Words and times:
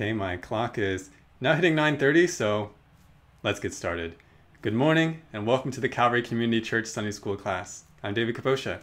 Okay, 0.00 0.14
my 0.14 0.38
clock 0.38 0.78
is 0.78 1.10
now 1.42 1.54
hitting 1.54 1.74
9:30, 1.74 2.26
so 2.26 2.70
let's 3.42 3.60
get 3.60 3.74
started. 3.74 4.16
Good 4.62 4.72
morning 4.72 5.20
and 5.30 5.46
welcome 5.46 5.70
to 5.72 5.80
the 5.80 5.90
Calvary 5.90 6.22
Community 6.22 6.62
Church 6.62 6.86
Sunday 6.86 7.10
School 7.10 7.36
class. 7.36 7.84
I'm 8.02 8.14
David 8.14 8.34
Kaposha. 8.34 8.78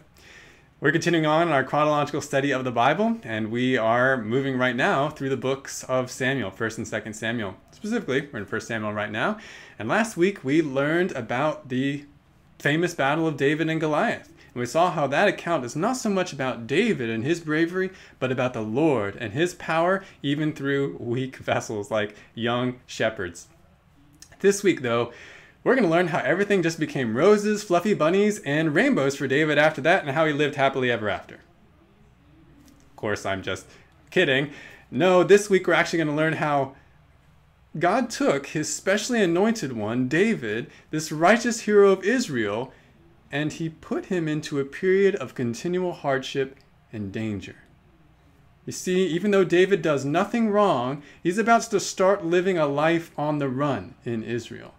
We're 0.80 0.92
continuing 0.92 1.26
on 1.26 1.48
in 1.48 1.52
our 1.52 1.64
chronological 1.64 2.20
study 2.20 2.52
of 2.52 2.62
the 2.62 2.70
Bible, 2.70 3.18
and 3.24 3.50
we 3.50 3.76
are 3.76 4.16
moving 4.16 4.56
right 4.56 4.76
now 4.76 5.08
through 5.08 5.30
the 5.30 5.36
books 5.36 5.82
of 5.82 6.08
Samuel, 6.08 6.52
1st 6.52 6.78
and 6.78 6.86
2nd 6.86 7.14
Samuel. 7.16 7.56
Specifically, 7.72 8.28
we're 8.32 8.38
in 8.38 8.46
1st 8.46 8.68
Samuel 8.68 8.92
right 8.92 9.10
now. 9.10 9.38
And 9.76 9.88
last 9.88 10.16
week 10.16 10.44
we 10.44 10.62
learned 10.62 11.10
about 11.16 11.68
the 11.68 12.04
famous 12.60 12.94
battle 12.94 13.26
of 13.26 13.36
David 13.36 13.68
and 13.68 13.80
Goliath. 13.80 14.32
And 14.58 14.62
we 14.62 14.66
saw 14.66 14.90
how 14.90 15.06
that 15.06 15.28
account 15.28 15.64
is 15.64 15.76
not 15.76 15.98
so 15.98 16.10
much 16.10 16.32
about 16.32 16.66
David 16.66 17.08
and 17.08 17.22
his 17.22 17.38
bravery, 17.38 17.90
but 18.18 18.32
about 18.32 18.54
the 18.54 18.60
Lord 18.60 19.14
and 19.14 19.32
his 19.32 19.54
power, 19.54 20.02
even 20.20 20.52
through 20.52 20.96
weak 20.98 21.36
vessels 21.36 21.92
like 21.92 22.16
young 22.34 22.80
shepherds. 22.84 23.46
This 24.40 24.64
week, 24.64 24.82
though, 24.82 25.12
we're 25.62 25.76
going 25.76 25.84
to 25.84 25.88
learn 25.88 26.08
how 26.08 26.18
everything 26.18 26.64
just 26.64 26.80
became 26.80 27.16
roses, 27.16 27.62
fluffy 27.62 27.94
bunnies, 27.94 28.40
and 28.40 28.74
rainbows 28.74 29.14
for 29.14 29.28
David 29.28 29.58
after 29.58 29.80
that, 29.82 30.02
and 30.02 30.10
how 30.10 30.26
he 30.26 30.32
lived 30.32 30.56
happily 30.56 30.90
ever 30.90 31.08
after. 31.08 31.36
Of 31.36 32.96
course, 32.96 33.24
I'm 33.24 33.42
just 33.42 33.64
kidding. 34.10 34.50
No, 34.90 35.22
this 35.22 35.48
week 35.48 35.68
we're 35.68 35.74
actually 35.74 35.98
going 35.98 36.08
to 36.08 36.14
learn 36.14 36.32
how 36.32 36.74
God 37.78 38.10
took 38.10 38.48
his 38.48 38.74
specially 38.74 39.22
anointed 39.22 39.72
one, 39.72 40.08
David, 40.08 40.68
this 40.90 41.12
righteous 41.12 41.60
hero 41.60 41.92
of 41.92 42.02
Israel, 42.02 42.72
and 43.30 43.52
he 43.52 43.68
put 43.68 44.06
him 44.06 44.26
into 44.26 44.58
a 44.58 44.64
period 44.64 45.14
of 45.16 45.34
continual 45.34 45.92
hardship 45.92 46.56
and 46.92 47.12
danger. 47.12 47.56
You 48.64 48.72
see, 48.72 49.06
even 49.06 49.30
though 49.30 49.44
David 49.44 49.80
does 49.80 50.04
nothing 50.04 50.50
wrong, 50.50 51.02
he's 51.22 51.38
about 51.38 51.62
to 51.62 51.80
start 51.80 52.24
living 52.24 52.58
a 52.58 52.66
life 52.66 53.10
on 53.16 53.38
the 53.38 53.48
run 53.48 53.94
in 54.04 54.22
Israel. 54.22 54.74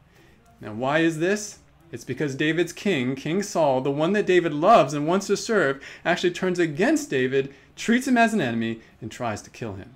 Now, 0.61 0.73
why 0.73 1.00
is 1.00 1.20
this? 1.20 1.59
It's 1.92 2.03
because 2.03 2.36
David's 2.36 2.73
king, 2.73 3.16
King 3.16 3.42
Saul, 3.42 3.81
the 3.81 3.89
one 3.89 4.14
that 4.14 4.27
David 4.27 4.53
loves 4.53 4.94
and 4.94 5.08
wants 5.08 5.27
to 5.27 5.38
serve, 5.38 5.83
actually 6.05 6.31
turns 6.31 6.59
against 6.59 7.09
David, 7.09 7.53
treats 7.75 8.08
him 8.08 8.17
as 8.17 8.33
an 8.33 8.42
enemy, 8.42 8.81
and 9.02 9.11
tries 9.11 9.42
to 9.42 9.50
kill 9.50 9.73
him. 9.73 9.95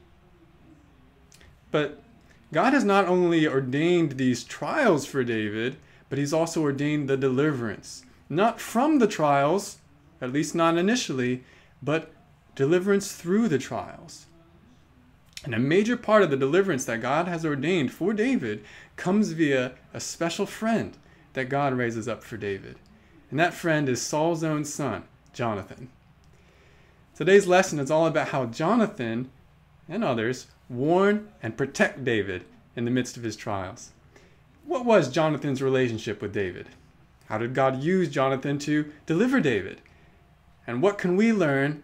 But 1.70 2.02
God 2.52 2.74
has 2.74 2.84
not 2.84 3.06
only 3.06 3.48
ordained 3.48 4.14
these 4.14 4.44
trials 4.44 5.06
for 5.06 5.24
David, 5.24 5.76
but 6.10 6.18
he's 6.18 6.34
also 6.34 6.64
ordained 6.64 7.08
the 7.08 7.18
deliverance 7.18 8.04
not 8.36 8.60
from 8.60 9.00
the 9.00 9.08
trials, 9.08 9.78
at 10.22 10.32
least 10.32 10.56
not 10.56 10.78
initially, 10.78 11.44
but 11.82 12.12
deliverance 12.56 13.14
through 13.14 13.48
the 13.48 13.58
trials. 13.58 14.26
And 15.44 15.54
a 15.54 15.60
major 15.60 15.98
part 15.98 16.24
of 16.24 16.30
the 16.30 16.38
deliverance 16.38 16.86
that 16.86 17.02
God 17.02 17.28
has 17.28 17.46
ordained 17.46 17.92
for 17.92 18.14
David 18.14 18.64
comes 18.96 19.32
via 19.32 19.74
a 19.94 20.00
special 20.00 20.46
friend 20.46 20.98
that 21.34 21.50
God 21.50 21.74
raises 21.74 22.08
up 22.08 22.24
for 22.24 22.38
David. 22.38 22.78
And 23.30 23.40
that 23.40 23.54
friend 23.54 23.90
is 23.90 24.02
Saul's 24.02 24.44
own 24.44 24.64
son, 24.64 25.04
Jonathan. 25.34 25.90
Today's 27.16 27.48
lesson 27.48 27.80
is 27.80 27.92
all 27.92 28.08
about 28.08 28.30
how 28.30 28.46
Jonathan 28.46 29.30
and 29.90 30.04
others 30.04 30.48
warn 30.70 31.30
and 31.42 31.58
protect 31.58 32.06
David 32.06 32.46
in 32.76 32.86
the 32.86 32.92
midst 32.92 33.18
of 33.18 33.24
his 33.24 33.36
trials. 33.36 33.92
What 34.66 34.86
was 34.86 35.12
Jonathan's 35.12 35.62
relationship 35.62 36.22
with 36.22 36.34
David? 36.34 36.70
How 37.28 37.38
did 37.38 37.54
God 37.54 37.82
use 37.82 38.10
Jonathan 38.10 38.60
to 38.60 38.92
deliver 39.06 39.40
David? 39.40 39.82
And 40.68 40.82
what 40.82 40.98
can 40.98 41.16
we 41.16 41.34
learn 41.34 41.84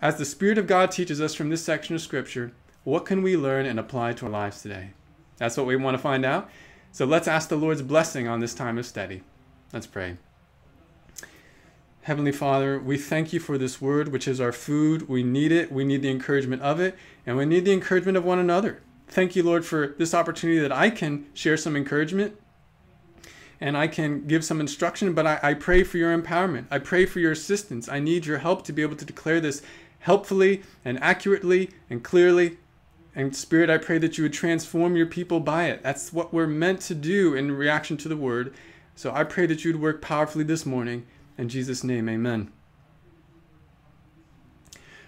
as 0.00 0.16
the 0.16 0.24
Spirit 0.24 0.58
of 0.58 0.66
God 0.66 0.90
teaches 0.90 1.20
us 1.20 1.34
from 1.34 1.50
this 1.50 1.64
section 1.64 1.94
of 1.94 2.00
Scripture? 2.00 2.52
What 2.84 3.06
can 3.06 3.22
we 3.22 3.36
learn 3.36 3.66
and 3.66 3.78
apply 3.78 4.14
to 4.14 4.26
our 4.26 4.30
lives 4.30 4.62
today? 4.62 4.90
That's 5.36 5.56
what 5.56 5.66
we 5.66 5.76
want 5.76 5.96
to 5.96 6.02
find 6.02 6.24
out. 6.24 6.50
So 6.90 7.04
let's 7.04 7.28
ask 7.28 7.48
the 7.48 7.56
Lord's 7.56 7.82
blessing 7.82 8.28
on 8.28 8.40
this 8.40 8.54
time 8.54 8.78
of 8.78 8.86
study. 8.86 9.22
Let's 9.72 9.86
pray. 9.86 10.18
Heavenly 12.02 12.32
Father, 12.32 12.80
we 12.80 12.98
thank 12.98 13.32
you 13.32 13.38
for 13.38 13.56
this 13.56 13.80
word, 13.80 14.08
which 14.08 14.26
is 14.26 14.40
our 14.40 14.52
food. 14.52 15.08
We 15.08 15.22
need 15.22 15.52
it. 15.52 15.70
We 15.70 15.84
need 15.84 16.02
the 16.02 16.10
encouragement 16.10 16.60
of 16.60 16.80
it, 16.80 16.96
and 17.24 17.36
we 17.36 17.46
need 17.46 17.64
the 17.64 17.72
encouragement 17.72 18.16
of 18.16 18.24
one 18.24 18.40
another. 18.40 18.82
Thank 19.06 19.36
you, 19.36 19.44
Lord, 19.44 19.64
for 19.64 19.94
this 19.98 20.12
opportunity 20.12 20.58
that 20.58 20.72
I 20.72 20.90
can 20.90 21.26
share 21.32 21.56
some 21.56 21.76
encouragement 21.76 22.36
and 23.62 23.76
I 23.76 23.86
can 23.86 24.26
give 24.26 24.44
some 24.44 24.60
instruction, 24.60 25.12
but 25.12 25.24
I, 25.24 25.38
I 25.40 25.54
pray 25.54 25.84
for 25.84 25.96
your 25.96 26.18
empowerment. 26.18 26.66
I 26.68 26.80
pray 26.80 27.06
for 27.06 27.20
your 27.20 27.30
assistance. 27.30 27.88
I 27.88 28.00
need 28.00 28.26
your 28.26 28.38
help 28.38 28.64
to 28.64 28.72
be 28.72 28.82
able 28.82 28.96
to 28.96 29.04
declare 29.04 29.40
this 29.40 29.62
helpfully 30.00 30.64
and 30.84 31.00
accurately 31.00 31.70
and 31.88 32.02
clearly. 32.02 32.58
And 33.14 33.36
Spirit, 33.36 33.70
I 33.70 33.78
pray 33.78 33.98
that 33.98 34.18
you 34.18 34.24
would 34.24 34.32
transform 34.32 34.96
your 34.96 35.06
people 35.06 35.38
by 35.38 35.66
it. 35.66 35.80
That's 35.80 36.12
what 36.12 36.34
we're 36.34 36.48
meant 36.48 36.80
to 36.82 36.96
do 36.96 37.36
in 37.36 37.52
reaction 37.52 37.96
to 37.98 38.08
the 38.08 38.16
word. 38.16 38.52
So 38.96 39.12
I 39.12 39.22
pray 39.22 39.46
that 39.46 39.64
you'd 39.64 39.80
work 39.80 40.02
powerfully 40.02 40.44
this 40.44 40.66
morning. 40.66 41.06
In 41.38 41.48
Jesus' 41.48 41.84
name, 41.84 42.08
amen. 42.08 42.50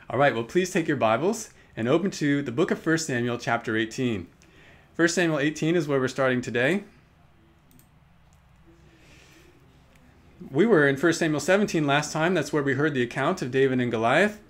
All 0.09 0.19
right, 0.19 0.32
well, 0.32 0.44
please 0.44 0.71
take 0.71 0.86
your 0.86 0.97
Bibles 0.97 1.50
and 1.76 1.88
open 1.88 2.12
to 2.12 2.41
the 2.41 2.53
book 2.53 2.71
of 2.71 2.86
1 2.86 2.98
Samuel, 2.98 3.36
chapter 3.36 3.76
18. 3.76 4.28
1 4.94 5.09
Samuel 5.09 5.41
18 5.41 5.75
is 5.75 5.88
where 5.88 5.98
we're 5.98 6.06
starting 6.06 6.41
today. 6.41 6.84
We 10.50 10.66
were 10.66 10.88
in 10.88 10.97
1 10.97 11.12
Samuel 11.15 11.41
17 11.41 11.87
last 11.87 12.12
time. 12.12 12.34
That's 12.34 12.53
where 12.53 12.62
we 12.62 12.75
heard 12.75 12.94
the 12.94 13.03
account 13.03 13.43
of 13.43 13.50
David 13.50 13.81
and 13.81 13.91
Goliath. 13.91 14.41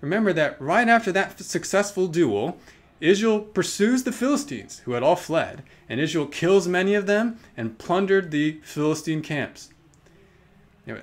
Remember 0.00 0.32
that 0.32 0.60
right 0.60 0.88
after 0.88 1.12
that 1.12 1.40
successful 1.40 2.08
duel, 2.08 2.58
Israel 3.00 3.40
pursues 3.40 4.02
the 4.02 4.12
Philistines, 4.12 4.80
who 4.80 4.92
had 4.92 5.02
all 5.02 5.16
fled, 5.16 5.62
and 5.88 6.00
Israel 6.00 6.26
kills 6.26 6.68
many 6.68 6.94
of 6.94 7.06
them 7.06 7.38
and 7.56 7.78
plundered 7.78 8.30
the 8.30 8.60
Philistine 8.62 9.22
camps. 9.22 9.70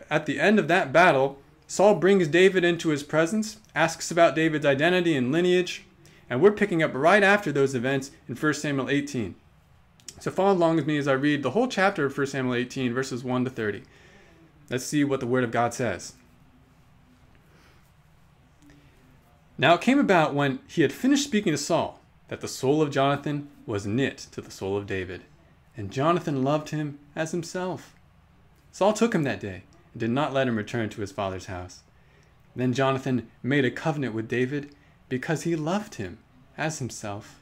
At 0.09 0.25
the 0.25 0.39
end 0.39 0.59
of 0.59 0.67
that 0.67 0.93
battle, 0.93 1.39
Saul 1.67 1.95
brings 1.95 2.27
David 2.27 2.63
into 2.63 2.89
his 2.89 3.03
presence, 3.03 3.57
asks 3.73 4.11
about 4.11 4.35
David's 4.35 4.65
identity 4.65 5.15
and 5.15 5.31
lineage, 5.31 5.85
and 6.29 6.41
we're 6.41 6.51
picking 6.51 6.83
up 6.83 6.91
right 6.93 7.23
after 7.23 7.51
those 7.51 7.75
events 7.75 8.11
in 8.27 8.35
1 8.35 8.53
Samuel 8.53 8.89
18. 8.89 9.35
So 10.19 10.29
follow 10.29 10.53
along 10.53 10.75
with 10.75 10.85
me 10.85 10.97
as 10.97 11.07
I 11.07 11.13
read 11.13 11.41
the 11.41 11.51
whole 11.51 11.67
chapter 11.67 12.05
of 12.05 12.17
1 12.17 12.27
Samuel 12.27 12.55
18, 12.55 12.93
verses 12.93 13.23
1 13.23 13.45
to 13.45 13.49
30. 13.49 13.83
Let's 14.71 14.85
see 14.85 15.03
what 15.03 15.19
the 15.19 15.27
Word 15.27 15.43
of 15.43 15.51
God 15.51 15.73
says. 15.73 16.13
Now 19.57 19.73
it 19.73 19.81
came 19.81 19.99
about 19.99 20.33
when 20.33 20.59
he 20.65 20.81
had 20.81 20.93
finished 20.93 21.25
speaking 21.25 21.51
to 21.51 21.57
Saul 21.57 21.99
that 22.29 22.39
the 22.39 22.47
soul 22.47 22.81
of 22.81 22.89
Jonathan 22.89 23.49
was 23.65 23.85
knit 23.85 24.27
to 24.31 24.39
the 24.39 24.49
soul 24.49 24.77
of 24.77 24.87
David, 24.87 25.23
and 25.75 25.91
Jonathan 25.91 26.41
loved 26.41 26.69
him 26.69 26.99
as 27.17 27.31
himself. 27.31 27.93
Saul 28.71 28.93
took 28.93 29.13
him 29.13 29.23
that 29.23 29.41
day 29.41 29.63
and 29.91 29.99
did 29.99 30.09
not 30.09 30.31
let 30.31 30.47
him 30.47 30.55
return 30.55 30.87
to 30.91 31.01
his 31.01 31.11
father's 31.11 31.47
house. 31.47 31.81
Then 32.55 32.71
Jonathan 32.71 33.29
made 33.43 33.65
a 33.65 33.71
covenant 33.71 34.15
with 34.15 34.29
David 34.29 34.73
because 35.09 35.43
he 35.43 35.57
loved 35.57 35.95
him 35.95 36.19
as 36.57 36.79
himself. 36.79 37.41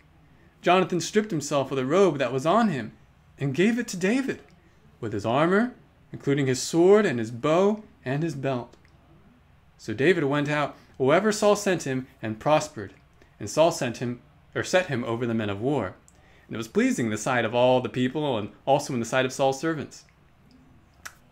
Jonathan 0.64 1.00
stripped 1.00 1.30
himself 1.30 1.70
of 1.70 1.78
the 1.78 1.86
robe 1.86 2.18
that 2.18 2.34
was 2.34 2.48
on 2.48 2.70
him 2.70 2.92
and 3.38 3.54
gave 3.54 3.78
it 3.78 3.88
to 3.90 3.98
David 3.98 4.42
with 5.00 5.14
his 5.14 5.28
armor 5.28 5.76
including 6.12 6.48
his 6.48 6.62
sword 6.62 7.06
and 7.06 7.20
his 7.20 7.32
bow 7.32 7.84
and 8.06 8.24
his 8.24 8.36
belt. 8.36 8.76
So 9.78 9.94
David 9.94 10.24
went 10.26 10.50
out 10.50 10.76
wherever 10.98 11.32
Saul 11.32 11.56
sent 11.56 11.84
him 11.84 12.08
and 12.22 12.40
prospered, 12.40 12.94
and 13.40 13.50
Saul 13.50 13.72
sent 13.72 13.98
him 13.98 14.22
or 14.54 14.64
set 14.64 14.88
him 14.88 15.04
over 15.04 15.26
the 15.26 15.34
men 15.34 15.50
of 15.50 15.62
war. 15.62 15.96
And 16.48 16.56
it 16.56 16.58
was 16.58 16.68
pleasing 16.68 17.06
in 17.06 17.12
the 17.12 17.18
sight 17.18 17.46
of 17.46 17.54
all 17.54 17.80
the 17.80 17.90
people 17.90 18.38
and 18.38 18.50
also 18.66 18.94
in 18.94 19.00
the 19.00 19.06
sight 19.06 19.26
of 19.26 19.32
Saul's 19.32 19.60
servants. 19.60 20.06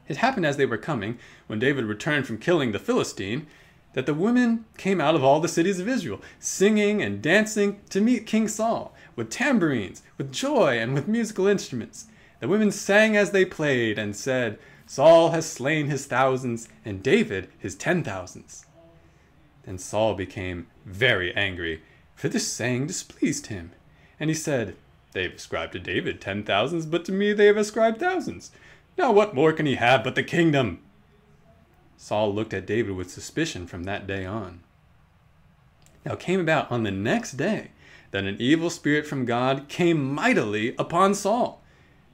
It 0.08 0.18
happened 0.18 0.46
as 0.46 0.58
they 0.58 0.66
were 0.66 0.78
coming, 0.78 1.18
when 1.48 1.60
David 1.60 1.86
returned 1.86 2.28
from 2.28 2.38
killing 2.38 2.72
the 2.72 2.80
Philistine, 2.80 3.48
that 3.94 4.06
the 4.06 4.14
women 4.14 4.66
came 4.78 5.02
out 5.02 5.16
of 5.16 5.24
all 5.24 5.40
the 5.40 5.48
cities 5.48 5.80
of 5.80 5.88
Israel, 5.88 6.22
singing 6.40 7.02
and 7.02 7.22
dancing 7.22 7.82
to 7.90 8.00
meet 8.00 8.28
King 8.28 8.48
Saul, 8.48 8.94
with 9.16 9.30
tambourines, 9.30 10.04
with 10.18 10.32
joy, 10.32 10.78
and 10.78 10.94
with 10.94 11.08
musical 11.08 11.48
instruments. 11.48 12.06
The 12.40 12.48
women 12.48 12.72
sang 12.72 13.18
as 13.18 13.32
they 13.32 13.46
played 13.46 13.98
and 13.98 14.16
said, 14.16 14.60
Saul 14.86 15.32
has 15.32 15.50
slain 15.50 15.88
his 15.88 16.06
thousands, 16.06 16.70
and 16.86 17.04
David 17.04 17.50
his 17.58 17.76
ten 17.76 18.04
thousands. 18.04 18.66
Then 19.64 19.78
Saul 19.78 20.14
became 20.14 20.68
very 20.86 21.36
angry, 21.36 21.82
for 22.16 22.30
this 22.30 22.48
saying 22.48 22.88
displeased 22.88 23.48
him. 23.48 23.72
And 24.20 24.30
he 24.30 24.34
said, 24.34 24.76
They 25.12 25.24
have 25.24 25.34
ascribed 25.34 25.74
to 25.74 25.80
David 25.80 26.22
ten 26.22 26.44
thousands, 26.44 26.86
but 26.86 27.04
to 27.06 27.12
me 27.12 27.34
they 27.34 27.48
have 27.48 27.58
ascribed 27.58 28.00
thousands. 28.00 28.52
Now 28.98 29.12
what 29.12 29.36
more 29.36 29.52
can 29.52 29.66
he 29.66 29.76
have 29.76 30.04
but 30.04 30.16
the 30.16 30.24
kingdom? 30.24 30.80
Saul 31.98 32.34
looked 32.34 32.54
at 32.54 32.68
David 32.68 32.96
with 32.96 33.12
suspicion 33.12 33.68
from 33.68 33.84
that 33.84 34.08
day 34.08 34.26
on. 34.26 34.62
Now 36.06 36.14
it 36.14 36.20
came 36.20 36.40
about 36.40 36.72
on 36.72 36.84
the 36.84 36.92
next 36.92 37.34
day 37.34 37.72
that 38.12 38.24
an 38.24 38.38
evil 38.40 38.70
spirit 38.70 39.06
from 39.06 39.26
God 39.26 39.68
came 39.68 40.14
mightily 40.14 40.76
upon 40.78 41.14
Saul 41.14 41.62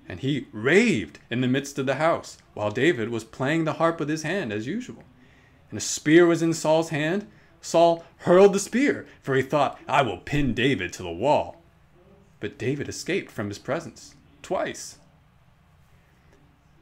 and 0.08 0.20
he 0.20 0.48
raved 0.52 1.20
in 1.30 1.42
the 1.42 1.48
midst 1.48 1.80
of 1.80 1.86
the 1.86 1.96
house, 1.96 2.38
while 2.54 2.72
David 2.72 3.10
was 3.10 3.24
playing 3.24 3.64
the 3.64 3.74
harp 3.74 4.00
with 4.00 4.10
his 4.10 4.24
hand 4.24 4.52
as 4.52 4.68
usual. 4.68 5.04
And 5.70 5.78
a 5.78 5.82
spear 5.82 6.26
was 6.26 6.42
in 6.42 6.54
Saul's 6.54 6.90
hand. 6.90 7.28
Saul 7.62 8.04
hurled 8.18 8.54
the 8.54 8.60
spear, 8.60 9.08
for 9.22 9.36
he 9.36 9.42
thought, 9.42 9.80
I 9.88 10.02
will 10.02 10.18
pin 10.18 10.54
David 10.54 10.92
to 10.94 11.04
the 11.04 11.12
wall. 11.12 11.62
But 12.40 12.58
David 12.58 12.90
escaped 12.90 13.32
from 13.32 13.48
his 13.48 13.58
presence 13.58 14.16
twice. 14.42 14.98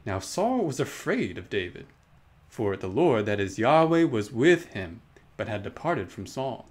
Now 0.05 0.19
Saul 0.19 0.65
was 0.65 0.79
afraid 0.79 1.37
of 1.37 1.49
David, 1.49 1.85
for 2.49 2.75
the 2.75 2.87
Lord, 2.87 3.27
that 3.27 3.39
is 3.39 3.59
Yahweh, 3.59 4.05
was 4.05 4.31
with 4.31 4.73
him, 4.73 5.01
but 5.37 5.47
had 5.47 5.61
departed 5.61 6.11
from 6.11 6.25
Saul. 6.25 6.67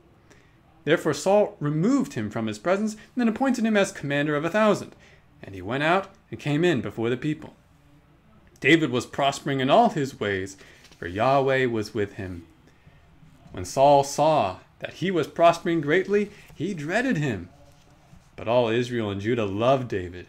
Therefore 0.84 1.14
Saul 1.14 1.56
removed 1.60 2.14
him 2.14 2.28
from 2.28 2.48
his 2.48 2.58
presence, 2.58 2.94
and 2.94 3.02
then 3.16 3.28
appointed 3.28 3.64
him 3.64 3.76
as 3.76 3.92
commander 3.92 4.34
of 4.34 4.44
a 4.44 4.50
thousand. 4.50 4.96
And 5.42 5.54
he 5.54 5.62
went 5.62 5.84
out 5.84 6.08
and 6.30 6.40
came 6.40 6.64
in 6.64 6.80
before 6.80 7.10
the 7.10 7.16
people. 7.16 7.54
David 8.60 8.90
was 8.90 9.06
prospering 9.06 9.60
in 9.60 9.70
all 9.70 9.90
his 9.90 10.20
ways, 10.20 10.56
for 10.98 11.06
Yahweh 11.06 11.66
was 11.66 11.94
with 11.94 12.14
him. 12.14 12.46
When 13.52 13.64
Saul 13.64 14.04
saw 14.04 14.58
that 14.80 14.94
he 14.94 15.10
was 15.10 15.26
prospering 15.26 15.80
greatly, 15.80 16.30
he 16.54 16.74
dreaded 16.74 17.16
him. 17.16 17.48
But 18.36 18.48
all 18.48 18.68
Israel 18.68 19.10
and 19.10 19.20
Judah 19.20 19.44
loved 19.44 19.88
David, 19.88 20.26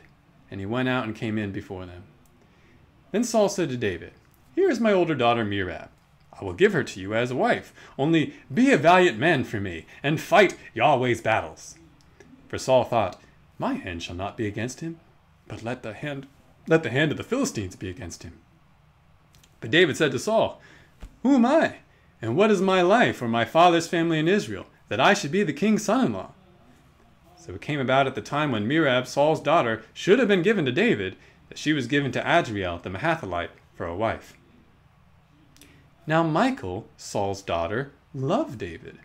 and 0.50 0.60
he 0.60 0.66
went 0.66 0.90
out 0.90 1.06
and 1.06 1.16
came 1.16 1.38
in 1.38 1.52
before 1.52 1.86
them. 1.86 2.04
Then 3.12 3.24
Saul 3.24 3.50
said 3.50 3.70
to 3.70 3.78
David, 3.78 4.14
Here 4.56 4.70
is 4.70 4.80
my 4.80 4.94
older 4.94 5.16
daughter 5.16 5.46
Merab. 5.46 5.90
I 6.40 6.44
will 6.44 6.54
give 6.54 6.74
her 6.74 6.84
to 6.84 7.00
you 7.00 7.14
as 7.14 7.30
a 7.30 7.36
wife. 7.36 7.74
Only 7.98 8.34
be 8.52 8.72
a 8.72 8.78
valiant 8.78 9.20
man 9.20 9.44
for 9.44 9.60
me, 9.60 9.86
and 10.02 10.20
fight 10.20 10.56
Yahweh's 10.74 11.22
battles. 11.22 11.76
For 12.48 12.58
Saul 12.58 12.86
thought, 12.86 13.22
My 13.60 13.74
hand 13.74 14.02
shall 14.02 14.16
not 14.16 14.38
be 14.38 14.48
against 14.48 14.80
him, 14.80 15.00
but 15.52 15.64
let 15.64 15.84
the 15.84 15.92
hand 15.92 16.28
let 16.66 16.82
the 16.82 16.90
hand 16.90 17.12
of 17.12 17.18
the 17.18 17.26
Philistines 17.26 17.76
be 17.76 17.90
against 17.90 18.24
him. 18.24 18.40
But 19.60 19.70
David 19.70 19.98
said 19.98 20.14
to 20.14 20.20
Saul, 20.20 20.62
Who 21.24 21.36
am 21.36 21.46
I? 21.46 21.80
And 22.22 22.38
what 22.38 22.52
is 22.52 22.62
my 22.62 22.82
life 22.82 23.22
or 23.22 23.28
my 23.28 23.44
father's 23.44 23.88
family 23.88 24.18
in 24.18 24.30
Israel, 24.30 24.68
that 24.88 25.02
I 25.02 25.14
should 25.14 25.32
be 25.32 25.44
the 25.44 25.52
king's 25.52 25.84
son 25.84 26.06
in 26.06 26.14
law? 26.14 26.32
So 27.36 27.54
it 27.54 27.62
came 27.62 27.82
about 27.82 28.08
at 28.08 28.16
the 28.16 28.22
time 28.22 28.52
when 28.52 28.66
Merab, 28.66 29.08
Saul's 29.08 29.42
daughter, 29.42 29.84
should 29.94 30.20
have 30.20 30.28
been 30.30 30.42
given 30.42 30.64
to 30.66 30.72
David, 30.72 31.18
that 31.50 31.58
she 31.58 31.74
was 31.74 31.88
given 31.88 32.14
to 32.14 32.22
Adriel 32.26 32.78
the 32.78 32.90
Meholathite 32.90 33.50
for 33.74 33.86
a 33.86 33.96
wife. 33.96 34.38
Now 36.08 36.24
Michal, 36.24 36.88
Saul's 36.96 37.42
daughter, 37.42 37.92
loved 38.14 38.58
David. 38.58 39.00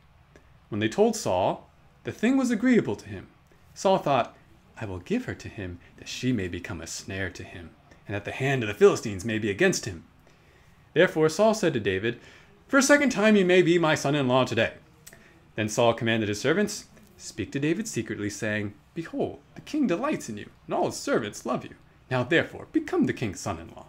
When 0.69 0.79
they 0.79 0.89
told 0.89 1.17
Saul, 1.17 1.69
the 2.05 2.13
thing 2.13 2.37
was 2.37 2.53
agreeable 2.53 2.95
to 2.97 3.09
him. 3.09 3.27
Saul 3.75 3.99
thought, 3.99 4.37
I 4.79 4.85
will 4.85 4.99
give 4.99 5.25
her 5.25 5.35
to 5.35 5.49
him, 5.49 5.79
that 5.97 6.09
she 6.09 6.33
may 6.33 6.49
become 6.49 6.81
a 6.81 6.87
snare 6.87 7.31
to 7.31 7.43
him, 7.43 7.71
and 8.07 8.15
that 8.15 8.25
the 8.25 8.33
hand 8.33 8.63
of 8.63 8.69
the 8.69 8.75
Philistines 8.75 9.25
may 9.25 9.39
be 9.39 9.51
against 9.51 9.87
him. 9.87 10.05
Therefore 10.93 11.29
Saul 11.29 11.55
said 11.55 11.73
to 11.75 11.81
David, 11.81 12.21
For 12.69 12.79
a 12.79 12.83
second 12.83 13.11
time 13.11 13.37
you 13.37 13.45
may 13.45 13.63
be 13.63 13.79
my 13.79 13.95
son 13.95 14.15
in 14.15 14.29
law 14.29 14.45
today. 14.45 14.75
Then 15.55 15.69
Saul 15.69 15.95
commanded 15.95 16.29
his 16.29 16.41
servants, 16.41 16.87
Speak 17.17 17.51
to 17.53 17.61
David 17.61 17.89
secretly, 17.89 18.29
saying, 18.29 18.75
Behold, 18.95 19.41
the 19.55 19.63
king 19.63 19.87
delights 19.87 20.29
in 20.29 20.37
you, 20.37 20.51
and 20.67 20.75
all 20.75 20.87
his 20.87 20.97
servants 20.97 21.47
love 21.47 21.65
you. 21.65 21.75
Now 22.11 22.23
therefore 22.23 22.69
become 22.73 23.07
the 23.07 23.13
king's 23.13 23.41
son 23.41 23.59
in 23.59 23.69
law. 23.69 23.87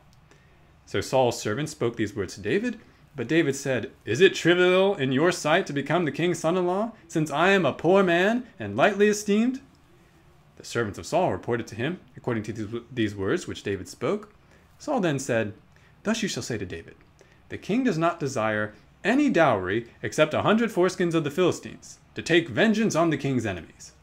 So 0.86 1.01
Saul's 1.01 1.39
servants 1.39 1.74
spoke 1.74 1.98
these 1.98 2.16
words 2.16 2.36
to 2.36 2.42
David, 2.42 2.80
but 3.16 3.28
David 3.28 3.56
said, 3.56 3.92
Is 4.06 4.22
it 4.22 4.36
trivial 4.36 4.95
in 4.95 5.12
your 5.12 5.31
sight 5.31 5.68
to 5.68 5.74
become 5.74 6.06
the 6.06 6.12
king's 6.12 6.39
son 6.39 6.56
in 6.56 6.66
law, 6.66 6.94
since 7.07 7.30
I 7.30 7.50
am 7.50 7.66
a 7.66 7.74
poor 7.74 8.04
man 8.04 8.45
and 8.57 8.78
lightly 8.78 9.07
esteemed? 9.07 9.60
The 10.57 10.65
servants 10.65 10.98
of 10.98 11.06
Saul 11.06 11.31
reported 11.31 11.68
to 11.68 11.75
him, 11.75 12.00
according 12.15 12.44
to 12.44 12.86
these 12.92 13.15
words 13.15 13.48
which 13.48 13.63
David 13.63 13.88
spoke. 13.88 14.33
Saul 14.80 15.00
then 15.00 15.19
said, 15.19 15.54
Thus 16.04 16.24
you 16.24 16.30
shall 16.30 16.44
say 16.44 16.57
to 16.57 16.65
David, 16.65 16.95
The 17.50 17.57
king 17.57 17.83
does 17.83 17.98
not 17.98 18.19
desire 18.19 18.74
any 19.04 19.30
dowry 19.30 19.88
except 20.01 20.33
a 20.33 20.42
hundred 20.42 20.71
foreskins 20.71 21.13
of 21.13 21.24
the 21.24 21.31
Philistines, 21.31 22.00
to 22.15 22.21
take 22.21 22.50
vengeance 22.50 22.95
on 22.95 23.09
the 23.09 23.18
king's 23.18 23.45
enemies. 23.45 23.94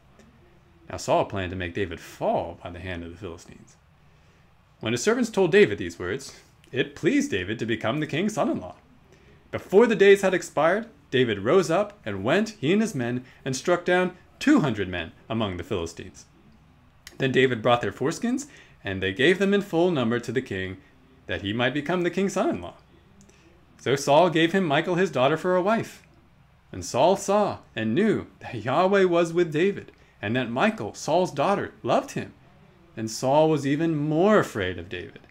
Now 0.89 0.97
Saul 0.97 1.25
planned 1.25 1.51
to 1.51 1.57
make 1.57 1.73
David 1.73 1.99
fall 1.99 2.59
by 2.63 2.69
the 2.69 2.79
hand 2.79 3.03
of 3.03 3.11
the 3.11 3.17
Philistines. 3.17 3.75
When 4.79 4.93
his 4.93 5.03
servants 5.03 5.29
told 5.29 5.51
David 5.51 5.77
these 5.77 5.99
words, 5.99 6.39
it 6.71 6.95
pleased 6.95 7.31
David 7.31 7.59
to 7.59 7.65
become 7.65 7.99
the 7.99 8.07
king's 8.07 8.33
son 8.33 8.49
in 8.49 8.59
law. 8.59 8.75
Before 9.51 9.87
the 9.87 9.95
days 9.95 10.21
had 10.21 10.33
expired, 10.33 10.87
David 11.11 11.39
rose 11.39 11.69
up 11.69 11.99
and 12.05 12.23
went, 12.23 12.49
he 12.59 12.73
and 12.73 12.81
his 12.81 12.95
men, 12.95 13.25
and 13.43 13.55
struck 13.55 13.85
down 13.85 14.15
two 14.39 14.61
hundred 14.61 14.87
men 14.89 15.11
among 15.29 15.57
the 15.57 15.63
Philistines. 15.63 16.25
Then 17.17 17.31
David 17.31 17.61
brought 17.61 17.81
their 17.81 17.91
foreskins, 17.91 18.47
and 18.83 19.01
they 19.01 19.13
gave 19.13 19.39
them 19.39 19.53
in 19.53 19.61
full 19.61 19.91
number 19.91 20.19
to 20.19 20.31
the 20.31 20.41
king, 20.41 20.77
that 21.27 21.41
he 21.41 21.53
might 21.53 21.73
become 21.73 22.01
the 22.01 22.09
king's 22.09 22.33
son 22.33 22.49
in 22.49 22.61
law. 22.61 22.75
So 23.79 23.95
Saul 23.95 24.29
gave 24.29 24.51
him 24.51 24.67
Michal 24.67 24.95
his 24.95 25.11
daughter 25.11 25.37
for 25.37 25.55
a 25.55 25.61
wife. 25.61 26.03
And 26.71 26.83
Saul 26.83 27.15
saw 27.15 27.59
and 27.75 27.95
knew 27.95 28.27
that 28.39 28.63
Yahweh 28.63 29.05
was 29.05 29.33
with 29.33 29.53
David, 29.53 29.91
and 30.21 30.35
that 30.35 30.51
Michal, 30.51 30.93
Saul's 30.93 31.31
daughter, 31.31 31.73
loved 31.83 32.11
him. 32.11 32.33
And 32.97 33.09
Saul 33.11 33.49
was 33.49 33.67
even 33.67 33.95
more 33.95 34.39
afraid 34.39 34.79
of 34.79 34.89
David. 34.89 35.21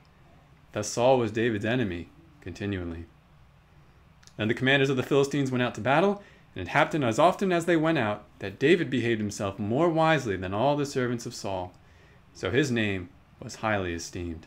Thus 0.73 0.89
Saul 0.89 1.19
was 1.19 1.31
David's 1.31 1.65
enemy 1.65 2.09
continually. 2.41 3.07
And 4.37 4.51
the 4.51 4.55
commanders 4.55 4.91
of 4.91 4.97
the 4.97 5.03
Philistines 5.03 5.51
went 5.51 5.63
out 5.63 5.75
to 5.77 5.81
battle, 5.81 6.23
and 6.55 6.63
it 6.63 6.71
happened 6.71 7.05
as 7.05 7.19
often 7.19 7.53
as 7.53 7.67
they 7.67 7.77
went 7.77 7.99
out 7.99 8.25
that 8.39 8.59
David 8.59 8.89
behaved 8.89 9.21
himself 9.21 9.59
more 9.59 9.89
wisely 9.89 10.37
than 10.37 10.55
all 10.55 10.77
the 10.77 10.87
servants 10.87 11.27
of 11.27 11.35
Saul. 11.35 11.73
So 12.33 12.51
his 12.51 12.71
name 12.71 13.09
was 13.41 13.57
highly 13.57 13.95
esteemed. 13.95 14.47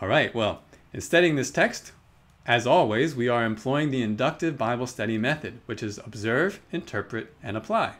All 0.00 0.08
right, 0.08 0.34
well, 0.34 0.62
in 0.92 1.00
studying 1.00 1.36
this 1.36 1.50
text, 1.50 1.92
as 2.46 2.66
always, 2.66 3.14
we 3.14 3.28
are 3.28 3.44
employing 3.44 3.90
the 3.90 4.02
inductive 4.02 4.56
Bible 4.56 4.86
study 4.86 5.18
method, 5.18 5.60
which 5.66 5.82
is 5.82 5.98
observe, 5.98 6.60
interpret, 6.70 7.34
and 7.42 7.56
apply. 7.56 7.94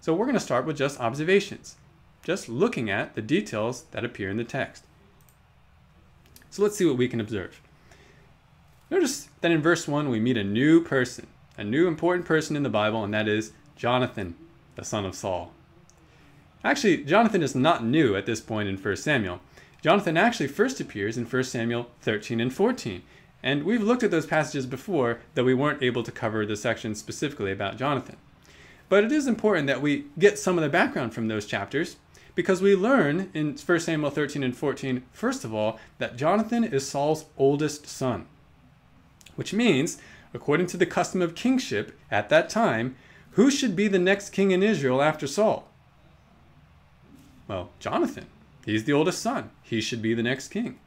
So 0.00 0.14
we're 0.14 0.26
going 0.26 0.34
to 0.34 0.40
start 0.40 0.66
with 0.66 0.76
just 0.76 1.00
observations, 1.00 1.76
just 2.22 2.48
looking 2.48 2.90
at 2.90 3.14
the 3.14 3.22
details 3.22 3.84
that 3.92 4.04
appear 4.04 4.28
in 4.28 4.36
the 4.36 4.44
text. 4.44 4.84
So 6.50 6.62
let's 6.62 6.76
see 6.76 6.84
what 6.84 6.98
we 6.98 7.08
can 7.08 7.20
observe. 7.20 7.60
Notice 8.88 9.28
that 9.40 9.50
in 9.50 9.60
verse 9.60 9.88
1 9.88 10.08
we 10.08 10.20
meet 10.20 10.36
a 10.36 10.44
new 10.44 10.80
person, 10.80 11.26
a 11.58 11.64
new 11.64 11.88
important 11.88 12.24
person 12.24 12.54
in 12.54 12.62
the 12.62 12.68
Bible, 12.68 13.02
and 13.02 13.12
that 13.12 13.26
is 13.26 13.52
Jonathan, 13.74 14.36
the 14.76 14.84
son 14.84 15.04
of 15.04 15.16
Saul. 15.16 15.52
Actually, 16.62 16.98
Jonathan 17.02 17.42
is 17.42 17.56
not 17.56 17.84
new 17.84 18.14
at 18.14 18.26
this 18.26 18.40
point 18.40 18.68
in 18.68 18.76
1 18.76 18.96
Samuel. 18.96 19.40
Jonathan 19.82 20.16
actually 20.16 20.46
first 20.46 20.80
appears 20.80 21.18
in 21.18 21.24
1 21.24 21.44
Samuel 21.44 21.90
13 22.02 22.40
and 22.40 22.54
14. 22.54 23.02
And 23.42 23.64
we've 23.64 23.82
looked 23.82 24.04
at 24.04 24.12
those 24.12 24.26
passages 24.26 24.66
before, 24.66 25.20
though 25.34 25.44
we 25.44 25.54
weren't 25.54 25.82
able 25.82 26.04
to 26.04 26.12
cover 26.12 26.46
the 26.46 26.56
section 26.56 26.94
specifically 26.94 27.50
about 27.50 27.76
Jonathan. 27.76 28.16
But 28.88 29.02
it 29.02 29.10
is 29.10 29.26
important 29.26 29.66
that 29.66 29.82
we 29.82 30.06
get 30.16 30.38
some 30.38 30.58
of 30.58 30.62
the 30.62 30.70
background 30.70 31.12
from 31.12 31.26
those 31.26 31.46
chapters 31.46 31.96
because 32.36 32.62
we 32.62 32.76
learn 32.76 33.30
in 33.34 33.56
1 33.56 33.80
Samuel 33.80 34.10
13 34.10 34.44
and 34.44 34.56
14, 34.56 35.02
first 35.12 35.44
of 35.44 35.52
all, 35.52 35.78
that 35.98 36.16
Jonathan 36.16 36.62
is 36.62 36.88
Saul's 36.88 37.24
oldest 37.36 37.88
son 37.88 38.26
which 39.36 39.52
means, 39.52 39.98
according 40.34 40.66
to 40.66 40.76
the 40.76 40.86
custom 40.86 41.22
of 41.22 41.34
kingship 41.34 41.96
at 42.10 42.28
that 42.28 42.50
time, 42.50 42.96
who 43.32 43.50
should 43.50 43.76
be 43.76 43.88
the 43.88 43.98
next 43.98 44.30
king 44.30 44.50
in 44.50 44.62
Israel 44.62 45.00
after 45.00 45.26
Saul? 45.26 45.68
Well, 47.48 47.70
Jonathan. 47.78 48.26
He's 48.64 48.84
the 48.84 48.92
oldest 48.92 49.22
son. 49.22 49.50
He 49.62 49.80
should 49.80 50.02
be 50.02 50.14
the 50.14 50.22
next 50.22 50.48
king. 50.48 50.78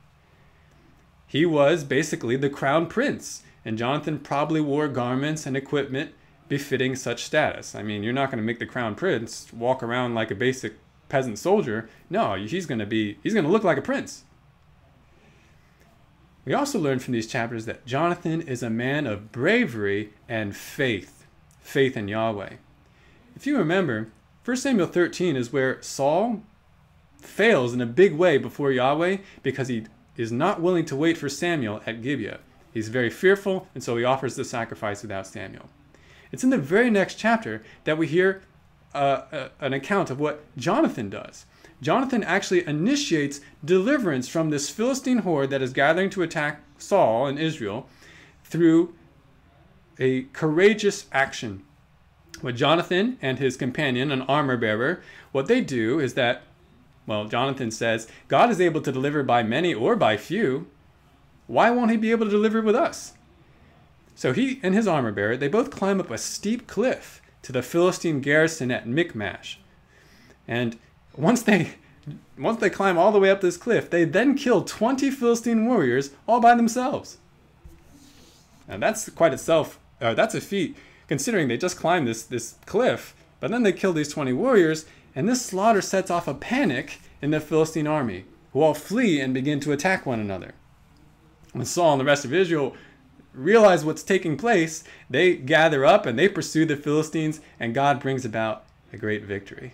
He 1.25 1.45
was 1.45 1.83
basically 1.83 2.35
the 2.35 2.49
crown 2.49 2.87
prince, 2.87 3.43
and 3.63 3.77
Jonathan 3.77 4.19
probably 4.19 4.59
wore 4.59 4.87
garments 4.87 5.45
and 5.45 5.55
equipment 5.55 6.11
befitting 6.49 6.95
such 6.95 7.23
status. 7.23 7.75
I 7.75 7.83
mean, 7.83 8.03
you're 8.03 8.11
not 8.11 8.31
going 8.31 8.39
to 8.39 8.45
make 8.45 8.59
the 8.59 8.65
crown 8.65 8.95
prince 8.95 9.47
walk 9.53 9.81
around 9.81 10.15
like 10.15 10.31
a 10.31 10.35
basic 10.35 10.73
peasant 11.07 11.39
soldier. 11.39 11.87
No, 12.09 12.33
he's 12.33 12.65
going 12.65 12.79
to 12.79 12.85
be 12.85 13.17
he's 13.23 13.33
going 13.33 13.45
to 13.45 13.51
look 13.51 13.63
like 13.63 13.77
a 13.77 13.81
prince. 13.81 14.23
We 16.49 16.55
also 16.55 16.79
learn 16.79 16.97
from 16.97 17.13
these 17.13 17.27
chapters 17.27 17.65
that 17.65 17.85
Jonathan 17.85 18.41
is 18.41 18.63
a 18.63 18.71
man 18.71 19.05
of 19.05 19.31
bravery 19.31 20.13
and 20.27 20.55
faith, 20.55 21.27
faith 21.61 21.95
in 21.95 22.07
Yahweh. 22.07 22.53
If 23.35 23.45
you 23.45 23.55
remember, 23.55 24.07
1 24.45 24.57
Samuel 24.57 24.87
13 24.87 25.35
is 25.35 25.53
where 25.53 25.79
Saul 25.83 26.41
fails 27.21 27.71
in 27.75 27.81
a 27.81 27.85
big 27.85 28.15
way 28.15 28.39
before 28.39 28.71
Yahweh 28.71 29.17
because 29.43 29.67
he 29.67 29.85
is 30.17 30.31
not 30.31 30.59
willing 30.59 30.85
to 30.85 30.95
wait 30.95 31.19
for 31.19 31.29
Samuel 31.29 31.83
at 31.85 32.01
Gibeah. 32.01 32.39
He's 32.73 32.89
very 32.89 33.11
fearful, 33.11 33.67
and 33.75 33.83
so 33.83 33.95
he 33.97 34.03
offers 34.03 34.35
the 34.35 34.43
sacrifice 34.43 35.03
without 35.03 35.27
Samuel. 35.27 35.69
It's 36.31 36.43
in 36.43 36.49
the 36.49 36.57
very 36.57 36.89
next 36.89 37.19
chapter 37.19 37.61
that 37.83 37.99
we 37.99 38.07
hear 38.07 38.41
uh, 38.95 39.21
uh, 39.31 39.49
an 39.59 39.73
account 39.73 40.09
of 40.09 40.19
what 40.19 40.43
Jonathan 40.57 41.11
does. 41.11 41.45
Jonathan 41.81 42.23
actually 42.23 42.67
initiates 42.67 43.39
deliverance 43.63 44.27
from 44.27 44.49
this 44.49 44.69
Philistine 44.69 45.19
horde 45.19 45.49
that 45.49 45.61
is 45.61 45.71
gathering 45.71 46.09
to 46.11 46.21
attack 46.21 46.61
Saul 46.77 47.27
and 47.27 47.39
Israel 47.39 47.87
through 48.43 48.93
a 49.97 50.23
courageous 50.33 51.05
action. 51.11 51.63
What 52.41 52.55
Jonathan 52.55 53.17
and 53.21 53.39
his 53.39 53.57
companion, 53.57 54.11
an 54.11 54.21
armor 54.23 54.57
bearer, 54.57 55.01
what 55.31 55.47
they 55.47 55.61
do 55.61 55.99
is 55.99 56.13
that, 56.13 56.43
well, 57.05 57.25
Jonathan 57.25 57.71
says, 57.71 58.07
God 58.27 58.49
is 58.49 58.61
able 58.61 58.81
to 58.81 58.91
deliver 58.91 59.23
by 59.23 59.43
many 59.43 59.73
or 59.73 59.95
by 59.95 60.15
few. 60.17 60.67
Why 61.47 61.69
won't 61.69 61.91
he 61.91 61.97
be 61.97 62.11
able 62.11 62.25
to 62.25 62.31
deliver 62.31 62.61
with 62.61 62.75
us? 62.75 63.13
So 64.15 64.33
he 64.33 64.59
and 64.63 64.75
his 64.75 64.87
armor 64.87 65.11
bearer, 65.11 65.37
they 65.37 65.47
both 65.47 65.71
climb 65.71 65.99
up 65.99 66.11
a 66.11 66.17
steep 66.17 66.67
cliff 66.67 67.21
to 67.41 67.51
the 67.51 67.63
Philistine 67.63 68.21
garrison 68.21 68.69
at 68.69 68.87
Michmash. 68.87 69.59
And 70.47 70.77
once 71.19 71.41
they 71.41 71.71
once 72.37 72.59
they 72.59 72.69
climb 72.69 72.97
all 72.97 73.11
the 73.11 73.19
way 73.19 73.29
up 73.29 73.41
this 73.41 73.57
cliff, 73.57 73.89
they 73.89 74.05
then 74.05 74.35
kill 74.35 74.63
20 74.63 75.11
Philistine 75.11 75.67
warriors 75.67 76.11
all 76.27 76.39
by 76.39 76.55
themselves. 76.55 77.17
And 78.67 78.81
that's 78.81 79.09
quite 79.09 79.33
itself, 79.33 79.79
uh, 79.99 80.13
that's 80.13 80.33
a 80.33 80.41
feat, 80.41 80.77
considering 81.07 81.47
they 81.47 81.57
just 81.57 81.77
climbed 81.77 82.07
this, 82.07 82.23
this 82.23 82.55
cliff, 82.65 83.13
but 83.39 83.51
then 83.51 83.63
they 83.63 83.73
kill 83.73 83.93
these 83.93 84.11
20 84.11 84.31
warriors, 84.33 84.85
and 85.13 85.27
this 85.27 85.45
slaughter 85.45 85.81
sets 85.81 86.09
off 86.09 86.27
a 86.27 86.33
panic 86.33 86.99
in 87.21 87.31
the 87.31 87.39
Philistine 87.39 87.87
army, 87.87 88.25
who 88.53 88.61
all 88.61 88.73
flee 88.73 89.19
and 89.19 89.33
begin 89.33 89.59
to 89.59 89.71
attack 89.71 90.05
one 90.05 90.19
another. 90.19 90.53
When 91.51 91.65
Saul 91.65 91.93
and 91.93 91.99
the 91.99 92.05
rest 92.05 92.25
of 92.25 92.33
Israel 92.33 92.75
realize 93.33 93.83
what's 93.83 94.03
taking 94.03 94.37
place, 94.37 94.83
they 95.09 95.35
gather 95.35 95.85
up 95.85 96.05
and 96.05 96.17
they 96.17 96.29
pursue 96.29 96.65
the 96.65 96.77
Philistines, 96.77 97.41
and 97.59 97.75
God 97.75 97.99
brings 97.99 98.23
about 98.23 98.63
a 98.93 98.97
great 98.97 99.23
victory. 99.23 99.73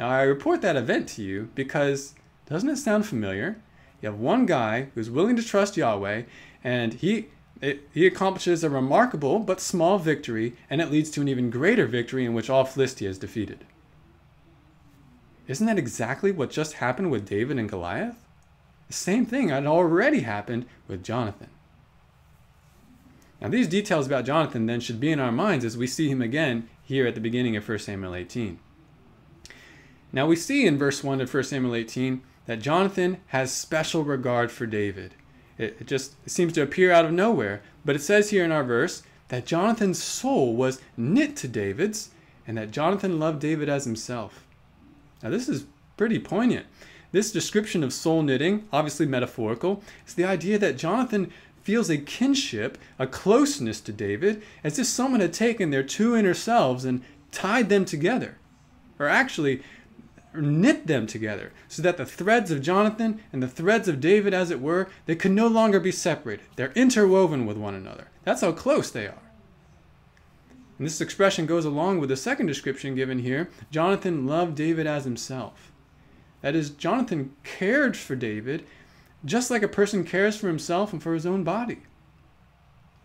Now, 0.00 0.08
I 0.08 0.22
report 0.22 0.62
that 0.62 0.76
event 0.76 1.10
to 1.10 1.22
you 1.22 1.50
because 1.54 2.14
doesn't 2.46 2.70
it 2.70 2.78
sound 2.78 3.04
familiar? 3.04 3.60
You 4.00 4.08
have 4.08 4.18
one 4.18 4.46
guy 4.46 4.88
who's 4.94 5.10
willing 5.10 5.36
to 5.36 5.42
trust 5.42 5.76
Yahweh, 5.76 6.22
and 6.64 6.94
he 6.94 7.26
it, 7.60 7.86
he 7.92 8.06
accomplishes 8.06 8.64
a 8.64 8.70
remarkable 8.70 9.40
but 9.40 9.60
small 9.60 9.98
victory, 9.98 10.56
and 10.70 10.80
it 10.80 10.90
leads 10.90 11.10
to 11.10 11.20
an 11.20 11.28
even 11.28 11.50
greater 11.50 11.84
victory 11.84 12.24
in 12.24 12.32
which 12.32 12.48
all 12.48 12.64
Philistia 12.64 13.10
is 13.10 13.18
defeated. 13.18 13.66
Isn't 15.46 15.66
that 15.66 15.76
exactly 15.78 16.32
what 16.32 16.48
just 16.48 16.74
happened 16.74 17.10
with 17.10 17.28
David 17.28 17.58
and 17.58 17.68
Goliath? 17.68 18.24
The 18.86 18.94
same 18.94 19.26
thing 19.26 19.50
had 19.50 19.66
already 19.66 20.20
happened 20.20 20.64
with 20.88 21.04
Jonathan. 21.04 21.50
Now, 23.38 23.48
these 23.48 23.68
details 23.68 24.06
about 24.06 24.24
Jonathan 24.24 24.64
then 24.64 24.80
should 24.80 24.98
be 24.98 25.12
in 25.12 25.20
our 25.20 25.30
minds 25.30 25.62
as 25.62 25.76
we 25.76 25.86
see 25.86 26.08
him 26.08 26.22
again 26.22 26.70
here 26.82 27.06
at 27.06 27.14
the 27.14 27.20
beginning 27.20 27.54
of 27.54 27.68
1 27.68 27.80
Samuel 27.80 28.14
18. 28.14 28.60
Now, 30.12 30.26
we 30.26 30.36
see 30.36 30.66
in 30.66 30.78
verse 30.78 31.04
1 31.04 31.20
of 31.20 31.32
1 31.32 31.44
Samuel 31.44 31.74
18 31.74 32.22
that 32.46 32.60
Jonathan 32.60 33.18
has 33.28 33.52
special 33.52 34.02
regard 34.02 34.50
for 34.50 34.66
David. 34.66 35.14
It, 35.56 35.76
it 35.80 35.86
just 35.86 36.14
it 36.24 36.30
seems 36.30 36.52
to 36.54 36.62
appear 36.62 36.90
out 36.90 37.04
of 37.04 37.12
nowhere, 37.12 37.62
but 37.84 37.94
it 37.94 38.02
says 38.02 38.30
here 38.30 38.44
in 38.44 38.52
our 38.52 38.64
verse 38.64 39.02
that 39.28 39.46
Jonathan's 39.46 40.02
soul 40.02 40.56
was 40.56 40.80
knit 40.96 41.36
to 41.36 41.48
David's 41.48 42.10
and 42.46 42.58
that 42.58 42.72
Jonathan 42.72 43.20
loved 43.20 43.40
David 43.40 43.68
as 43.68 43.84
himself. 43.84 44.44
Now, 45.22 45.30
this 45.30 45.48
is 45.48 45.66
pretty 45.96 46.18
poignant. 46.18 46.66
This 47.12 47.30
description 47.30 47.84
of 47.84 47.92
soul 47.92 48.22
knitting, 48.22 48.68
obviously 48.72 49.06
metaphorical, 49.06 49.82
is 50.06 50.14
the 50.14 50.24
idea 50.24 50.58
that 50.58 50.78
Jonathan 50.78 51.30
feels 51.62 51.90
a 51.90 51.98
kinship, 51.98 52.78
a 52.98 53.06
closeness 53.06 53.80
to 53.82 53.92
David, 53.92 54.42
as 54.64 54.78
if 54.78 54.86
someone 54.86 55.20
had 55.20 55.32
taken 55.32 55.70
their 55.70 55.82
two 55.82 56.16
inner 56.16 56.34
selves 56.34 56.84
and 56.84 57.02
tied 57.30 57.68
them 57.68 57.84
together. 57.84 58.38
Or 58.98 59.06
actually, 59.06 59.62
knit 60.34 60.86
them 60.86 61.06
together 61.06 61.52
so 61.68 61.82
that 61.82 61.96
the 61.96 62.06
threads 62.06 62.50
of 62.50 62.62
Jonathan 62.62 63.20
and 63.32 63.42
the 63.42 63.48
threads 63.48 63.88
of 63.88 64.00
David, 64.00 64.32
as 64.32 64.50
it 64.50 64.60
were, 64.60 64.88
they 65.06 65.16
could 65.16 65.32
no 65.32 65.46
longer 65.46 65.80
be 65.80 65.92
separated. 65.92 66.46
They're 66.56 66.72
interwoven 66.72 67.46
with 67.46 67.56
one 67.56 67.74
another. 67.74 68.08
That's 68.24 68.42
how 68.42 68.52
close 68.52 68.90
they 68.90 69.06
are. 69.06 69.22
And 70.78 70.86
this 70.86 71.00
expression 71.00 71.46
goes 71.46 71.64
along 71.64 72.00
with 72.00 72.08
the 72.08 72.16
second 72.16 72.46
description 72.46 72.94
given 72.94 73.18
here 73.18 73.50
Jonathan 73.70 74.26
loved 74.26 74.54
David 74.54 74.86
as 74.86 75.04
himself. 75.04 75.72
That 76.40 76.54
is, 76.54 76.70
Jonathan 76.70 77.36
cared 77.44 77.96
for 77.96 78.16
David 78.16 78.64
just 79.24 79.50
like 79.50 79.62
a 79.62 79.68
person 79.68 80.04
cares 80.04 80.36
for 80.36 80.46
himself 80.46 80.92
and 80.92 81.02
for 81.02 81.12
his 81.12 81.26
own 81.26 81.44
body. 81.44 81.82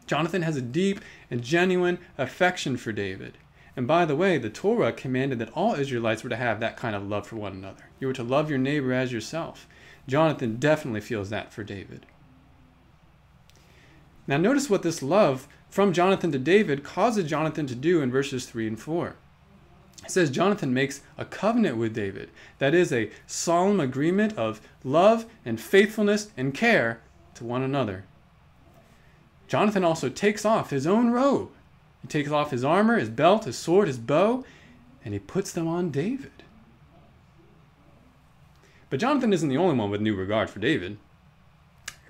Jonathan 0.08 0.44
has 0.44 0.56
a 0.56 0.62
deep 0.62 1.02
and 1.30 1.44
genuine 1.44 1.98
affection 2.18 2.78
for 2.78 2.92
David. 2.92 3.38
And 3.78 3.88
by 3.88 4.06
the 4.06 4.16
way, 4.16 4.38
the 4.38 4.50
Torah 4.50 4.94
commanded 4.94 5.40
that 5.40 5.52
all 5.54 5.76
Israelites 5.76 6.24
were 6.24 6.30
to 6.30 6.38
have 6.38 6.60
that 6.60 6.78
kind 6.78 6.96
of 6.96 7.08
love 7.08 7.28
for 7.28 7.36
one 7.36 7.52
another. 7.52 7.90
You 8.00 8.08
were 8.08 8.14
to 8.14 8.24
love 8.24 8.50
your 8.50 8.60
neighbor 8.60 8.94
as 8.94 9.12
yourself. 9.12 9.68
Jonathan 10.08 10.58
definitely 10.58 11.02
feels 11.02 11.30
that 11.30 11.52
for 11.52 11.64
David. 11.64 12.06
Now, 14.28 14.38
notice 14.38 14.70
what 14.70 14.82
this 14.82 15.04
love 15.04 15.48
from 15.70 15.94
Jonathan 15.94 16.32
to 16.32 16.40
David 16.40 16.84
causes 16.84 17.30
Jonathan 17.30 17.68
to 17.68 17.76
do 17.76 18.02
in 18.02 18.12
verses 18.12 18.46
3 18.46 18.68
and 18.68 18.80
4. 18.80 19.16
It 20.04 20.12
says 20.12 20.30
Jonathan 20.30 20.74
makes 20.74 21.02
a 21.18 21.26
covenant 21.26 21.78
with 21.78 21.94
David. 21.94 22.30
That 22.60 22.74
is 22.74 22.94
a 22.94 23.10
solemn 23.28 23.80
agreement 23.80 24.38
of 24.38 24.62
love 24.84 25.26
and 25.44 25.60
faithfulness 25.60 26.30
and 26.38 26.54
care 26.54 27.02
to 27.36 27.44
one 27.44 27.62
another. 27.62 28.06
Jonathan 29.48 29.84
also 29.84 30.10
takes 30.10 30.46
off 30.46 30.70
his 30.70 30.88
own 30.88 31.12
robe 31.12 31.50
he 32.06 32.20
takes 32.20 32.30
off 32.30 32.52
his 32.52 32.64
armor, 32.64 33.00
his 33.00 33.10
belt, 33.10 33.46
his 33.46 33.58
sword, 33.58 33.88
his 33.88 33.98
bow, 33.98 34.46
and 35.04 35.16
he 35.16 35.20
puts 35.20 35.52
them 35.52 35.68
on 35.68 35.90
David. 35.90 36.44
But 38.92 39.00
Jonathan 39.00 39.34
isn't 39.34 39.50
the 39.50 39.58
only 39.58 39.76
one 39.76 39.90
with 39.90 40.02
new 40.02 40.16
regard 40.16 40.52
for 40.52 40.60
David. 40.60 41.00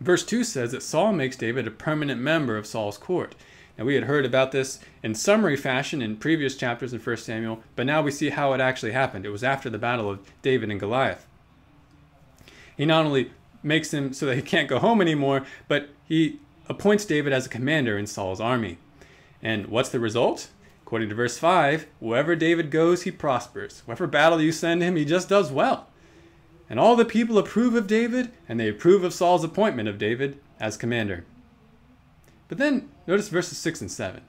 Verse 0.02 0.26
2 0.26 0.44
says 0.44 0.74
that 0.74 0.84
Saul 0.84 1.14
makes 1.14 1.38
David 1.38 1.66
a 1.66 1.72
permanent 1.72 2.20
member 2.20 2.58
of 2.58 2.68
Saul's 2.68 2.98
court. 2.98 3.36
Now, 3.78 3.86
we 3.86 3.96
had 3.96 4.04
heard 4.04 4.26
about 4.26 4.52
this 4.52 4.80
in 5.02 5.16
summary 5.16 5.56
fashion 5.56 6.02
in 6.02 6.18
previous 6.18 6.58
chapters 6.58 6.92
in 6.92 7.00
1 7.00 7.16
Samuel, 7.18 7.64
but 7.78 7.86
now 7.86 8.02
we 8.02 8.12
see 8.12 8.32
how 8.32 8.52
it 8.52 8.60
actually 8.60 8.92
happened. 8.92 9.26
It 9.26 9.30
was 9.30 9.46
after 9.46 9.70
the 9.70 9.78
battle 9.78 10.10
of 10.10 10.20
David 10.42 10.70
and 10.70 10.80
Goliath. 10.80 11.26
He 12.76 12.86
not 12.86 13.06
only 13.06 13.32
makes 13.64 13.94
him 13.94 14.12
so 14.12 14.26
that 14.26 14.36
he 14.36 14.42
can't 14.42 14.68
go 14.68 14.80
home 14.80 15.00
anymore, 15.00 15.46
but 15.70 15.88
he 16.04 16.42
appoints 16.68 17.06
David 17.06 17.32
as 17.32 17.46
a 17.46 17.50
commander 17.50 17.98
in 17.98 18.08
Saul's 18.08 18.42
army. 18.42 18.78
And 19.46 19.68
what's 19.68 19.90
the 19.90 20.00
result? 20.00 20.48
According 20.82 21.10
to 21.10 21.16
verse 21.16 21.38
5, 21.38 21.86
wherever 22.00 22.36
David 22.36 22.72
goes, 22.72 23.04
he 23.04 23.12
prospers. 23.12 23.84
Whatever 23.86 24.08
battle 24.08 24.42
you 24.42 24.52
send 24.52 24.82
him, 24.82 24.96
he 24.96 25.06
just 25.06 25.30
does 25.30 25.52
well. 25.52 25.86
And 26.68 26.80
all 26.80 26.96
the 26.96 27.06
people 27.06 27.38
approve 27.38 27.76
of 27.76 27.86
David, 27.86 28.32
and 28.50 28.60
they 28.60 28.68
approve 28.68 29.04
of 29.04 29.14
Saul's 29.14 29.44
appointment 29.44 29.88
of 29.88 30.00
David 30.00 30.40
as 30.60 30.78
commander. 30.78 31.26
But 32.48 32.58
then 32.58 32.90
notice 33.06 33.30
verses 33.30 33.60
6 33.60 33.82
and 33.82 33.92
7. 33.92 34.24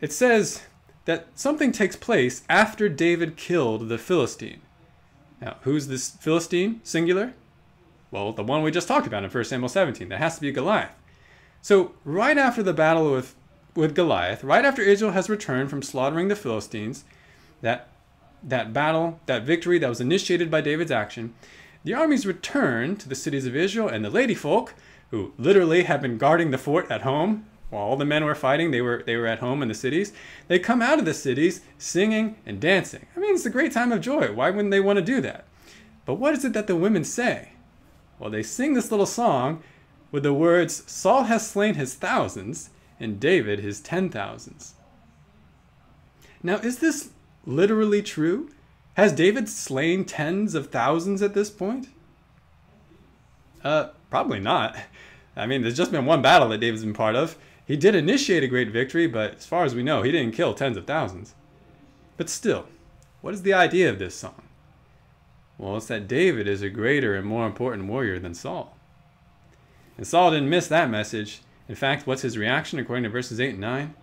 It 0.00 0.12
says 0.12 0.64
that 1.04 1.28
something 1.36 1.70
takes 1.70 1.94
place 1.94 2.42
after 2.48 2.88
David 2.88 3.36
killed 3.36 3.88
the 3.88 3.96
Philistine. 3.96 4.60
Now, 5.40 5.58
who's 5.60 5.86
this 5.86 6.10
Philistine, 6.10 6.80
singular? 6.82 7.34
Well, 8.10 8.32
the 8.32 8.42
one 8.42 8.64
we 8.64 8.72
just 8.72 8.88
talked 8.88 9.06
about 9.06 9.22
in 9.22 9.30
1 9.30 9.44
Samuel 9.44 9.68
17. 9.68 10.08
That 10.08 10.18
has 10.18 10.34
to 10.34 10.40
be 10.40 10.50
Goliath. 10.50 10.90
So, 11.62 11.94
right 12.04 12.36
after 12.36 12.64
the 12.64 12.72
battle 12.72 13.12
with 13.12 13.35
with 13.76 13.94
Goliath, 13.94 14.42
right 14.42 14.64
after 14.64 14.82
Israel 14.82 15.12
has 15.12 15.30
returned 15.30 15.70
from 15.70 15.82
slaughtering 15.82 16.28
the 16.28 16.36
Philistines, 16.36 17.04
that, 17.60 17.88
that 18.42 18.72
battle, 18.72 19.20
that 19.26 19.44
victory 19.44 19.78
that 19.78 19.88
was 19.88 20.00
initiated 20.00 20.50
by 20.50 20.60
David's 20.60 20.90
action, 20.90 21.34
the 21.84 21.94
armies 21.94 22.26
return 22.26 22.96
to 22.96 23.08
the 23.08 23.14
cities 23.14 23.46
of 23.46 23.54
Israel, 23.54 23.88
and 23.88 24.04
the 24.04 24.10
lady 24.10 24.34
folk, 24.34 24.74
who 25.10 25.32
literally 25.38 25.84
have 25.84 26.02
been 26.02 26.18
guarding 26.18 26.50
the 26.50 26.58
fort 26.58 26.90
at 26.90 27.02
home, 27.02 27.46
while 27.70 27.82
all 27.82 27.96
the 27.96 28.04
men 28.04 28.24
were 28.24 28.34
fighting, 28.34 28.70
they 28.70 28.80
were, 28.80 29.02
they 29.04 29.16
were 29.16 29.26
at 29.26 29.40
home 29.40 29.62
in 29.62 29.68
the 29.68 29.74
cities. 29.74 30.12
They 30.48 30.58
come 30.58 30.80
out 30.80 30.98
of 30.98 31.04
the 31.04 31.14
cities 31.14 31.62
singing 31.78 32.36
and 32.46 32.60
dancing. 32.60 33.06
I 33.16 33.20
mean, 33.20 33.34
it's 33.34 33.46
a 33.46 33.50
great 33.50 33.72
time 33.72 33.92
of 33.92 34.00
joy. 34.00 34.32
Why 34.32 34.50
wouldn't 34.50 34.70
they 34.70 34.80
want 34.80 34.98
to 34.98 35.04
do 35.04 35.20
that? 35.22 35.44
But 36.04 36.14
what 36.14 36.34
is 36.34 36.44
it 36.44 36.52
that 36.52 36.68
the 36.68 36.76
women 36.76 37.04
say? 37.04 37.52
Well, 38.18 38.30
they 38.30 38.42
sing 38.42 38.74
this 38.74 38.90
little 38.90 39.06
song 39.06 39.62
with 40.12 40.22
the 40.22 40.32
words, 40.32 40.84
Saul 40.90 41.24
has 41.24 41.48
slain 41.48 41.74
his 41.74 41.94
thousands, 41.94 42.70
and 42.98 43.20
David 43.20 43.60
his 43.60 43.80
ten 43.80 44.08
thousands. 44.10 44.74
Now, 46.42 46.56
is 46.56 46.78
this 46.78 47.10
literally 47.44 48.02
true? 48.02 48.50
Has 48.94 49.12
David 49.12 49.48
slain 49.48 50.04
tens 50.04 50.54
of 50.54 50.70
thousands 50.70 51.20
at 51.22 51.34
this 51.34 51.50
point? 51.50 51.88
Uh, 53.62 53.88
probably 54.10 54.40
not. 54.40 54.76
I 55.36 55.46
mean, 55.46 55.62
there's 55.62 55.76
just 55.76 55.92
been 55.92 56.06
one 56.06 56.22
battle 56.22 56.48
that 56.48 56.58
David's 56.58 56.84
been 56.84 56.94
part 56.94 57.16
of. 57.16 57.36
He 57.66 57.76
did 57.76 57.94
initiate 57.94 58.44
a 58.44 58.48
great 58.48 58.70
victory, 58.70 59.06
but 59.06 59.34
as 59.34 59.46
far 59.46 59.64
as 59.64 59.74
we 59.74 59.82
know, 59.82 60.02
he 60.02 60.12
didn't 60.12 60.34
kill 60.34 60.54
tens 60.54 60.76
of 60.76 60.86
thousands. 60.86 61.34
But 62.16 62.30
still, 62.30 62.66
what 63.20 63.34
is 63.34 63.42
the 63.42 63.52
idea 63.52 63.90
of 63.90 63.98
this 63.98 64.14
song? 64.14 64.42
Well, 65.58 65.76
it's 65.76 65.86
that 65.86 66.08
David 66.08 66.46
is 66.46 66.62
a 66.62 66.70
greater 66.70 67.14
and 67.14 67.26
more 67.26 67.46
important 67.46 67.88
warrior 67.88 68.18
than 68.18 68.34
Saul. 68.34 68.76
And 69.96 70.06
Saul 70.06 70.30
didn't 70.30 70.50
miss 70.50 70.68
that 70.68 70.90
message. 70.90 71.40
In 71.68 71.74
fact, 71.74 72.06
what's 72.06 72.22
his 72.22 72.38
reaction 72.38 72.78
according 72.78 73.04
to 73.04 73.10
verses 73.10 73.40
8 73.40 73.50
and 73.50 73.60
9? 73.60 73.94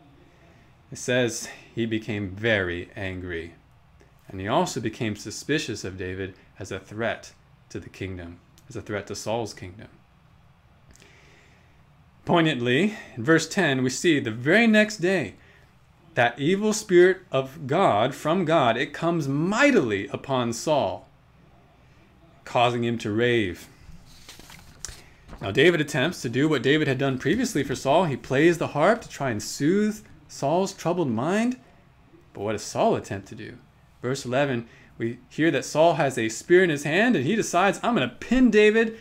It 0.92 0.98
says 0.98 1.48
he 1.74 1.86
became 1.86 2.30
very 2.30 2.90
angry. 2.96 3.56
And 4.28 4.40
he 4.40 4.48
also 4.48 4.80
became 4.80 5.16
suspicious 5.16 5.84
of 5.84 5.98
David 5.98 6.36
as 6.60 6.72
a 6.72 6.80
threat 6.80 7.34
to 7.70 7.80
the 7.80 7.90
kingdom, 7.90 8.40
as 8.70 8.76
a 8.76 8.82
threat 8.82 9.08
to 9.08 9.16
Saul's 9.16 9.54
kingdom. 9.54 9.88
Poignantly, 12.26 12.96
in 13.16 13.24
verse 13.24 13.48
10, 13.50 13.84
we 13.84 13.90
see 13.90 14.20
the 14.20 14.32
very 14.32 14.68
next 14.68 14.98
day, 14.98 15.36
that 16.14 16.40
evil 16.40 16.74
spirit 16.74 17.18
of 17.32 17.68
God, 17.68 18.14
from 18.14 18.46
God, 18.46 18.78
it 18.78 18.94
comes 18.94 19.28
mightily 19.28 20.08
upon 20.08 20.54
Saul, 20.54 21.08
causing 22.46 22.84
him 22.84 22.98
to 23.00 23.12
rave 23.12 23.68
Now, 25.44 25.52
David 25.52 25.82
attempts 25.82 26.22
to 26.22 26.30
do 26.30 26.48
what 26.48 26.64
David 26.64 26.88
had 26.88 26.98
done 26.98 27.20
previously 27.20 27.64
for 27.64 27.76
Saul. 27.76 28.06
He 28.06 28.16
plays 28.16 28.58
the 28.58 28.68
harp 28.68 29.02
to 29.02 29.10
try 29.10 29.30
and 29.30 29.44
soothe 29.44 30.02
Saul's 30.30 30.72
troubled 30.72 31.10
mind. 31.10 31.60
But 32.32 32.44
what 32.44 32.54
does 32.54 32.64
Saul 32.64 32.96
attempt 32.96 33.28
to 33.28 33.36
do? 33.36 33.58
Verse 34.02 34.24
11, 34.24 34.70
we 34.98 35.20
hear 35.28 35.52
that 35.52 35.66
Saul 35.66 35.96
has 35.96 36.18
a 36.18 36.30
spear 36.30 36.64
in 36.64 36.70
his 36.70 36.86
hand 36.86 37.18
and 37.18 37.26
he 37.26 37.36
decides, 37.36 37.78
I'm 37.84 37.94
going 37.94 38.10
to 38.10 38.16
pin 38.16 38.52
David 38.52 38.98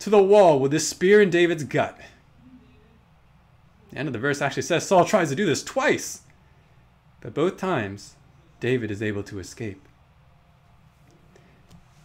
to 0.00 0.10
the 0.10 0.22
wall 0.22 0.60
with 0.60 0.70
this 0.70 0.86
spear 0.86 1.22
in 1.22 1.30
David's 1.30 1.64
gut. 1.64 1.98
The 3.90 3.96
end 3.96 4.06
of 4.06 4.12
the 4.12 4.18
verse 4.18 4.42
actually 4.42 4.64
says 4.64 4.86
Saul 4.86 5.06
tries 5.06 5.30
to 5.30 5.34
do 5.34 5.46
this 5.46 5.64
twice. 5.64 6.20
But 7.22 7.32
both 7.32 7.56
times, 7.56 8.16
David 8.60 8.90
is 8.90 9.02
able 9.02 9.22
to 9.22 9.38
escape. 9.38 9.88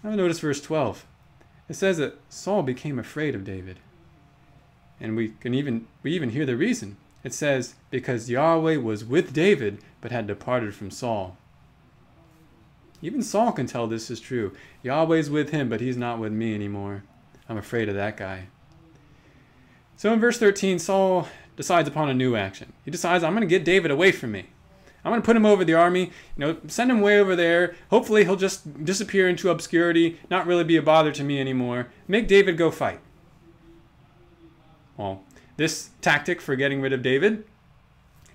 Now 0.01 0.11
notice 0.11 0.39
verse 0.39 0.61
12. 0.61 1.05
It 1.67 1.75
says 1.75 1.97
that 1.97 2.19
Saul 2.29 2.63
became 2.63 2.99
afraid 2.99 3.35
of 3.35 3.43
David. 3.43 3.79
And 4.99 5.15
we 5.15 5.29
can 5.39 5.53
even 5.53 5.87
we 6.03 6.13
even 6.13 6.29
hear 6.29 6.45
the 6.45 6.55
reason. 6.55 6.97
It 7.23 7.33
says, 7.33 7.73
because 7.89 8.29
Yahweh 8.29 8.77
was 8.77 9.03
with 9.03 9.33
David, 9.33 9.79
but 9.99 10.11
had 10.11 10.27
departed 10.27 10.75
from 10.75 10.91
Saul. 10.91 11.37
Even 13.01 13.23
Saul 13.23 13.51
can 13.51 13.65
tell 13.65 13.87
this 13.87 14.11
is 14.11 14.19
true. 14.19 14.53
Yahweh's 14.83 15.29
with 15.29 15.49
him, 15.49 15.67
but 15.67 15.81
he's 15.81 15.97
not 15.97 16.19
with 16.19 16.31
me 16.31 16.53
anymore. 16.53 17.03
I'm 17.49 17.57
afraid 17.57 17.89
of 17.89 17.95
that 17.95 18.15
guy. 18.15 18.47
So 19.97 20.13
in 20.13 20.19
verse 20.19 20.37
13, 20.37 20.77
Saul 20.77 21.27
decides 21.55 21.87
upon 21.87 22.09
a 22.09 22.13
new 22.13 22.35
action. 22.35 22.73
He 22.83 22.91
decides, 22.91 23.23
I'm 23.23 23.33
going 23.33 23.41
to 23.41 23.47
get 23.47 23.65
David 23.65 23.91
away 23.91 24.11
from 24.11 24.31
me. 24.31 24.47
I'm 25.05 25.11
going 25.11 25.21
to 25.21 25.25
put 25.25 25.35
him 25.35 25.45
over 25.45 25.63
the 25.63 25.75
army, 25.75 26.05
you 26.05 26.11
know, 26.37 26.57
send 26.67 26.89
him 26.89 26.99
way 26.99 27.19
over 27.19 27.35
there. 27.35 27.75
Hopefully 27.91 28.23
he'll 28.23 28.35
just 28.35 28.83
disappear 28.83 29.29
into 29.29 29.51
obscurity, 29.51 30.19
not 30.31 30.47
really 30.47 30.63
be 30.63 30.77
a 30.77 30.81
bother 30.81 31.11
to 31.11 31.23
me 31.23 31.39
anymore. 31.39 31.89
Make 32.07 32.27
David 32.27 32.57
go 32.57 32.71
fight. 32.71 32.99
Well, 34.97 35.21
this 35.57 35.91
tactic 36.01 36.41
for 36.41 36.55
getting 36.55 36.81
rid 36.81 36.91
of 36.91 37.03
David 37.03 37.45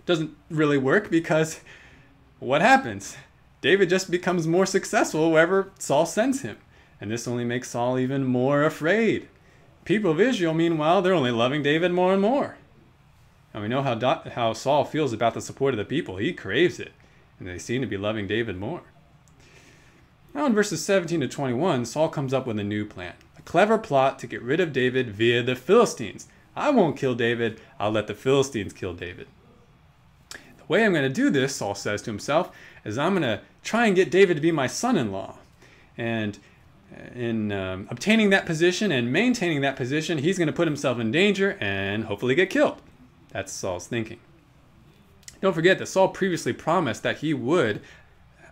doesn't 0.07 0.37
really 0.49 0.79
work 0.79 1.11
because 1.11 1.61
what 2.39 2.63
happens? 2.63 3.17
David 3.61 3.89
just 3.91 4.09
becomes 4.09 4.47
more 4.47 4.65
successful 4.65 5.33
wherever 5.33 5.73
Saul 5.77 6.07
sends 6.07 6.43
him. 6.43 6.57
And 7.01 7.11
this 7.11 7.27
only 7.27 7.45
makes 7.45 7.71
Saul 7.71 7.99
even 7.99 8.25
more 8.25 8.63
afraid. 8.63 9.29
People 9.85 10.13
of 10.13 10.21
Israel, 10.21 10.55
meanwhile, 10.55 11.03
they're 11.03 11.15
only 11.15 11.33
loving 11.33 11.65
David 11.65 11.91
more 11.91 12.13
and 12.13 12.23
more. 12.23 12.59
And 13.53 13.63
we 13.63 13.69
know 13.69 13.83
how, 13.83 14.23
how 14.35 14.53
Saul 14.53 14.85
feels 14.85 15.13
about 15.13 15.35
the 15.35 15.41
support 15.41 15.75
of 15.75 15.79
the 15.79 15.85
people. 15.85 16.17
He 16.17 16.33
craves 16.33 16.79
it, 16.79 16.93
and 17.39 17.49
they 17.49 17.59
seem 17.59 17.81
to 17.81 17.87
be 17.87 17.97
loving 17.97 18.27
David 18.27 18.59
more. 18.59 18.83
Now, 20.33 20.47
in 20.47 20.55
verses 20.55 20.85
17 20.85 21.21
to 21.21 21.29
21, 21.29 21.85
Saul 21.87 22.09
comes 22.09 22.33
up 22.33 22.47
with 22.47 22.59
a 22.59 22.65
new 22.65 22.85
plan 22.85 23.15
a 23.37 23.43
clever 23.43 23.79
plot 23.79 24.19
to 24.19 24.27
get 24.27 24.43
rid 24.43 24.61
of 24.61 24.73
David 24.73 25.11
via 25.11 25.43
the 25.43 25.57
Philistines. 25.57 26.29
I 26.55 26.71
won't 26.71 26.99
kill 26.99 27.15
David, 27.15 27.61
I'll 27.79 27.91
let 27.91 28.07
the 28.07 28.15
Philistines 28.15 28.73
kill 28.73 28.93
David. 28.93 29.27
The 30.31 30.65
way 30.69 30.85
I'm 30.85 30.93
going 30.93 31.05
to 31.05 31.09
do 31.09 31.31
this, 31.31 31.57
Saul 31.57 31.75
says 31.75 32.03
to 32.03 32.11
himself, 32.11 32.55
is 32.85 32.99
I'm 32.99 33.13
going 33.13 33.23
to 33.23 33.41
try 33.63 33.87
and 33.87 33.97
get 33.97 34.11
David 34.11 34.35
to 34.35 34.41
be 34.43 34.53
my 34.53 34.67
son 34.67 34.99
in 34.99 35.11
law. 35.11 35.39
And 35.97 36.39
in 37.15 37.51
um, 37.51 37.89
obtaining 37.91 38.31
that 38.31 38.47
position 38.47 38.93
and 38.93 39.13
maintaining 39.13 39.63
that 39.63 39.77
position, 39.77 40.19
he's 40.19 40.39
going 40.39 40.49
to 40.49 40.53
put 40.53 40.69
himself 40.69 40.99
in 40.99 41.11
danger 41.11 41.57
and 41.61 42.05
hopefully 42.05 42.35
get 42.35 42.51
killed. 42.51 42.81
That's 43.33 43.53
Saul's 43.53 43.87
thinking. 43.87 44.21
Don't 45.41 45.55
forget 45.55 45.79
that 45.79 45.87
Saul 45.87 46.09
previously 46.09 46.53
promised 46.53 47.03
that 47.03 47.19
he 47.19 47.33
would 47.33 47.81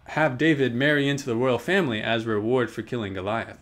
have 0.08 0.38
David 0.38 0.74
marry 0.74 1.08
into 1.08 1.26
the 1.26 1.36
royal 1.36 1.58
family 1.58 2.00
as 2.00 2.24
reward 2.24 2.70
for 2.70 2.82
killing 2.82 3.14
Goliath. 3.14 3.60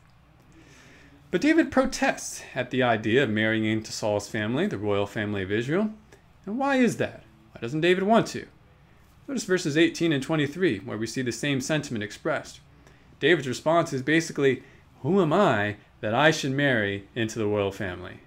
But 1.31 1.41
David 1.41 1.73
protests 1.73 2.43
at 2.55 2.71
the 2.71 2.85
idea 2.85 3.25
of 3.25 3.31
marrying 3.31 3.65
into 3.65 3.93
Saul's 3.93 4.29
family, 4.29 4.67
the 4.67 4.79
royal 4.79 5.07
family 5.07 5.43
of 5.43 5.51
Israel. 5.51 5.91
And 6.45 6.57
why 6.57 6.77
is 6.77 6.99
that? 6.99 7.25
Why 7.53 7.61
doesn't 7.61 7.81
David 7.81 8.05
want 8.05 8.29
to? 8.29 8.47
Notice 9.27 9.45
verses 9.45 9.77
18 9.77 10.13
and 10.13 10.23
23, 10.23 10.79
where 10.79 10.97
we 10.97 11.07
see 11.07 11.23
the 11.23 11.33
same 11.33 11.61
sentiment 11.61 12.05
expressed. 12.05 12.61
David's 13.19 13.49
response 13.49 13.93
is 13.93 14.03
basically, 14.03 14.63
Who 15.03 15.21
am 15.21 15.33
I 15.33 15.77
that 16.01 16.15
I 16.15 16.31
should 16.31 16.53
marry 16.53 17.09
into 17.17 17.41
the 17.41 17.47
royal 17.47 17.73
family? 17.73 18.21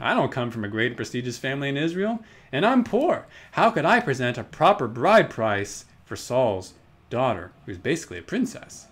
I 0.00 0.14
don't 0.14 0.32
come 0.32 0.50
from 0.50 0.64
a 0.64 0.68
great 0.68 0.88
and 0.88 0.96
prestigious 0.96 1.38
family 1.38 1.68
in 1.68 1.76
Israel, 1.76 2.20
and 2.52 2.64
I'm 2.64 2.84
poor. 2.84 3.26
How 3.52 3.70
could 3.70 3.84
I 3.84 4.00
present 4.00 4.38
a 4.38 4.44
proper 4.44 4.88
bride 4.88 5.30
price 5.30 5.84
for 6.04 6.16
Saul's 6.16 6.74
daughter, 7.10 7.52
who's 7.66 7.78
basically 7.78 8.18
a 8.18 8.22
princess? 8.22 8.88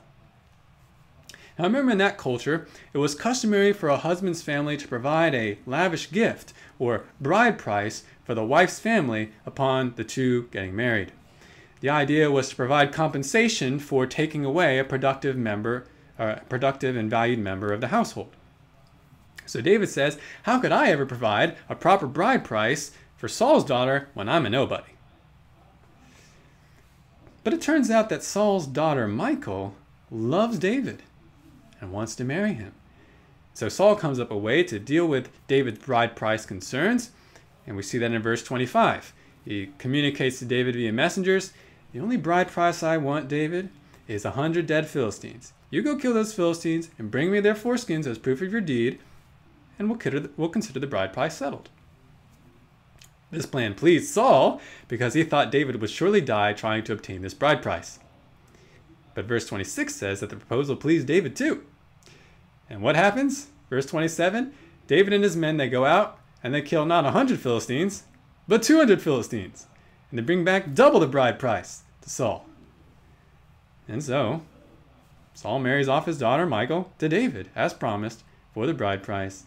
Now, 1.59 1.65
remember 1.65 1.93
in 1.93 1.99
that 1.99 2.19
culture, 2.19 2.69
it 2.93 2.99
was 2.99 3.15
customary 3.15 3.73
for 3.73 3.89
a 3.89 3.97
husband's 3.97 4.43
family 4.43 4.77
to 4.77 4.89
provide 4.89 5.35
a 5.35 5.59
lavish 5.65 6.11
gift 6.11 6.53
or 6.79 7.05
bride 7.19 7.57
price 7.57 8.05
for 8.25 8.35
the 8.35 8.45
wife's 8.45 8.79
family 8.79 9.33
upon 9.47 9.95
the 9.97 10.05
two 10.05 10.49
getting 10.51 10.77
married. 10.77 11.13
The 11.81 11.89
idea 11.89 12.31
was 12.31 12.51
to 12.51 12.57
provide 12.57 12.93
compensation 12.93 13.79
for 13.79 14.07
taking 14.07 14.45
away 14.45 14.79
a 14.79 14.85
productive 14.85 15.37
member, 15.37 15.87
uh, 16.19 16.37
productive 16.49 16.95
and 16.95 17.09
valued 17.09 17.39
member 17.39 17.73
of 17.73 17.81
the 17.81 17.89
household. 17.89 18.36
So 19.47 19.61
David 19.61 19.89
says, 19.89 20.19
How 20.43 20.61
could 20.61 20.73
I 20.73 20.91
ever 20.91 21.07
provide 21.07 21.57
a 21.69 21.75
proper 21.75 22.07
bride 22.07 22.45
price 22.45 22.93
for 23.17 23.29
Saul's 23.29 23.65
daughter 23.65 24.09
when 24.15 24.29
I'm 24.29 24.45
a 24.45 24.51
nobody? 24.51 24.93
But 27.45 27.55
it 27.55 27.63
turns 27.63 27.91
out 27.91 28.09
that 28.09 28.25
Saul's 28.25 28.67
daughter, 28.67 29.07
Michal, 29.07 29.77
loves 30.11 30.59
David 30.59 31.03
and 31.81 31.93
wants 31.93 32.17
to 32.17 32.25
marry 32.25 32.55
him. 32.55 32.73
So 33.55 33.69
Saul 33.69 33.97
comes 33.97 34.21
up 34.21 34.31
a 34.31 34.37
way 34.37 34.63
to 34.65 34.79
deal 34.79 35.07
with 35.07 35.31
David's 35.47 35.79
bride 35.79 36.17
price 36.17 36.45
concerns, 36.45 37.11
and 37.67 37.77
we 37.77 37.83
see 37.83 37.99
that 37.99 38.13
in 38.13 38.21
verse 38.21 38.43
25. 38.43 39.15
He 39.45 39.71
communicates 39.79 40.41
to 40.41 40.45
David 40.45 40.75
via 40.75 40.93
messengers 40.93 41.53
The 41.93 42.01
only 42.01 42.17
bride 42.17 42.49
price 42.49 42.83
I 42.83 42.97
want, 42.97 43.29
David, 43.29 43.71
is 44.09 44.25
a 44.25 44.33
hundred 44.33 44.67
dead 44.67 44.87
Philistines. 44.89 45.53
You 45.71 45.83
go 45.83 45.97
kill 45.97 46.15
those 46.15 46.35
Philistines 46.35 46.91
and 46.99 47.11
bring 47.11 47.31
me 47.31 47.41
their 47.41 47.55
foreskins 47.55 48.07
as 48.07 48.19
proof 48.19 48.43
of 48.43 48.53
your 48.53 48.61
deed, 48.61 48.99
and 49.79 49.89
we'll 49.89 49.99
consider, 49.99 50.21
the, 50.21 50.31
we'll 50.37 50.49
consider 50.49 50.81
the 50.81 50.87
bride 50.87 51.12
price 51.12 51.37
settled. 51.37 51.69
This 53.31 53.47
plan 53.47 53.75
pleased 53.75 54.12
Saul 54.12 54.61
because 54.89 55.15
he 55.15 55.25
thought 55.25 55.51
David 55.51 55.81
would 55.81 55.91
surely 55.91 56.21
die 56.21 56.53
trying 56.53 56.85
to 56.85 56.93
obtain 56.93 57.23
this 57.23 57.35
bride 57.35 57.62
price. 57.62 57.99
But 59.15 59.25
verse 59.25 59.47
26 59.47 59.95
says 59.95 60.21
that 60.21 60.31
the 60.31 60.37
proposal 60.37 60.77
pleased 60.77 61.07
David 61.07 61.35
too. 61.35 61.65
And 62.71 62.83
what 62.83 62.97
happens? 62.97 63.49
Verse 63.71 63.87
27 63.87 64.53
David 64.87 65.12
and 65.12 65.25
his 65.25 65.37
men 65.37 65.57
they 65.57 65.69
go 65.69 65.85
out 65.85 66.19
and 66.43 66.55
they 66.55 66.62
kill 66.62 66.87
not 66.87 67.05
a 67.05 67.09
100 67.09 67.41
Philistines, 67.41 68.05
but 68.47 68.62
200 68.62 69.03
Philistines. 69.03 69.67
And 70.11 70.19
they 70.19 70.23
bring 70.23 70.45
back 70.45 70.75
double 70.75 71.01
the 71.01 71.09
bride 71.09 71.39
price 71.39 71.83
to 72.03 72.11
Saul. 72.11 72.47
And 73.89 74.03
so, 74.03 74.43
Saul 75.35 75.59
marries 75.59 75.89
off 75.89 76.07
his 76.07 76.19
daughter 76.19 76.47
Michal 76.47 76.93
to 76.99 77.09
David, 77.09 77.51
as 77.57 77.75
promised, 77.75 78.23
for 78.55 78.67
the 78.67 78.75
bride 78.75 79.03
price. 79.03 79.45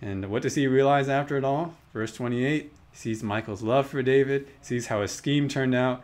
And 0.00 0.30
what 0.30 0.42
does 0.42 0.54
he 0.54 0.66
realize 0.66 1.08
after 1.08 1.36
it 1.36 1.44
all? 1.44 1.74
Verse 1.92 2.14
28 2.14 2.72
he 2.90 2.96
sees 2.96 3.22
Michal's 3.22 3.62
love 3.62 3.86
for 3.86 4.02
David, 4.02 4.48
sees 4.62 4.86
how 4.86 5.02
his 5.02 5.12
scheme 5.12 5.48
turned 5.48 5.74
out, 5.74 6.02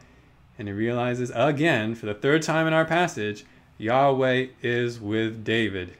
and 0.58 0.68
he 0.68 0.74
realizes 0.74 1.32
again, 1.34 1.94
for 1.94 2.06
the 2.06 2.14
third 2.14 2.42
time 2.42 2.66
in 2.66 2.74
our 2.74 2.84
passage, 2.84 3.44
Yahweh 3.78 4.48
is 4.62 5.00
with 5.00 5.42
David. 5.42 5.94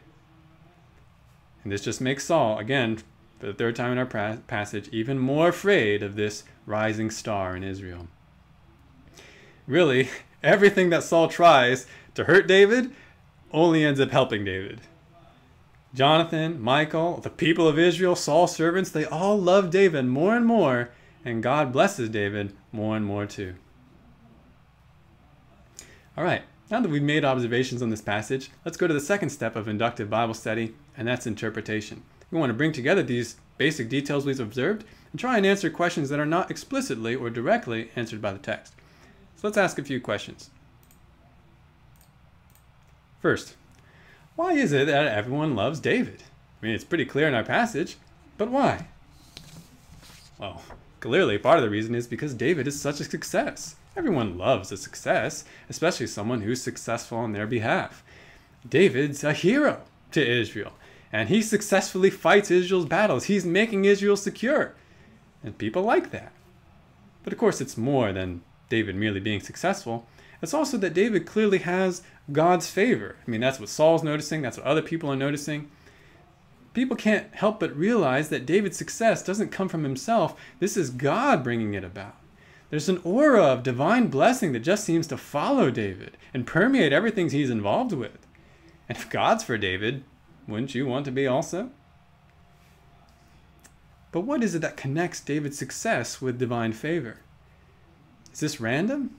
And 1.63 1.73
this 1.73 1.83
just 1.83 2.01
makes 2.01 2.25
Saul, 2.25 2.59
again, 2.59 2.99
for 3.39 3.47
the 3.47 3.55
third 3.55 3.75
time 3.75 3.93
in 3.93 3.99
our 3.99 4.37
passage, 4.47 4.89
even 4.93 5.19
more 5.19 5.49
afraid 5.49 6.03
of 6.03 6.17
this 6.17 6.45
rising 6.67 7.11
star 7.11 7.57
in 7.57 7.65
Israel. 7.65 8.09
Really, 9.67 10.11
everything 10.43 10.91
that 10.91 11.05
Saul 11.05 11.29
tries 11.29 11.87
to 12.15 12.25
hurt 12.25 12.47
David 12.47 12.93
only 13.51 13.85
ends 13.85 14.01
up 14.01 14.11
helping 14.11 14.45
David. 14.45 14.81
Jonathan, 15.95 16.63
Michal, 16.63 17.19
the 17.19 17.31
people 17.31 17.69
of 17.69 17.79
Israel, 17.79 18.17
Saul's 18.17 18.57
servants, 18.57 18.91
they 18.91 19.05
all 19.05 19.39
love 19.39 19.71
David 19.71 20.07
more 20.07 20.35
and 20.35 20.47
more, 20.47 20.91
and 21.25 21.43
God 21.43 21.73
blesses 21.73 22.09
David 22.09 22.55
more 22.73 22.97
and 22.97 23.05
more 23.05 23.27
too. 23.27 23.55
All 26.17 26.25
right, 26.25 26.43
now 26.71 26.81
that 26.81 26.91
we've 26.91 27.03
made 27.03 27.25
observations 27.25 27.83
on 27.83 27.91
this 27.91 28.01
passage, 28.01 28.51
let's 28.65 28.79
go 28.79 28.87
to 28.87 28.95
the 28.95 29.01
second 29.01 29.31
step 29.31 29.55
of 29.55 29.69
inductive 29.69 30.09
Bible 30.09 30.35
study, 30.35 30.75
and 30.97 31.07
that's 31.07 31.27
interpretation. 31.27 32.03
We 32.31 32.39
want 32.39 32.51
to 32.51 32.55
bring 32.55 32.73
together 32.73 33.03
these 33.03 33.37
basic 33.59 33.91
details 33.91 34.25
we've 34.25 34.41
observed 34.41 34.85
and 35.11 35.21
try 35.21 35.37
and 35.37 35.45
answer 35.45 35.69
questions 35.69 36.09
that 36.09 36.19
are 36.19 36.27
not 36.27 36.51
explicitly 36.51 37.15
or 37.15 37.29
directly 37.29 37.91
answered 37.95 38.23
by 38.23 38.33
the 38.33 38.39
text. 38.39 38.75
So 39.37 39.47
let's 39.47 39.59
ask 39.59 39.79
a 39.79 39.85
few 39.85 40.01
questions. 40.01 40.51
First, 43.21 43.57
why 44.37 44.53
is 44.53 44.73
it 44.73 44.87
that 44.87 45.07
everyone 45.07 45.55
loves 45.55 45.81
David? 45.81 46.23
I 46.61 46.67
mean, 46.67 46.75
it's 46.75 46.85
pretty 46.85 47.05
clear 47.05 47.29
in 47.29 47.35
our 47.35 47.45
passage, 47.45 47.97
but 48.39 48.51
why? 48.51 48.87
Well, 50.39 50.63
clearly 51.01 51.39
part 51.39 51.59
of 51.59 51.65
the 51.65 51.71
reason 51.71 51.95
is 51.95 52.07
because 52.07 52.35
David 52.35 52.67
is 52.67 52.81
such 52.81 53.01
a 53.01 53.05
success. 53.05 53.77
Everyone 53.97 54.39
loves 54.39 54.73
a 54.73 54.77
success, 54.77 55.45
especially 55.69 56.07
someone 56.07 56.41
who's 56.41 56.63
successful 56.63 57.19
on 57.19 57.33
their 57.33 57.47
behalf. 57.47 58.03
David's 58.69 59.23
a 59.23 59.33
hero 59.33 59.83
to 60.13 60.27
Israel. 60.27 60.73
And 61.13 61.29
he 61.29 61.43
successfully 61.43 62.09
fights 62.09 62.51
Israel's 62.51 62.87
battles. 62.87 63.25
He's 63.25 63.45
making 63.45 63.85
Israel 63.85 64.17
secure. 64.17 64.75
And 65.45 65.59
people 65.59 65.83
like 65.83 66.11
that. 66.11 66.33
But 67.23 67.35
of 67.35 67.39
course, 67.39 67.61
it's 67.61 67.77
more 67.77 68.13
than 68.13 68.43
David 68.71 68.97
merely 68.97 69.21
being 69.21 69.41
successful. 69.41 70.07
It's 70.43 70.53
also 70.53 70.77
that 70.79 70.93
David 70.93 71.25
clearly 71.25 71.59
has 71.59 72.03
God's 72.31 72.69
favor. 72.69 73.17
I 73.27 73.31
mean, 73.31 73.41
that's 73.41 73.61
what 73.61 73.69
Saul's 73.69 74.03
noticing, 74.03 74.43
that's 74.43 74.59
what 74.59 74.67
other 74.67 74.83
people 74.83 75.11
are 75.11 75.17
noticing. 75.17 75.71
People 76.75 76.97
can't 76.97 77.33
help 77.35 77.61
but 77.61 77.77
realize 77.77 78.29
that 78.31 78.47
David's 78.47 78.77
success 78.77 79.23
doesn't 79.23 79.53
come 79.53 79.69
from 79.69 79.85
himself, 79.85 80.39
this 80.59 80.77
is 80.77 80.91
God 80.91 81.45
bringing 81.45 81.75
it 81.75 81.85
about. 81.85 82.17
There's 82.71 82.89
an 82.89 83.03
aura 83.05 83.45
of 83.45 83.63
divine 83.63 84.09
blessing 84.09 84.53
that 84.53 84.61
just 84.61 84.85
seems 84.85 85.07
to 85.09 85.17
follow 85.19 85.71
David 85.71 86.17
and 86.33 86.47
permeate 86.47 86.93
everything 86.93 87.29
he's 87.29 87.51
involved 87.51 87.93
with. 87.93 88.27
And 88.89 88.97
if 88.97 89.11
God's 89.11 89.45
for 89.45 89.59
David, 89.59 90.05
wouldn't 90.49 90.75
you 90.75 90.87
want 90.87 91.05
to 91.05 91.11
be 91.13 91.27
also? 91.27 91.71
But 94.11 94.23
what 94.23 94.43
is 94.43 94.55
it 94.55 94.61
that 94.61 94.77
connects 94.77 95.21
David's 95.21 95.59
success 95.59 96.21
with 96.21 96.39
divine 96.39 96.73
favor? 96.73 97.19
Is 98.33 98.41
this 98.41 98.61
random? 98.61 99.15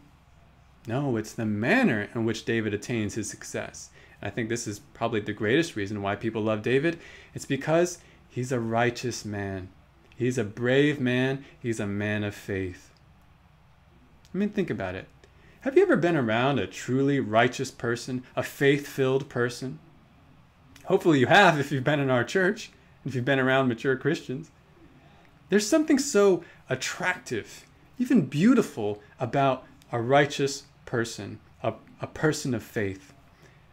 No, 0.86 1.16
it's 1.16 1.34
the 1.34 1.46
manner 1.46 2.10
in 2.14 2.26
which 2.26 2.46
David 2.46 2.74
attains 2.74 3.16
his 3.16 3.30
success. 3.30 3.90
I 4.22 4.30
think 4.30 4.50
this 4.50 4.68
is 4.68 4.80
probably 4.80 5.20
the 5.20 5.34
greatest 5.34 5.76
reason 5.76 6.02
why 6.02 6.16
people 6.16 6.42
love 6.42 6.62
David. 6.62 7.00
It's 7.34 7.46
because 7.46 8.00
he's 8.30 8.52
a 8.52 8.60
righteous 8.60 9.26
man. 9.26 9.70
He's 10.16 10.38
a 10.38 10.44
brave 10.44 11.00
man. 11.00 11.46
He's 11.60 11.80
a 11.80 11.88
man 11.88 12.24
of 12.24 12.36
faith. 12.36 12.92
I 14.34 14.38
mean, 14.38 14.50
think 14.50 14.70
about 14.70 14.96
it. 14.96 15.08
Have 15.62 15.78
you 15.78 15.84
ever 15.84 15.96
been 15.96 16.18
around 16.18 16.60
a 16.60 16.68
truly 16.68 17.20
righteous 17.20 17.72
person, 17.72 18.24
a 18.36 18.44
faith 18.44 18.88
filled 18.88 19.30
person? 19.30 19.80
Hopefully, 20.86 21.20
you 21.20 21.28
have 21.28 21.60
if 21.60 21.72
you've 21.72 21.84
been 21.84 22.02
in 22.02 22.10
our 22.10 22.26
church, 22.26 22.72
if 23.06 23.16
you've 23.16 23.24
been 23.24 23.40
around 23.40 23.70
mature 23.70 23.96
Christians. 23.96 24.52
There's 25.50 25.68
something 25.68 26.00
so 26.00 26.44
attractive, 26.70 27.66
even 27.98 28.26
beautiful, 28.26 29.02
about 29.20 29.66
a 29.92 30.02
righteous 30.02 30.64
person, 30.94 31.40
a, 31.64 31.74
a 32.02 32.06
person 32.06 32.54
of 32.54 32.62
faith. 32.62 33.14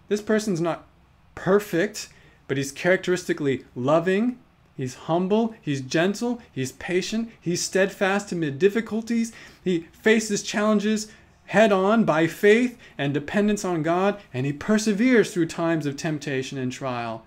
This 0.08 0.22
person's 0.22 0.58
not 0.58 0.86
perfect, 1.34 2.08
but 2.48 2.56
he's 2.56 2.72
characteristically 2.72 3.66
loving, 3.76 4.38
he's 4.74 4.94
humble, 4.94 5.54
he's 5.60 5.82
gentle, 5.82 6.40
he's 6.50 6.72
patient, 6.72 7.30
he's 7.38 7.60
steadfast 7.60 8.32
amid 8.32 8.58
difficulties, 8.58 9.34
he 9.62 9.80
faces 9.92 10.42
challenges 10.42 11.12
head 11.44 11.72
on 11.72 12.04
by 12.04 12.26
faith 12.26 12.78
and 12.96 13.12
dependence 13.12 13.66
on 13.66 13.82
God, 13.82 14.18
and 14.32 14.46
he 14.46 14.52
perseveres 14.54 15.30
through 15.30 15.48
times 15.48 15.84
of 15.84 15.98
temptation 15.98 16.56
and 16.56 16.72
trial 16.72 17.26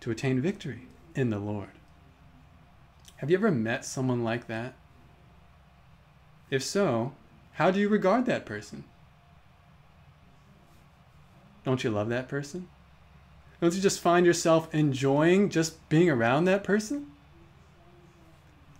to 0.00 0.10
attain 0.10 0.42
victory 0.42 0.88
in 1.14 1.30
the 1.30 1.38
Lord. 1.38 1.70
Have 3.16 3.30
you 3.30 3.38
ever 3.38 3.50
met 3.50 3.86
someone 3.86 4.22
like 4.22 4.46
that? 4.48 4.74
If 6.50 6.62
so, 6.62 7.14
how 7.52 7.70
do 7.70 7.80
you 7.80 7.88
regard 7.88 8.26
that 8.26 8.44
person? 8.44 8.84
Don't 11.66 11.82
you 11.82 11.90
love 11.90 12.08
that 12.10 12.28
person? 12.28 12.68
Don't 13.60 13.74
you 13.74 13.80
just 13.80 14.00
find 14.00 14.24
yourself 14.24 14.72
enjoying 14.72 15.50
just 15.50 15.88
being 15.88 16.08
around 16.08 16.44
that 16.44 16.62
person? 16.62 17.08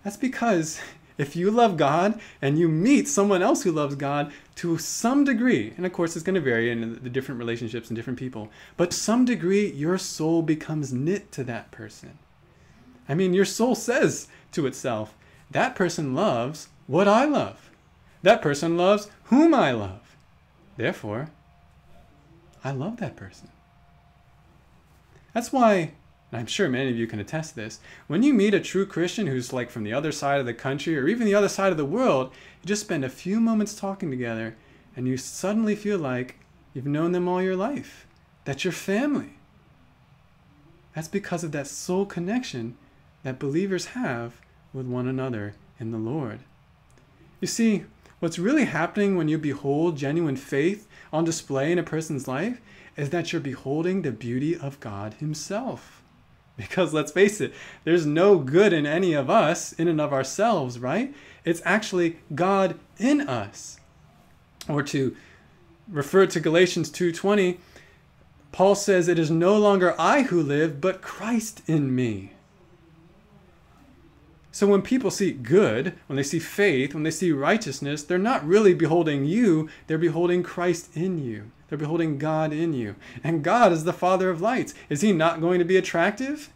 That's 0.05 0.15
because 0.15 0.79
if 1.17 1.35
you 1.35 1.51
love 1.51 1.75
God 1.75 2.17
and 2.41 2.57
you 2.57 2.69
meet 2.69 3.09
someone 3.09 3.41
else 3.41 3.63
who 3.63 3.73
loves 3.73 3.95
God 3.95 4.31
to 4.55 4.77
some 4.77 5.25
degree, 5.25 5.73
and 5.75 5.85
of 5.85 5.91
course 5.91 6.15
it's 6.15 6.23
going 6.23 6.35
to 6.35 6.41
vary 6.41 6.71
in 6.71 7.03
the 7.03 7.09
different 7.09 7.39
relationships 7.39 7.89
and 7.89 7.95
different 7.97 8.19
people, 8.19 8.49
but 8.77 8.91
to 8.91 8.97
some 8.97 9.25
degree 9.25 9.69
your 9.69 9.97
soul 9.97 10.41
becomes 10.41 10.93
knit 10.93 11.29
to 11.33 11.43
that 11.43 11.71
person. 11.71 12.17
I 13.09 13.15
mean, 13.15 13.33
your 13.33 13.43
soul 13.43 13.75
says 13.75 14.29
to 14.53 14.65
itself, 14.65 15.13
that 15.51 15.75
person 15.75 16.15
loves 16.15 16.69
what 16.87 17.09
I 17.09 17.25
love. 17.25 17.69
That 18.21 18.41
person 18.41 18.77
loves 18.77 19.09
whom 19.25 19.53
I 19.53 19.71
love. 19.71 20.15
Therefore, 20.77 21.31
I 22.63 22.71
love 22.71 22.97
that 22.97 23.15
person. 23.15 23.49
That's 25.33 25.53
why, 25.53 25.91
and 26.31 26.39
I'm 26.39 26.47
sure 26.47 26.67
many 26.67 26.89
of 26.89 26.97
you 26.97 27.07
can 27.07 27.19
attest 27.19 27.51
to 27.51 27.55
this, 27.57 27.79
when 28.07 28.23
you 28.23 28.33
meet 28.33 28.53
a 28.53 28.59
true 28.59 28.85
Christian 28.85 29.27
who's 29.27 29.53
like 29.53 29.69
from 29.69 29.83
the 29.83 29.93
other 29.93 30.11
side 30.11 30.39
of 30.39 30.45
the 30.45 30.53
country 30.53 30.97
or 30.97 31.07
even 31.07 31.25
the 31.25 31.35
other 31.35 31.49
side 31.49 31.71
of 31.71 31.77
the 31.77 31.85
world, 31.85 32.31
you 32.61 32.67
just 32.67 32.81
spend 32.81 33.05
a 33.05 33.09
few 33.09 33.39
moments 33.39 33.75
talking 33.75 34.09
together 34.09 34.55
and 34.95 35.07
you 35.07 35.17
suddenly 35.17 35.75
feel 35.75 35.99
like 35.99 36.39
you've 36.73 36.87
known 36.87 37.11
them 37.11 37.27
all 37.27 37.41
your 37.41 37.55
life. 37.55 38.07
That's 38.45 38.63
your 38.63 38.73
family. 38.73 39.33
That's 40.95 41.07
because 41.07 41.43
of 41.43 41.51
that 41.51 41.67
soul 41.67 42.07
connection 42.07 42.75
that 43.21 43.37
believers 43.37 43.87
have 43.87 44.41
with 44.73 44.87
one 44.87 45.07
another 45.07 45.53
in 45.79 45.91
the 45.91 45.97
Lord. 45.99 46.39
You 47.39 47.47
see, 47.47 47.85
what's 48.19 48.39
really 48.39 48.65
happening 48.65 49.15
when 49.15 49.27
you 49.27 49.37
behold 49.37 49.97
genuine 49.97 50.35
faith 50.35 50.87
on 51.13 51.23
display 51.23 51.71
in 51.71 51.79
a 51.79 51.83
person's 51.83 52.27
life 52.27 52.61
is 52.95 53.11
that 53.11 53.31
you're 53.31 53.41
beholding 53.41 54.01
the 54.01 54.11
beauty 54.11 54.57
of 54.57 54.79
God 54.79 55.15
Himself. 55.15 56.03
Because 56.57 56.91
let's 56.91 57.11
face 57.11 57.39
it, 57.39 57.53
there's 57.83 58.07
no 58.07 58.39
good 58.39 58.73
in 58.73 58.87
any 58.87 59.13
of 59.13 59.29
us 59.29 59.73
in 59.73 59.87
and 59.87 60.01
of 60.01 60.11
ourselves, 60.11 60.79
right? 60.79 61.13
It's 61.45 61.61
actually 61.63 62.17
God 62.33 62.79
in 62.97 63.21
us. 63.21 63.79
Or 64.67 64.81
to 64.81 65.15
refer 65.87 66.25
to 66.25 66.39
Galatians 66.39 66.89
2:20, 66.89 67.59
Paul 68.51 68.73
says 68.73 69.07
it 69.07 69.19
is 69.19 69.29
no 69.29 69.55
longer 69.55 69.93
I 69.99 70.23
who 70.23 70.41
live, 70.41 70.81
but 70.81 71.03
Christ 71.03 71.61
in 71.67 71.93
me. 71.93 72.31
So 74.57 74.65
when 74.65 74.81
people 74.81 75.11
see 75.11 75.33
good, 75.33 75.93
when 76.07 76.17
they 76.17 76.23
see 76.23 76.39
faith, 76.39 76.95
when 76.95 77.03
they 77.03 77.11
see 77.11 77.31
righteousness, 77.31 78.01
they're 78.01 78.17
not 78.17 78.43
really 78.43 78.73
beholding 78.73 79.23
you, 79.23 79.69
they're 79.85 79.99
beholding 79.99 80.41
Christ 80.41 80.97
in 80.97 81.23
you. 81.23 81.51
They're 81.69 81.77
beholding 81.77 82.17
God 82.17 82.51
in 82.51 82.73
you. 82.73 82.95
And 83.23 83.43
God 83.43 83.71
is 83.71 83.83
the 83.83 83.93
Father 83.93 84.31
of 84.31 84.41
lights. 84.41 84.73
Is 84.89 85.01
he 85.01 85.13
not 85.13 85.41
going 85.41 85.59
to 85.59 85.63
be 85.63 85.77
attractive? 85.77 86.51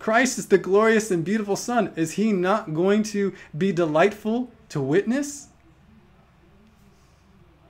Christ 0.00 0.36
is 0.36 0.48
the 0.48 0.58
glorious 0.58 1.12
and 1.12 1.24
beautiful 1.24 1.54
Son. 1.54 1.92
Is 1.94 2.14
he 2.14 2.32
not 2.32 2.74
going 2.74 3.04
to 3.04 3.32
be 3.56 3.70
delightful 3.70 4.50
to 4.70 4.80
witness? 4.80 5.46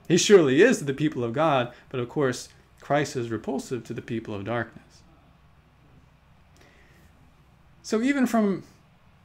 He 0.09 0.17
surely 0.17 0.63
is 0.63 0.79
to 0.79 0.85
the 0.85 0.95
people 0.95 1.23
of 1.23 1.35
God, 1.35 1.75
but 1.91 2.01
of 2.01 2.09
course, 2.09 2.49
Christ 2.81 3.17
is 3.17 3.31
repulsive 3.31 3.85
to 3.85 3.93
the 3.93 4.01
people 4.01 4.35
of 4.35 4.47
darkness. 4.47 5.03
So 7.83 8.01
even 8.01 8.27
from 8.27 8.63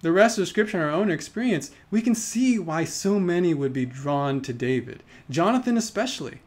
the 0.02 0.12
rest 0.12 0.38
of 0.38 0.48
Scripture 0.48 0.78
and 0.78 0.86
our 0.86 0.92
own 0.92 1.12
experience, 1.12 1.72
we 1.92 2.02
can 2.02 2.16
see 2.16 2.58
why 2.58 2.86
so 2.86 3.20
many 3.20 3.54
would 3.54 3.74
be 3.74 3.86
drawn 3.86 4.42
to 4.42 4.54
David. 4.54 5.04
Jonathan, 5.30 5.78
especially. 5.78 6.40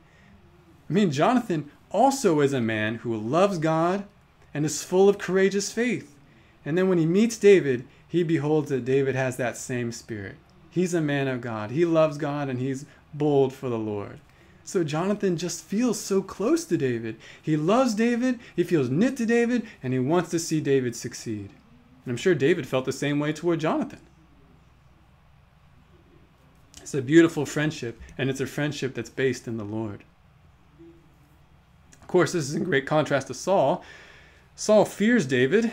I 0.88 0.92
mean, 0.92 1.10
Jonathan 1.10 1.70
also 1.90 2.40
is 2.40 2.52
a 2.52 2.60
man 2.60 2.96
who 2.96 3.16
loves 3.16 3.58
God 3.58 4.04
and 4.54 4.64
is 4.64 4.82
full 4.82 5.08
of 5.08 5.18
courageous 5.18 5.70
faith. 5.70 6.14
And 6.64 6.78
then 6.78 6.88
when 6.88 6.98
he 6.98 7.06
meets 7.06 7.36
David, 7.36 7.86
he 8.06 8.22
beholds 8.22 8.70
that 8.70 8.84
David 8.84 9.14
has 9.14 9.36
that 9.36 9.56
same 9.56 9.92
spirit. 9.92 10.36
He's 10.70 10.94
a 10.94 11.00
man 11.00 11.28
of 11.28 11.40
God. 11.40 11.70
He 11.70 11.84
loves 11.84 12.16
God 12.16 12.48
and 12.48 12.58
he's 12.58 12.86
bold 13.12 13.52
for 13.52 13.68
the 13.68 13.78
Lord. 13.78 14.20
So 14.64 14.84
Jonathan 14.84 15.36
just 15.36 15.64
feels 15.64 16.00
so 16.00 16.22
close 16.22 16.64
to 16.66 16.76
David. 16.76 17.16
He 17.42 17.56
loves 17.56 17.94
David, 17.94 18.38
he 18.54 18.62
feels 18.62 18.88
knit 18.88 19.16
to 19.16 19.26
David, 19.26 19.66
and 19.82 19.92
he 19.92 19.98
wants 19.98 20.30
to 20.30 20.38
see 20.38 20.60
David 20.60 20.94
succeed. 20.94 21.50
And 22.04 22.12
I'm 22.12 22.16
sure 22.16 22.34
David 22.34 22.66
felt 22.66 22.84
the 22.84 22.92
same 22.92 23.18
way 23.18 23.32
toward 23.32 23.60
Jonathan. 23.60 24.00
It's 26.80 26.94
a 26.94 27.02
beautiful 27.02 27.46
friendship, 27.46 28.00
and 28.18 28.28
it's 28.28 28.40
a 28.40 28.46
friendship 28.46 28.94
that's 28.94 29.08
based 29.08 29.46
in 29.46 29.56
the 29.56 29.64
Lord. 29.64 30.02
Of 32.00 32.08
course, 32.08 32.32
this 32.32 32.48
is 32.48 32.54
in 32.54 32.64
great 32.64 32.86
contrast 32.86 33.28
to 33.28 33.34
Saul. 33.34 33.84
Saul 34.56 34.84
fears 34.84 35.24
David, 35.24 35.72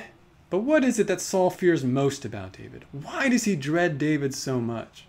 but 0.50 0.60
what 0.60 0.84
is 0.84 1.00
it 1.00 1.08
that 1.08 1.20
Saul 1.20 1.50
fears 1.50 1.84
most 1.84 2.26
about 2.26 2.54
David? 2.54 2.86
Why 2.92 3.28
does 3.28 3.46
he 3.46 3.56
dread 3.56 3.98
David 3.98 4.36
so 4.36 4.62
much? 4.62 5.06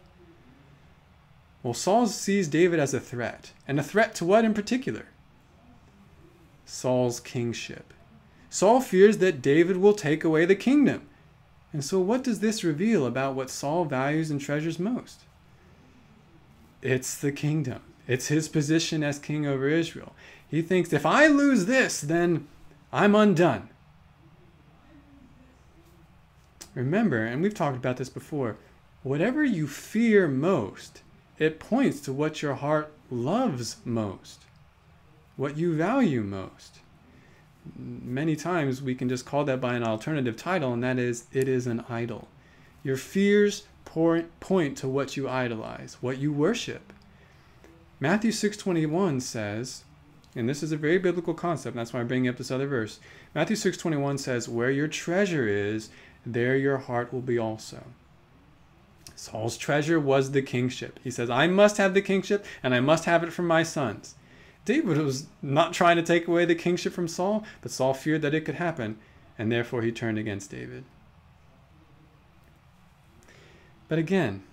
Well, 1.63 1.75
Saul 1.75 2.07
sees 2.07 2.49
David 2.49 2.81
as 2.81 2.95
a 2.95 3.01
threat, 3.01 3.53
and 3.69 3.79
a 3.79 3.83
threat 3.83 4.15
to 4.17 4.25
what 4.25 4.47
in 4.47 4.55
particular? 4.55 5.07
Saul's 6.65 7.21
kingship. 7.21 7.93
Saul 8.49 8.81
fears 8.81 9.19
that 9.19 9.43
David 9.43 9.77
will 9.77 9.93
take 9.93 10.25
away 10.25 10.47
the 10.47 10.57
kingdom. 10.57 11.07
And 11.73 11.85
so, 11.85 12.01
what 12.01 12.25
does 12.25 12.41
this 12.41 12.65
reveal 12.65 13.07
about 13.07 13.35
what 13.35 13.51
Saul 13.51 13.85
values 13.85 14.31
and 14.31 14.41
treasures 14.41 14.79
most? 14.79 15.21
It's 16.83 17.17
the 17.17 17.33
kingdom, 17.33 17.83
it's 18.09 18.29
his 18.29 18.49
position 18.49 19.03
as 19.03 19.19
king 19.19 19.47
over 19.47 19.69
Israel. 19.69 20.13
He 20.49 20.63
thinks 20.63 20.93
if 20.93 21.07
I 21.07 21.29
lose 21.29 21.67
this, 21.67 22.01
then 22.01 22.49
I'm 22.93 23.15
undone. 23.15 23.69
Remember, 26.75 27.25
and 27.25 27.43
we've 27.43 27.55
talked 27.55 27.77
about 27.77 27.97
this 27.97 28.09
before, 28.09 28.57
whatever 29.03 29.45
you 29.45 29.67
fear 29.67 30.27
most, 30.29 31.03
it 31.39 31.61
points 31.61 32.01
to 32.03 32.13
what 32.13 32.43
your 32.43 32.55
heart 32.55 32.93
loves 33.11 33.77
most, 33.85 34.43
what 35.37 35.57
you 35.57 35.75
value 35.75 36.23
most. 36.23 36.80
Many 37.77 38.37
times 38.37 38.83
we 38.83 38.95
can 38.95 39.09
just 39.09 39.27
call 39.27 39.45
that 39.45 39.61
by 39.61 39.75
an 39.75 39.85
alternative 39.85 40.37
title, 40.37 40.73
and 40.73 40.83
that 40.83 40.99
is, 40.99 41.27
it 41.33 41.49
is 41.49 41.67
an 41.67 41.85
idol. 41.89 42.29
Your 42.83 42.97
fears 42.97 43.65
point 43.85 44.77
to 44.79 44.89
what 44.89 45.17
you 45.17 45.29
idolize, 45.29 45.97
what 46.01 46.19
you 46.19 46.33
worship. 46.33 46.93
Matthew 47.99 48.31
6:21 48.31 49.21
says, 49.21 49.85
and 50.37 50.49
this 50.49 50.63
is 50.63 50.73
a 50.73 50.77
very 50.77 50.99
biblical 50.99 51.35
concept, 51.35 51.77
that's 51.77 51.93
why 51.93 52.01
I'm 52.01 52.09
bringing 52.09 52.29
up 52.29 52.37
this 52.37 52.51
other 52.51 52.67
verse. 52.67 53.01
Matthew 53.35 53.57
6:21 53.57 54.17
says, 54.17 54.49
"Where 54.49 54.71
your 54.71 54.89
treasure 54.89 55.49
is, 55.49 55.91
there 56.25 56.57
your 56.57 56.79
heart 56.79 57.13
will 57.13 57.21
be 57.21 57.39
also." 57.39 57.85
Saul's 59.17 59.59
treasure 59.59 60.01
was 60.01 60.31
the 60.31 60.41
kingship. 60.41 60.99
He 61.03 61.11
says, 61.11 61.29
"I 61.29 61.47
must 61.47 61.77
have 61.77 61.93
the 61.93 62.01
kingship 62.01 62.47
and 62.63 62.75
I 62.75 62.81
must 62.81 63.05
have 63.05 63.23
it 63.23 63.33
from 63.33 63.47
my 63.47 63.63
sons." 63.63 64.15
David 64.71 64.99
was 64.99 65.27
not 65.43 65.73
trying 65.73 65.97
to 65.97 66.03
take 66.03 66.29
away 66.29 66.45
the 66.45 66.55
kingship 66.55 66.93
from 66.93 67.09
Saul, 67.09 67.45
but 67.61 67.73
Saul 67.73 67.93
feared 67.93 68.23
that 68.23 68.35
it 68.35 68.45
could 68.45 68.55
happen, 68.55 68.99
and 69.37 69.51
therefore 69.51 69.83
he 69.83 69.91
turned 69.91 70.17
against 70.17 70.53
David. 70.53 70.85
But 73.89 73.99
again, 73.99 74.45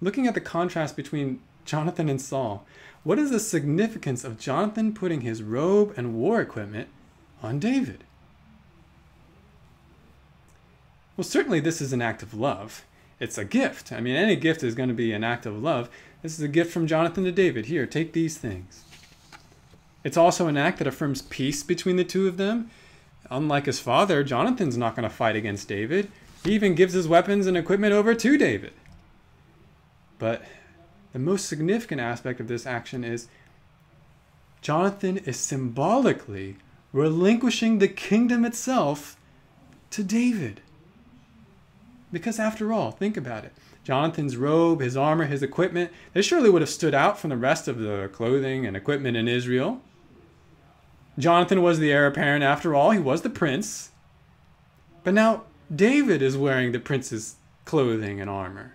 looking 0.00 0.26
at 0.26 0.34
the 0.34 0.40
contrast 0.40 0.96
between 0.96 1.38
Jonathan 1.64 2.08
and 2.08 2.20
Saul, 2.20 2.66
what 3.04 3.20
is 3.20 3.30
the 3.30 3.38
significance 3.38 4.24
of 4.24 4.36
Jonathan 4.36 4.92
putting 4.92 5.20
his 5.20 5.44
robe 5.44 5.94
and 5.96 6.16
war 6.16 6.40
equipment 6.40 6.88
on 7.44 7.60
David? 7.60 8.02
Well, 11.16 11.22
certainly 11.22 11.60
this 11.60 11.80
is 11.80 11.92
an 11.92 12.02
act 12.02 12.20
of 12.24 12.34
love. 12.34 12.84
It's 13.18 13.38
a 13.38 13.44
gift. 13.44 13.92
I 13.92 14.00
mean, 14.00 14.14
any 14.14 14.36
gift 14.36 14.62
is 14.62 14.74
going 14.74 14.88
to 14.88 14.94
be 14.94 15.12
an 15.12 15.24
act 15.24 15.46
of 15.46 15.62
love. 15.62 15.88
This 16.22 16.38
is 16.38 16.44
a 16.44 16.48
gift 16.48 16.72
from 16.72 16.86
Jonathan 16.86 17.24
to 17.24 17.32
David. 17.32 17.66
Here, 17.66 17.86
take 17.86 18.12
these 18.12 18.36
things. 18.36 18.84
It's 20.04 20.16
also 20.16 20.46
an 20.48 20.56
act 20.56 20.78
that 20.78 20.86
affirms 20.86 21.22
peace 21.22 21.62
between 21.62 21.96
the 21.96 22.04
two 22.04 22.28
of 22.28 22.36
them. 22.36 22.70
Unlike 23.30 23.66
his 23.66 23.80
father, 23.80 24.22
Jonathan's 24.22 24.76
not 24.76 24.94
going 24.94 25.08
to 25.08 25.14
fight 25.14 25.34
against 25.34 25.68
David. 25.68 26.10
He 26.44 26.52
even 26.52 26.74
gives 26.74 26.92
his 26.92 27.08
weapons 27.08 27.46
and 27.46 27.56
equipment 27.56 27.92
over 27.92 28.14
to 28.14 28.38
David. 28.38 28.72
But 30.18 30.44
the 31.12 31.18
most 31.18 31.46
significant 31.46 32.00
aspect 32.00 32.40
of 32.40 32.48
this 32.48 32.66
action 32.66 33.02
is 33.02 33.28
Jonathan 34.60 35.18
is 35.18 35.38
symbolically 35.38 36.56
relinquishing 36.92 37.78
the 37.78 37.88
kingdom 37.88 38.44
itself 38.44 39.16
to 39.90 40.02
David. 40.02 40.60
Because 42.16 42.40
after 42.40 42.72
all, 42.72 42.92
think 42.92 43.18
about 43.18 43.44
it. 43.44 43.52
Jonathan's 43.84 44.38
robe, 44.38 44.80
his 44.80 44.96
armor, 44.96 45.26
his 45.26 45.42
equipment, 45.42 45.92
they 46.14 46.22
surely 46.22 46.48
would 46.48 46.62
have 46.62 46.70
stood 46.70 46.94
out 46.94 47.18
from 47.18 47.28
the 47.28 47.36
rest 47.36 47.68
of 47.68 47.78
the 47.78 48.08
clothing 48.10 48.64
and 48.64 48.74
equipment 48.74 49.18
in 49.18 49.28
Israel. 49.28 49.82
Jonathan 51.18 51.60
was 51.60 51.78
the 51.78 51.92
heir 51.92 52.06
apparent 52.06 52.42
after 52.42 52.74
all, 52.74 52.90
he 52.90 52.98
was 52.98 53.20
the 53.20 53.28
prince. 53.28 53.90
But 55.04 55.12
now 55.12 55.42
David 55.74 56.22
is 56.22 56.38
wearing 56.38 56.72
the 56.72 56.78
prince's 56.78 57.36
clothing 57.66 58.18
and 58.18 58.30
armor. 58.30 58.72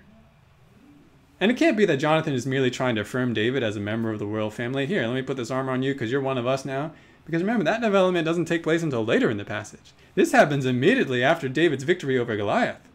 And 1.39 1.49
it 1.49 1.57
can't 1.57 1.75
be 1.75 1.85
that 1.85 1.97
Jonathan 1.97 2.35
is 2.35 2.45
merely 2.45 2.69
trying 2.69 2.93
to 2.93 3.01
affirm 3.01 3.33
David 3.33 3.63
as 3.63 3.75
a 3.75 3.79
member 3.79 4.11
of 4.11 4.19
the 4.19 4.27
royal 4.27 4.51
family. 4.51 4.85
Here, 4.85 5.07
let 5.07 5.15
me 5.15 5.23
put 5.23 5.35
this 5.35 5.49
armor 5.49 5.71
on 5.71 5.81
you 5.81 5.93
because 5.93 6.11
you're 6.11 6.21
one 6.21 6.37
of 6.37 6.45
us 6.45 6.63
now. 6.63 6.91
Because 7.25 7.41
remember, 7.41 7.63
that 7.63 7.81
development 7.81 8.25
doesn't 8.25 8.45
take 8.45 8.61
place 8.61 8.83
until 8.83 9.03
later 9.03 9.31
in 9.31 9.37
the 9.37 9.45
passage. 9.45 9.93
This 10.13 10.31
happens 10.31 10.67
immediately 10.67 11.23
after 11.23 11.49
David's 11.49 11.83
victory 11.83 12.19
over 12.19 12.37
Goliath. 12.37 12.87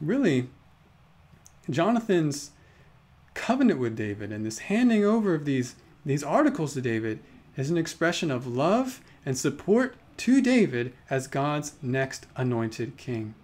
Really, 0.00 0.48
Jonathan's 1.68 2.50
covenant 3.34 3.78
with 3.78 3.96
David 3.96 4.32
and 4.32 4.44
this 4.44 4.60
handing 4.60 5.04
over 5.04 5.34
of 5.34 5.44
these, 5.44 5.76
these 6.04 6.24
articles 6.24 6.74
to 6.74 6.80
David 6.80 7.20
is 7.56 7.70
an 7.70 7.78
expression 7.78 8.30
of 8.30 8.46
love 8.46 9.00
and 9.24 9.36
support 9.36 9.96
to 10.18 10.40
David 10.40 10.92
as 11.10 11.26
God's 11.26 11.74
next 11.82 12.26
anointed 12.36 12.96
king. 12.96 13.34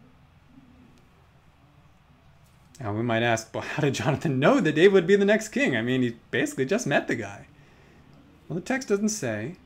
Now, 2.80 2.92
we 2.92 3.02
might 3.02 3.22
ask, 3.22 3.54
well, 3.54 3.62
how 3.66 3.82
did 3.82 3.94
Jonathan 3.94 4.38
know 4.38 4.60
that 4.60 4.74
David 4.74 4.92
would 4.92 5.06
be 5.06 5.16
the 5.16 5.24
next 5.24 5.48
king? 5.48 5.76
I 5.76 5.82
mean, 5.82 6.02
he 6.02 6.16
basically 6.30 6.64
just 6.64 6.86
met 6.86 7.08
the 7.08 7.14
guy. 7.14 7.46
Well, 8.48 8.58
the 8.58 8.64
text 8.64 8.88
doesn't 8.88 9.10
say. 9.10 9.56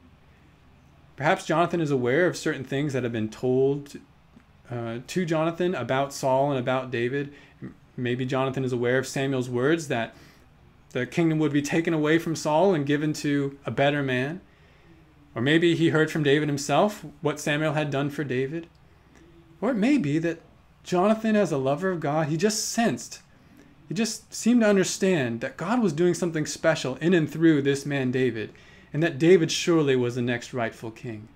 Perhaps 1.16 1.46
Jonathan 1.46 1.80
is 1.80 1.90
aware 1.90 2.26
of 2.26 2.36
certain 2.36 2.64
things 2.64 2.92
that 2.92 3.02
have 3.02 3.12
been 3.12 3.30
told 3.30 3.96
uh, 4.70 4.98
to 5.06 5.24
Jonathan 5.24 5.74
about 5.74 6.12
Saul 6.12 6.50
and 6.50 6.58
about 6.58 6.90
David. 6.90 7.32
Maybe 7.96 8.26
Jonathan 8.26 8.64
is 8.64 8.72
aware 8.72 8.98
of 8.98 9.06
Samuel's 9.06 9.48
words 9.48 9.88
that 9.88 10.14
the 10.90 11.06
kingdom 11.06 11.38
would 11.38 11.52
be 11.52 11.62
taken 11.62 11.94
away 11.94 12.18
from 12.18 12.36
Saul 12.36 12.74
and 12.74 12.86
given 12.86 13.12
to 13.14 13.58
a 13.64 13.70
better 13.70 14.02
man. 14.02 14.40
Or 15.34 15.42
maybe 15.42 15.74
he 15.74 15.90
heard 15.90 16.10
from 16.10 16.22
David 16.22 16.48
himself 16.48 17.04
what 17.20 17.38
Samuel 17.38 17.74
had 17.74 17.90
done 17.90 18.10
for 18.10 18.24
David. 18.24 18.68
Or 19.60 19.70
it 19.70 19.76
may 19.76 19.98
be 19.98 20.18
that 20.18 20.40
Jonathan, 20.82 21.36
as 21.36 21.52
a 21.52 21.58
lover 21.58 21.90
of 21.90 22.00
God, 22.00 22.28
he 22.28 22.36
just 22.36 22.68
sensed, 22.68 23.20
he 23.88 23.94
just 23.94 24.32
seemed 24.32 24.62
to 24.62 24.68
understand 24.68 25.40
that 25.40 25.56
God 25.56 25.80
was 25.80 25.92
doing 25.92 26.14
something 26.14 26.46
special 26.46 26.96
in 26.96 27.12
and 27.12 27.30
through 27.30 27.62
this 27.62 27.84
man 27.84 28.10
David, 28.10 28.52
and 28.92 29.02
that 29.02 29.18
David 29.18 29.50
surely 29.50 29.96
was 29.96 30.14
the 30.14 30.22
next 30.22 30.54
rightful 30.54 30.90
king. 30.90 31.28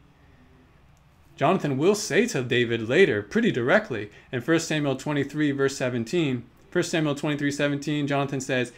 Jonathan 1.41 1.79
will 1.79 1.95
say 1.95 2.27
to 2.27 2.43
David 2.43 2.87
later, 2.87 3.23
pretty 3.23 3.51
directly, 3.51 4.11
in 4.31 4.43
1 4.43 4.61
Samuel 4.61 4.95
23, 4.95 5.53
verse 5.53 5.75
17, 5.75 6.45
1 6.71 6.85
Samuel 6.85 7.15
23, 7.15 7.51
17, 7.51 8.07
Jonathan 8.07 8.43
says, 8.43 8.73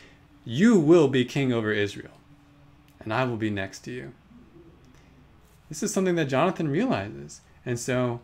You 0.44 0.79
will 0.79 1.09
be 1.09 1.25
king 1.25 1.53
over 1.53 1.72
Israel, 1.72 2.12
and 3.01 3.12
I 3.12 3.25
will 3.25 3.37
be 3.37 3.51
next 3.51 3.81
to 3.81 3.90
you. 3.90 4.12
This 5.68 5.83
is 5.83 5.92
something 5.92 6.14
that 6.14 6.27
Jonathan 6.27 6.68
realizes, 6.68 7.40
and 7.66 7.81
so 7.81 8.20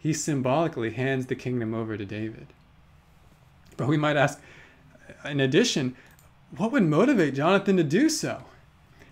he 0.00 0.12
symbolically 0.12 0.90
hands 0.90 1.26
the 1.26 1.36
kingdom 1.36 1.74
over 1.74 1.96
to 1.96 2.04
David. 2.04 2.48
But 3.76 3.86
we 3.86 3.96
might 3.96 4.16
ask, 4.16 4.40
in 5.24 5.38
addition, 5.38 5.94
what 6.56 6.72
would 6.72 6.82
motivate 6.82 7.34
Jonathan 7.34 7.76
to 7.76 7.84
do 7.84 8.08
so? 8.08 8.42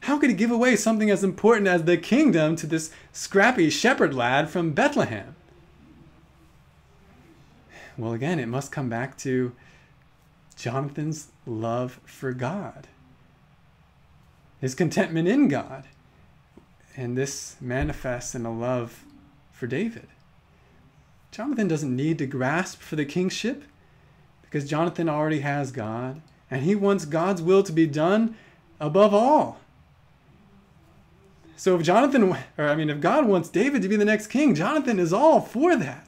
How 0.00 0.18
could 0.18 0.30
he 0.30 0.37
give 0.37 0.50
away 0.50 0.76
something 0.76 1.11
as 1.11 1.24
important 1.24 1.68
as 1.68 1.85
the 1.85 1.96
kingdom 1.96 2.56
to 2.56 2.66
this 2.66 2.90
scrappy 3.12 3.70
shepherd 3.70 4.14
lad 4.14 4.48
from 4.50 4.72
Bethlehem? 4.72 5.35
Well, 7.98 8.12
again, 8.12 8.38
it 8.38 8.46
must 8.46 8.72
come 8.72 8.88
back 8.88 9.16
to 9.18 9.52
Jonathan's 10.54 11.28
love 11.46 12.00
for 12.04 12.32
God, 12.32 12.88
his 14.61 14.74
contentment 14.74 15.28
in 15.28 15.48
God. 15.48 15.85
And 16.96 17.16
this 17.16 17.56
manifests 17.61 18.35
in 18.35 18.46
a 18.46 18.52
love 18.52 19.04
for 19.52 19.66
David. 19.66 20.09
Jonathan 21.30 21.68
doesn't 21.68 21.94
need 21.94 22.16
to 22.18 22.26
grasp 22.26 22.80
for 22.80 22.96
the 22.96 23.04
kingship 23.04 23.64
because 24.42 24.68
Jonathan 24.68 25.09
already 25.09 25.40
has 25.40 25.72
God 25.72 26.22
and 26.50 26.62
he 26.62 26.74
wants 26.74 27.04
God's 27.04 27.42
will 27.42 27.62
to 27.62 27.72
be 27.72 27.87
done 27.87 28.37
above 28.80 29.12
all. 29.12 29.61
So 31.57 31.75
if 31.77 31.83
Jonathan, 31.83 32.37
or 32.59 32.69
I 32.69 32.77
mean, 32.77 32.90
if 32.90 33.01
God 33.01 33.27
wants 33.27 33.49
David 33.49 33.83
to 33.83 33.88
be 33.88 33.97
the 33.97 34.05
next 34.05 34.27
king, 34.27 34.55
Jonathan 34.55 34.99
is 34.99 35.12
all 35.12 35.40
for 35.40 35.75
that. 35.77 36.07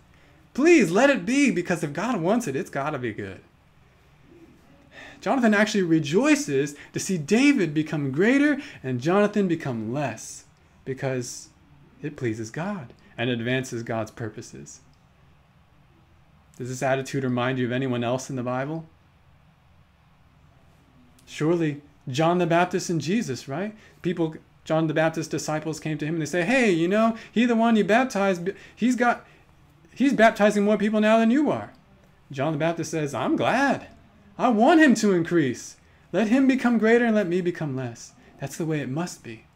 Please 0.53 0.91
let 0.91 1.11
it 1.11 1.25
be, 1.25 1.51
because 1.51 1.83
if 1.83 1.93
God 1.93 2.21
wants 2.21 2.47
it, 2.47 2.57
it's 2.57 2.71
got 2.71 2.91
to 2.91 2.99
be 2.99 3.13
good. 3.13 3.41
Jonathan 5.21 5.55
actually 5.55 5.83
rejoices 5.83 6.77
to 6.93 7.01
see 7.01 7.19
David 7.19 7.75
become 7.75 8.13
greater 8.13 8.61
and 8.83 9.01
Jonathan 9.01 9.49
become 9.49 9.93
less, 9.93 10.45
because 10.85 11.49
it 12.03 12.17
pleases 12.17 12.51
God 12.51 12.93
and 13.17 13.31
advances 13.31 13.83
God's 13.83 14.11
purposes. 14.11 14.81
Does 16.57 16.69
this 16.69 16.83
attitude 16.83 17.25
remind 17.25 17.59
you 17.59 17.67
of 17.67 17.73
anyone 17.73 18.05
else 18.05 18.29
in 18.29 18.37
the 18.37 18.43
Bible? 18.43 18.85
Surely 21.25 21.81
John 22.09 22.39
the 22.39 22.47
Baptist 22.47 22.91
and 22.91 23.01
Jesus, 23.01 23.49
right? 23.49 23.77
People 24.03 24.35
John 24.69 24.87
the 24.87 24.93
Baptist's 24.93 25.31
disciples 25.31 25.81
came 25.81 25.97
to 25.97 26.05
him 26.05 26.17
and 26.17 26.21
they 26.21 26.27
say, 26.27 26.45
"Hey, 26.45 26.71
you 26.71 26.89
know, 26.89 27.17
he 27.33 27.47
the 27.47 27.57
one 27.57 27.75
you 27.75 27.85
baptized, 27.85 28.51
he's 28.77 28.97
got 28.97 29.25
he's 29.95 30.13
baptizing 30.13 30.63
more 30.63 30.77
people 30.77 31.01
now 31.01 31.17
than 31.17 31.31
you 31.31 31.51
are." 31.51 31.73
John 32.31 32.53
the 32.53 32.59
Baptist 32.59 32.91
says, 32.91 33.15
"I'm 33.15 33.35
glad. 33.35 33.87
I 34.37 34.51
want 34.51 34.81
him 34.81 34.95
to 34.97 35.15
increase. 35.15 35.79
Let 36.13 36.29
him 36.29 36.47
become 36.47 36.77
greater 36.77 37.07
and 37.07 37.15
let 37.15 37.29
me 37.29 37.41
become 37.41 37.77
less." 37.77 38.13
That's 38.41 38.59
the 38.59 38.67
way 38.67 38.81
it 38.81 38.91
must 38.91 39.25
be. 39.25 39.47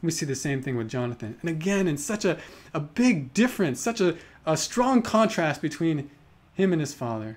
We 0.00 0.10
see 0.10 0.24
the 0.24 0.34
same 0.34 0.62
thing 0.62 0.78
with 0.78 0.88
Jonathan. 0.88 1.36
And 1.42 1.50
again, 1.50 1.86
in 1.86 1.98
such 1.98 2.24
a, 2.24 2.38
a 2.72 2.80
big 2.80 3.34
difference, 3.34 3.78
such 3.78 4.00
a, 4.00 4.16
a 4.46 4.56
strong 4.56 5.02
contrast 5.02 5.60
between 5.60 6.08
him 6.54 6.72
and 6.72 6.80
his 6.80 6.94
father. 6.94 7.36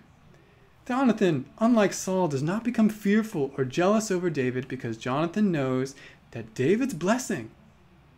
Jonathan, 0.88 1.46
unlike 1.60 1.94
Saul, 1.94 2.28
does 2.28 2.44
not 2.44 2.64
become 2.64 2.90
fearful 2.90 3.54
or 3.58 3.66
jealous 3.66 4.10
over 4.10 4.30
David 4.30 4.68
because 4.68 4.98
Jonathan 4.98 5.52
knows 5.52 5.96
that 6.32 6.54
David's 6.56 6.94
blessing, 6.94 7.52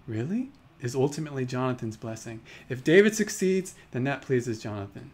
really, 0.07 0.49
is 0.81 0.95
ultimately 0.95 1.45
Jonathan's 1.45 1.97
blessing. 1.97 2.41
If 2.69 2.83
David 2.83 3.15
succeeds, 3.15 3.75
then 3.91 4.03
that 4.05 4.21
pleases 4.21 4.61
Jonathan. 4.61 5.11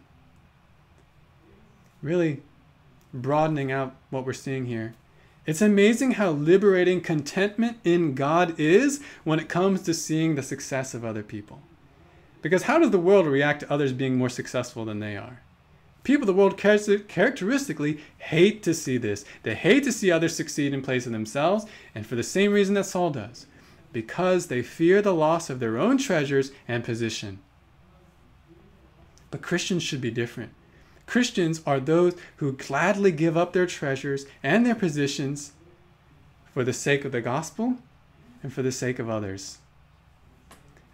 Really 2.02 2.42
broadening 3.12 3.72
out 3.72 3.94
what 4.10 4.24
we're 4.24 4.32
seeing 4.32 4.66
here. 4.66 4.94
It's 5.46 5.62
amazing 5.62 6.12
how 6.12 6.30
liberating 6.30 7.00
contentment 7.00 7.78
in 7.82 8.14
God 8.14 8.58
is 8.58 9.02
when 9.24 9.40
it 9.40 9.48
comes 9.48 9.82
to 9.82 9.94
seeing 9.94 10.34
the 10.34 10.42
success 10.42 10.94
of 10.94 11.04
other 11.04 11.22
people. 11.22 11.60
Because 12.42 12.64
how 12.64 12.78
does 12.78 12.90
the 12.90 12.98
world 12.98 13.26
react 13.26 13.60
to 13.60 13.72
others 13.72 13.92
being 13.92 14.16
more 14.16 14.28
successful 14.28 14.84
than 14.84 15.00
they 15.00 15.16
are? 15.16 15.42
People 16.02 16.22
of 16.22 16.26
the 16.28 16.40
world 16.40 16.56
characteristically 16.56 18.00
hate 18.18 18.62
to 18.62 18.72
see 18.72 18.96
this. 18.96 19.24
They 19.42 19.54
hate 19.54 19.84
to 19.84 19.92
see 19.92 20.10
others 20.10 20.34
succeed 20.34 20.72
in 20.72 20.82
place 20.82 21.06
of 21.06 21.12
themselves, 21.12 21.66
and 21.94 22.06
for 22.06 22.14
the 22.14 22.22
same 22.22 22.52
reason 22.52 22.74
that 22.74 22.86
Saul 22.86 23.10
does 23.10 23.46
because 23.92 24.46
they 24.46 24.62
fear 24.62 25.02
the 25.02 25.14
loss 25.14 25.50
of 25.50 25.58
their 25.60 25.76
own 25.76 25.98
treasures 25.98 26.52
and 26.68 26.84
position. 26.84 27.40
But 29.30 29.42
Christians 29.42 29.82
should 29.82 30.00
be 30.00 30.10
different. 30.10 30.52
Christians 31.06 31.60
are 31.66 31.80
those 31.80 32.14
who 32.36 32.52
gladly 32.52 33.10
give 33.10 33.36
up 33.36 33.52
their 33.52 33.66
treasures 33.66 34.26
and 34.42 34.64
their 34.64 34.74
positions 34.76 35.52
for 36.54 36.62
the 36.62 36.72
sake 36.72 37.04
of 37.04 37.12
the 37.12 37.20
gospel 37.20 37.76
and 38.42 38.52
for 38.52 38.62
the 38.62 38.72
sake 38.72 38.98
of 38.98 39.10
others. 39.10 39.58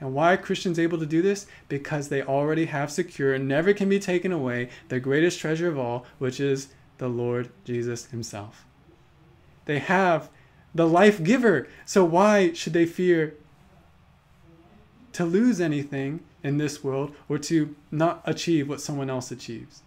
And 0.01 0.13
why 0.13 0.35
are 0.35 0.37
Christians 0.37 0.79
able 0.79 0.99
to 0.99 1.07
do 1.07 1.23
this? 1.23 1.47
Because 1.69 2.09
they 2.09 2.23
already 2.23 2.67
have 2.67 2.91
secure 2.91 3.33
and 3.33 3.49
never 3.49 3.73
can 3.73 3.89
be 3.89 3.99
taken 3.99 4.31
away 4.31 4.69
the 4.89 5.01
greatest 5.01 5.41
treasure 5.41 5.69
of 5.69 5.79
all, 5.79 6.05
which 6.19 6.39
is 6.39 6.69
the 6.99 7.09
Lord 7.09 7.51
Jesus 7.65 8.07
Himself. 8.07 8.67
They 9.65 9.79
have 9.79 10.29
the 10.75 10.87
life 10.87 11.23
giver. 11.23 11.67
So 11.87 12.05
why 12.05 12.53
should 12.53 12.75
they 12.75 12.87
fear 12.87 13.35
to 15.13 15.25
lose 15.25 15.61
anything 15.61 16.21
in 16.43 16.59
this 16.59 16.85
world 16.85 17.15
or 17.29 17.39
to 17.39 17.75
not 17.91 18.21
achieve 18.25 18.69
what 18.69 18.83
someone 18.83 19.09
else 19.09 19.31
achieves? 19.31 19.83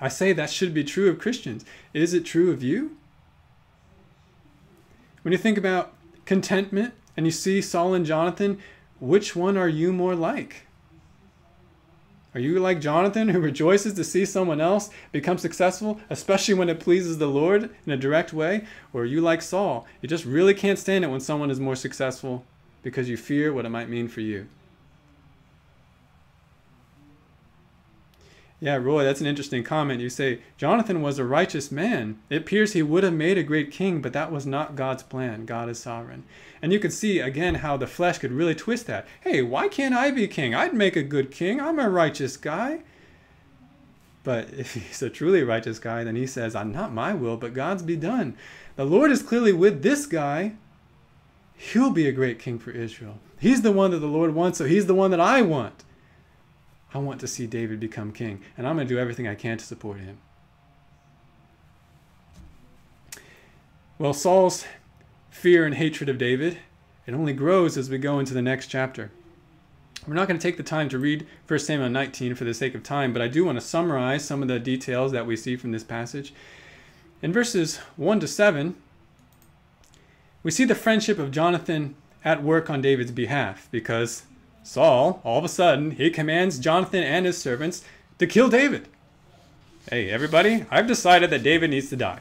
I 0.00 0.08
say 0.08 0.32
that 0.32 0.50
should 0.50 0.72
be 0.72 0.84
true 0.84 1.10
of 1.10 1.18
Christians. 1.18 1.64
Is 1.92 2.14
it 2.14 2.24
true 2.24 2.52
of 2.52 2.62
you? 2.62 2.96
When 5.22 5.32
you 5.32 5.38
think 5.38 5.58
about 5.58 5.92
contentment 6.24 6.94
and 7.18 7.26
you 7.26 7.32
see 7.32 7.60
Saul 7.60 7.94
and 7.94 8.06
Jonathan, 8.06 8.60
which 9.00 9.34
one 9.34 9.56
are 9.56 9.68
you 9.68 9.92
more 9.92 10.14
like? 10.14 10.68
Are 12.32 12.38
you 12.38 12.60
like 12.60 12.80
Jonathan 12.80 13.30
who 13.30 13.40
rejoices 13.40 13.94
to 13.94 14.04
see 14.04 14.24
someone 14.24 14.60
else 14.60 14.90
become 15.10 15.36
successful, 15.36 16.00
especially 16.10 16.54
when 16.54 16.68
it 16.68 16.78
pleases 16.78 17.18
the 17.18 17.26
Lord 17.26 17.70
in 17.84 17.92
a 17.92 17.96
direct 17.96 18.32
way? 18.32 18.66
Or 18.92 19.02
are 19.02 19.04
you 19.04 19.20
like 19.20 19.42
Saul? 19.42 19.84
You 20.00 20.08
just 20.08 20.24
really 20.26 20.54
can't 20.54 20.78
stand 20.78 21.04
it 21.04 21.08
when 21.08 21.18
someone 21.18 21.50
is 21.50 21.58
more 21.58 21.74
successful 21.74 22.44
because 22.84 23.08
you 23.08 23.16
fear 23.16 23.52
what 23.52 23.66
it 23.66 23.70
might 23.70 23.88
mean 23.88 24.06
for 24.06 24.20
you. 24.20 24.46
Yeah, 28.60 28.74
Roy, 28.76 29.04
that's 29.04 29.20
an 29.20 29.26
interesting 29.26 29.62
comment. 29.62 30.00
You 30.00 30.10
say, 30.10 30.40
Jonathan 30.56 31.00
was 31.00 31.18
a 31.18 31.24
righteous 31.24 31.70
man. 31.70 32.18
It 32.28 32.42
appears 32.42 32.72
he 32.72 32.82
would 32.82 33.04
have 33.04 33.12
made 33.12 33.38
a 33.38 33.44
great 33.44 33.70
king, 33.70 34.02
but 34.02 34.12
that 34.14 34.32
was 34.32 34.46
not 34.46 34.74
God's 34.74 35.04
plan. 35.04 35.46
God 35.46 35.68
is 35.68 35.78
sovereign. 35.78 36.24
And 36.60 36.72
you 36.72 36.80
can 36.80 36.90
see, 36.90 37.20
again, 37.20 37.56
how 37.56 37.76
the 37.76 37.86
flesh 37.86 38.18
could 38.18 38.32
really 38.32 38.56
twist 38.56 38.88
that. 38.88 39.06
Hey, 39.20 39.42
why 39.42 39.68
can't 39.68 39.94
I 39.94 40.10
be 40.10 40.26
king? 40.26 40.56
I'd 40.56 40.74
make 40.74 40.96
a 40.96 41.04
good 41.04 41.30
king. 41.30 41.60
I'm 41.60 41.78
a 41.78 41.88
righteous 41.88 42.36
guy. 42.36 42.80
But 44.24 44.50
if 44.56 44.74
he's 44.74 45.02
a 45.02 45.10
truly 45.10 45.44
righteous 45.44 45.78
guy, 45.78 46.02
then 46.02 46.16
he 46.16 46.26
says, 46.26 46.56
I'm 46.56 46.72
Not 46.72 46.92
my 46.92 47.14
will, 47.14 47.36
but 47.36 47.54
God's 47.54 47.84
be 47.84 47.96
done. 47.96 48.36
The 48.74 48.84
Lord 48.84 49.12
is 49.12 49.22
clearly 49.22 49.52
with 49.52 49.82
this 49.82 50.04
guy. 50.04 50.54
He'll 51.56 51.90
be 51.90 52.08
a 52.08 52.12
great 52.12 52.40
king 52.40 52.58
for 52.58 52.72
Israel. 52.72 53.18
He's 53.38 53.62
the 53.62 53.72
one 53.72 53.92
that 53.92 53.98
the 53.98 54.06
Lord 54.06 54.34
wants, 54.34 54.58
so 54.58 54.64
he's 54.64 54.86
the 54.86 54.94
one 54.94 55.12
that 55.12 55.20
I 55.20 55.42
want. 55.42 55.84
I 56.94 56.98
want 56.98 57.20
to 57.20 57.26
see 57.26 57.46
David 57.46 57.80
become 57.80 58.12
king, 58.12 58.40
and 58.56 58.66
I'm 58.66 58.76
going 58.76 58.88
to 58.88 58.94
do 58.94 58.98
everything 58.98 59.28
I 59.28 59.34
can 59.34 59.58
to 59.58 59.64
support 59.64 60.00
him. 60.00 60.18
Well, 63.98 64.14
Saul's 64.14 64.64
fear 65.30 65.66
and 65.66 65.74
hatred 65.74 66.08
of 66.08 66.18
David, 66.18 66.58
it 67.06 67.14
only 67.14 67.32
grows 67.32 67.76
as 67.76 67.90
we 67.90 67.98
go 67.98 68.18
into 68.18 68.32
the 68.32 68.42
next 68.42 68.68
chapter. 68.68 69.10
We're 70.06 70.14
not 70.14 70.28
going 70.28 70.38
to 70.38 70.42
take 70.42 70.56
the 70.56 70.62
time 70.62 70.88
to 70.90 70.98
read 70.98 71.26
1 71.46 71.58
Samuel 71.58 71.90
19 71.90 72.34
for 72.34 72.44
the 72.44 72.54
sake 72.54 72.74
of 72.74 72.82
time, 72.82 73.12
but 73.12 73.20
I 73.20 73.28
do 73.28 73.44
want 73.44 73.58
to 73.58 73.64
summarize 73.64 74.24
some 74.24 74.40
of 74.40 74.48
the 74.48 74.58
details 74.58 75.12
that 75.12 75.26
we 75.26 75.36
see 75.36 75.56
from 75.56 75.72
this 75.72 75.84
passage. 75.84 76.32
In 77.20 77.32
verses 77.32 77.78
1 77.96 78.20
to 78.20 78.28
7, 78.28 78.76
we 80.42 80.50
see 80.50 80.64
the 80.64 80.74
friendship 80.74 81.18
of 81.18 81.30
Jonathan 81.30 81.94
at 82.24 82.42
work 82.42 82.70
on 82.70 82.80
David's 82.80 83.10
behalf 83.10 83.68
because 83.70 84.22
Saul, 84.62 85.20
all 85.24 85.38
of 85.38 85.44
a 85.44 85.48
sudden, 85.48 85.92
he 85.92 86.10
commands 86.10 86.58
Jonathan 86.58 87.02
and 87.02 87.24
his 87.26 87.38
servants 87.38 87.84
to 88.18 88.26
kill 88.26 88.48
David. 88.48 88.88
Hey, 89.90 90.10
everybody, 90.10 90.66
I've 90.70 90.86
decided 90.86 91.30
that 91.30 91.42
David 91.42 91.70
needs 91.70 91.88
to 91.90 91.96
die. 91.96 92.20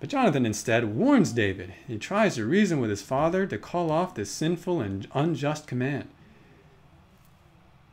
But 0.00 0.10
Jonathan 0.10 0.44
instead 0.44 0.94
warns 0.94 1.32
David. 1.32 1.72
He 1.86 1.96
tries 1.98 2.34
to 2.34 2.44
reason 2.44 2.80
with 2.80 2.90
his 2.90 3.00
father 3.00 3.46
to 3.46 3.56
call 3.56 3.90
off 3.90 4.14
this 4.14 4.30
sinful 4.30 4.80
and 4.80 5.08
unjust 5.14 5.66
command. 5.66 6.08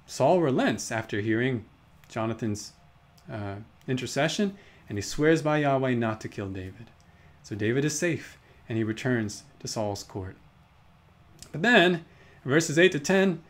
Saul 0.05 0.41
relents 0.41 0.91
after 0.91 1.21
hearing 1.21 1.63
Jonathan's 2.09 2.73
uh, 3.31 3.55
intercession, 3.87 4.57
and 4.89 4.97
he 4.97 5.01
swears 5.01 5.41
by 5.41 5.59
Yahweh 5.59 5.93
not 5.93 6.19
to 6.21 6.27
kill 6.27 6.49
David. 6.49 6.89
So 7.41 7.55
David 7.55 7.85
is 7.85 7.97
safe, 7.97 8.37
and 8.67 8.77
he 8.77 8.83
returns 8.83 9.43
to 9.61 9.67
Saul's 9.67 10.03
court. 10.03 10.35
But 11.51 11.61
then 11.61 12.03
verses 12.45 12.77
8 12.77 12.91
to 12.91 12.99
10, 12.99 13.41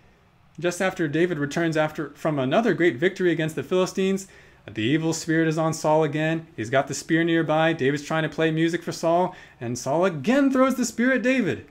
just 0.59 0.81
after 0.81 1.07
David 1.07 1.39
returns 1.39 1.75
after 1.75 2.11
from 2.11 2.37
another 2.37 2.73
great 2.73 2.97
victory 2.97 3.31
against 3.31 3.55
the 3.55 3.63
Philistines, 3.63 4.27
the 4.71 4.83
evil 4.83 5.13
spirit 5.13 5.47
is 5.47 5.57
on 5.57 5.73
Saul 5.73 6.03
again. 6.03 6.47
He's 6.55 6.69
got 6.69 6.87
the 6.87 6.93
spear 6.93 7.23
nearby. 7.23 7.73
David's 7.73 8.03
trying 8.03 8.23
to 8.23 8.29
play 8.29 8.49
music 8.49 8.81
for 8.81 8.93
Saul, 8.93 9.35
and 9.59 9.77
Saul 9.77 10.05
again 10.05 10.51
throws 10.51 10.75
the 10.75 10.85
spear 10.85 11.13
at 11.13 11.21
David. 11.21 11.67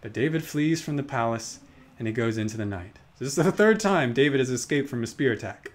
But 0.00 0.12
David 0.12 0.44
flees 0.44 0.82
from 0.82 0.96
the 0.96 1.02
palace 1.02 1.60
and 1.98 2.06
he 2.06 2.12
goes 2.12 2.38
into 2.38 2.56
the 2.56 2.66
night. 2.66 2.98
This 3.18 3.28
is 3.28 3.44
the 3.44 3.52
third 3.52 3.80
time 3.80 4.12
David 4.12 4.38
has 4.40 4.50
escaped 4.50 4.88
from 4.88 5.02
a 5.02 5.06
spear 5.06 5.32
attack. 5.32 5.72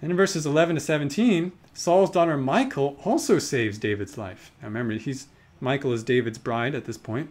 And 0.00 0.10
in 0.10 0.16
verses 0.16 0.46
11 0.46 0.76
to 0.76 0.80
17, 0.80 1.52
Saul's 1.74 2.10
daughter 2.10 2.36
Michal 2.36 2.98
also 3.04 3.38
saves 3.38 3.78
David's 3.78 4.16
life. 4.16 4.52
Now 4.62 4.68
remember, 4.68 4.94
he's 4.94 5.26
Michal 5.60 5.92
is 5.92 6.04
David's 6.04 6.38
bride 6.38 6.74
at 6.74 6.84
this 6.84 6.96
point. 6.96 7.30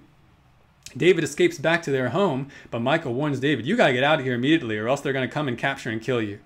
David 0.96 1.24
escapes 1.24 1.58
back 1.58 1.82
to 1.84 1.92
their 1.92 2.10
home, 2.10 2.50
but 2.72 2.80
Michal 2.80 3.14
warns 3.14 3.40
David, 3.40 3.66
You 3.66 3.76
got 3.76 3.88
to 3.88 3.94
get 3.94 4.04
out 4.04 4.20
of 4.20 4.26
here 4.26 4.36
immediately, 4.36 4.78
or 4.78 4.88
else 4.88 5.02
they're 5.02 5.14
going 5.14 5.28
to 5.28 5.34
come 5.34 5.48
and 5.48 5.58
capture 5.58 5.90
and 5.90 6.02
kill 6.02 6.22
you. 6.22 6.40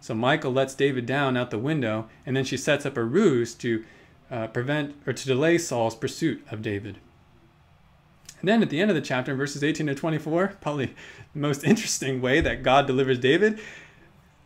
So 0.00 0.14
Michal 0.14 0.52
lets 0.52 0.74
David 0.74 1.06
down 1.06 1.36
out 1.36 1.50
the 1.50 1.58
window, 1.58 2.08
and 2.26 2.36
then 2.36 2.44
she 2.44 2.56
sets 2.56 2.86
up 2.86 2.96
a 2.96 3.02
ruse 3.02 3.54
to 3.56 3.84
uh, 4.30 4.46
prevent 4.48 4.94
or 5.06 5.12
to 5.12 5.26
delay 5.26 5.58
Saul's 5.58 5.96
pursuit 5.96 6.46
of 6.50 6.62
David. 6.62 6.98
And 8.40 8.48
then 8.48 8.62
at 8.62 8.70
the 8.70 8.80
end 8.80 8.90
of 8.90 8.94
the 8.94 9.02
chapter, 9.02 9.34
verses 9.34 9.64
18 9.64 9.88
to 9.88 9.94
24, 9.94 10.58
probably 10.60 10.86
the 11.32 11.38
most 11.38 11.64
interesting 11.64 12.20
way 12.20 12.40
that 12.40 12.62
God 12.62 12.86
delivers 12.86 13.18
David, 13.18 13.58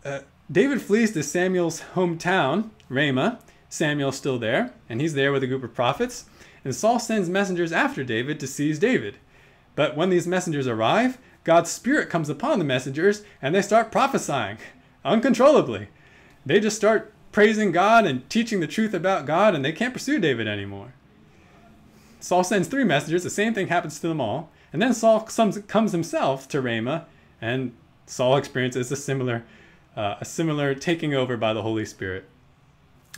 uh, 0.05 0.20
David 0.50 0.83
flees 0.83 1.12
to 1.12 1.22
Samuel's 1.22 1.83
hometown, 1.94 2.70
Ramah. 2.88 3.38
Samuel's 3.68 4.16
still 4.16 4.38
there, 4.38 4.74
and 4.88 5.00
he's 5.00 5.14
there 5.14 5.33
with 5.33 5.42
a 5.42 5.46
group 5.46 5.62
of 5.62 5.74
prophets. 5.74 6.26
And 6.64 6.74
Saul 6.74 6.98
sends 6.98 7.28
messengers 7.28 7.72
after 7.72 8.05
David 8.05 8.38
to 8.40 8.46
seize 8.46 8.78
David. 8.78 9.16
But 9.74 9.96
when 9.96 10.11
these 10.11 10.26
messengers 10.26 10.66
arrive, 10.66 11.18
God's 11.44 11.70
Spirit 11.70 12.11
comes 12.11 12.28
upon 12.28 12.58
the 12.58 12.64
messengers 12.64 13.22
and 13.40 13.54
they 13.54 13.62
start 13.62 13.92
prophesying 13.92 14.58
uncontrollably. 15.04 15.88
They 16.44 16.61
just 16.61 16.76
start 16.76 17.12
praising 17.32 17.72
God 17.72 18.06
and 18.06 18.28
teaching 18.28 18.61
the 18.61 18.66
truth 18.66 18.92
about 18.94 19.26
God, 19.26 19.54
and 19.54 19.64
they 19.64 19.72
can't 19.72 19.94
pursue 19.94 20.18
David 20.18 20.46
anymore. 20.46 20.92
Saul 22.20 22.44
sends 22.44 22.68
three 22.68 22.85
messengers, 22.85 23.24
the 23.24 23.30
same 23.30 23.54
thing 23.54 23.68
happens 23.68 23.98
to 23.98 24.08
them 24.08 24.20
all. 24.20 24.50
And 24.72 24.80
then 24.80 24.94
Saul 24.94 25.20
comes 25.20 25.92
himself 25.92 26.48
to 26.48 26.61
Ramah, 26.61 27.06
and 27.40 27.74
Saul 28.06 28.37
experiences 28.37 28.92
a 28.92 28.96
similar, 28.96 29.44
uh, 29.96 30.16
a 30.20 30.24
similar 30.24 30.74
taking 30.74 31.14
over 31.14 31.37
by 31.37 31.52
the 31.52 31.62
Holy 31.62 31.85
Spirit. 31.85 32.28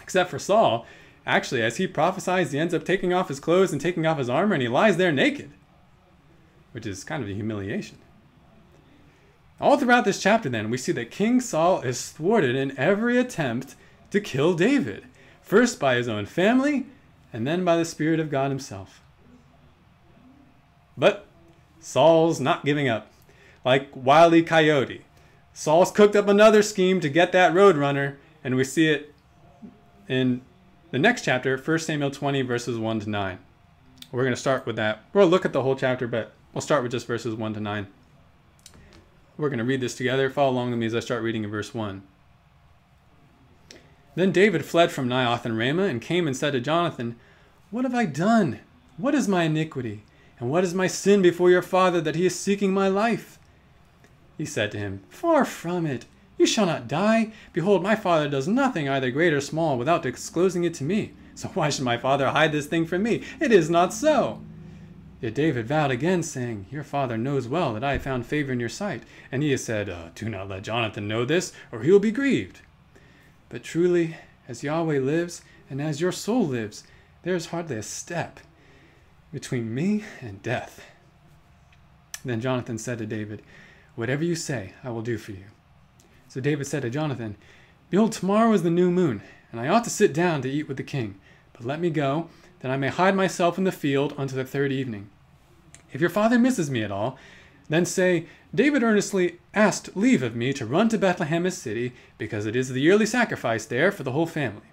Except 0.00 0.30
for 0.30 0.38
Saul, 0.38 0.86
actually, 1.26 1.62
as 1.62 1.76
he 1.76 1.86
prophesies, 1.86 2.52
he 2.52 2.58
ends 2.58 2.74
up 2.74 2.84
taking 2.84 3.12
off 3.12 3.28
his 3.28 3.40
clothes 3.40 3.72
and 3.72 3.80
taking 3.80 4.06
off 4.06 4.18
his 4.18 4.30
armor, 4.30 4.54
and 4.54 4.62
he 4.62 4.68
lies 4.68 4.96
there 4.96 5.12
naked 5.12 5.50
which 6.74 6.86
is 6.86 7.04
kind 7.04 7.22
of 7.22 7.28
a 7.28 7.32
humiliation. 7.32 7.96
All 9.60 9.78
throughout 9.78 10.04
this 10.04 10.20
chapter, 10.20 10.48
then, 10.48 10.70
we 10.70 10.76
see 10.76 10.90
that 10.90 11.12
King 11.12 11.40
Saul 11.40 11.82
is 11.82 12.10
thwarted 12.10 12.56
in 12.56 12.76
every 12.76 13.16
attempt 13.16 13.76
to 14.10 14.20
kill 14.20 14.54
David, 14.54 15.04
first 15.40 15.78
by 15.78 15.94
his 15.94 16.08
own 16.08 16.26
family, 16.26 16.86
and 17.32 17.46
then 17.46 17.64
by 17.64 17.76
the 17.76 17.84
Spirit 17.84 18.18
of 18.18 18.28
God 18.28 18.50
himself. 18.50 19.00
But 20.96 21.28
Saul's 21.78 22.40
not 22.40 22.64
giving 22.64 22.88
up. 22.88 23.12
Like 23.64 23.88
Wile 23.94 24.34
E. 24.34 24.42
Coyote, 24.42 25.04
Saul's 25.52 25.92
cooked 25.92 26.16
up 26.16 26.26
another 26.26 26.60
scheme 26.60 26.98
to 26.98 27.08
get 27.08 27.30
that 27.30 27.54
roadrunner, 27.54 28.16
and 28.42 28.56
we 28.56 28.64
see 28.64 28.88
it 28.88 29.14
in 30.08 30.42
the 30.90 30.98
next 30.98 31.24
chapter, 31.24 31.56
1 31.56 31.78
Samuel 31.78 32.10
20, 32.10 32.42
verses 32.42 32.78
1 32.78 33.00
to 33.00 33.10
9. 33.10 33.38
We're 34.10 34.22
going 34.24 34.34
to 34.34 34.40
start 34.40 34.66
with 34.66 34.74
that. 34.76 35.04
We'll 35.12 35.28
look 35.28 35.44
at 35.44 35.52
the 35.52 35.62
whole 35.62 35.76
chapter, 35.76 36.08
but 36.08 36.32
We'll 36.54 36.60
start 36.62 36.84
with 36.84 36.92
just 36.92 37.08
verses 37.08 37.34
1 37.34 37.54
to 37.54 37.60
9. 37.60 37.88
We're 39.36 39.48
going 39.48 39.58
to 39.58 39.64
read 39.64 39.80
this 39.80 39.96
together. 39.96 40.30
Follow 40.30 40.52
along 40.52 40.70
with 40.70 40.78
me 40.78 40.86
as 40.86 40.94
I 40.94 41.00
start 41.00 41.24
reading 41.24 41.42
in 41.42 41.50
verse 41.50 41.74
1. 41.74 42.04
Then 44.14 44.30
David 44.30 44.64
fled 44.64 44.92
from 44.92 45.08
Naioth 45.08 45.44
and 45.44 45.58
Ramah 45.58 45.86
and 45.86 46.00
came 46.00 46.28
and 46.28 46.36
said 46.36 46.52
to 46.52 46.60
Jonathan, 46.60 47.16
What 47.72 47.84
have 47.84 47.94
I 47.94 48.04
done? 48.04 48.60
What 48.96 49.16
is 49.16 49.26
my 49.26 49.42
iniquity? 49.42 50.04
And 50.38 50.48
what 50.48 50.62
is 50.62 50.74
my 50.74 50.86
sin 50.86 51.22
before 51.22 51.50
your 51.50 51.60
father 51.60 52.00
that 52.00 52.14
he 52.14 52.24
is 52.24 52.38
seeking 52.38 52.72
my 52.72 52.86
life? 52.86 53.40
He 54.38 54.44
said 54.44 54.70
to 54.72 54.78
him, 54.78 55.02
Far 55.08 55.44
from 55.44 55.86
it. 55.86 56.06
You 56.38 56.46
shall 56.46 56.66
not 56.66 56.86
die. 56.86 57.32
Behold, 57.52 57.82
my 57.82 57.96
father 57.96 58.28
does 58.28 58.46
nothing, 58.46 58.88
either 58.88 59.10
great 59.10 59.32
or 59.32 59.40
small, 59.40 59.76
without 59.76 60.04
disclosing 60.04 60.62
it 60.62 60.74
to 60.74 60.84
me. 60.84 61.14
So 61.34 61.48
why 61.48 61.70
should 61.70 61.84
my 61.84 61.98
father 61.98 62.28
hide 62.28 62.52
this 62.52 62.66
thing 62.66 62.86
from 62.86 63.02
me? 63.02 63.24
It 63.40 63.50
is 63.50 63.68
not 63.68 63.92
so. 63.92 64.40
Yet 65.24 65.32
David 65.32 65.66
vowed 65.66 65.90
again, 65.90 66.22
saying, 66.22 66.66
Your 66.70 66.82
father 66.84 67.16
knows 67.16 67.48
well 67.48 67.72
that 67.72 67.82
I 67.82 67.92
have 67.92 68.02
found 68.02 68.26
favor 68.26 68.52
in 68.52 68.60
your 68.60 68.68
sight. 68.68 69.04
And 69.32 69.42
he 69.42 69.52
has 69.52 69.64
said, 69.64 69.88
uh, 69.88 70.10
Do 70.14 70.28
not 70.28 70.50
let 70.50 70.64
Jonathan 70.64 71.08
know 71.08 71.24
this, 71.24 71.50
or 71.72 71.80
he 71.80 71.90
will 71.90 71.98
be 71.98 72.10
grieved. 72.10 72.60
But 73.48 73.62
truly, 73.62 74.18
as 74.46 74.62
Yahweh 74.62 74.98
lives, 74.98 75.40
and 75.70 75.80
as 75.80 75.98
your 75.98 76.12
soul 76.12 76.46
lives, 76.46 76.84
there 77.22 77.34
is 77.34 77.46
hardly 77.46 77.76
a 77.76 77.82
step 77.82 78.38
between 79.32 79.74
me 79.74 80.04
and 80.20 80.42
death. 80.42 80.84
Then 82.22 82.42
Jonathan 82.42 82.76
said 82.76 82.98
to 82.98 83.06
David, 83.06 83.40
Whatever 83.94 84.24
you 84.24 84.34
say, 84.34 84.74
I 84.84 84.90
will 84.90 85.00
do 85.00 85.16
for 85.16 85.32
you. 85.32 85.46
So 86.28 86.38
David 86.42 86.66
said 86.66 86.82
to 86.82 86.90
Jonathan, 86.90 87.38
Behold, 87.88 88.12
tomorrow 88.12 88.52
is 88.52 88.62
the 88.62 88.68
new 88.68 88.90
moon, 88.90 89.22
and 89.50 89.58
I 89.58 89.68
ought 89.68 89.84
to 89.84 89.90
sit 89.90 90.12
down 90.12 90.42
to 90.42 90.50
eat 90.50 90.68
with 90.68 90.76
the 90.76 90.82
king. 90.82 91.18
But 91.54 91.64
let 91.64 91.80
me 91.80 91.88
go, 91.88 92.28
that 92.60 92.70
I 92.70 92.76
may 92.76 92.88
hide 92.88 93.16
myself 93.16 93.56
in 93.56 93.64
the 93.64 93.72
field 93.72 94.12
unto 94.18 94.36
the 94.36 94.44
third 94.44 94.70
evening. 94.70 95.08
If 95.94 96.00
your 96.00 96.10
father 96.10 96.38
misses 96.38 96.70
me 96.70 96.82
at 96.82 96.90
all, 96.90 97.16
then 97.68 97.86
say, 97.86 98.26
David 98.54 98.82
earnestly 98.82 99.38
asked 99.54 99.96
leave 99.96 100.22
of 100.22 100.36
me 100.36 100.52
to 100.52 100.66
run 100.66 100.88
to 100.90 100.98
Bethlehem 100.98 101.44
his 101.44 101.56
city, 101.56 101.92
because 102.18 102.44
it 102.44 102.56
is 102.56 102.68
the 102.68 102.80
yearly 102.80 103.06
sacrifice 103.06 103.64
there 103.64 103.90
for 103.90 104.02
the 104.02 104.12
whole 104.12 104.26
family. 104.26 104.66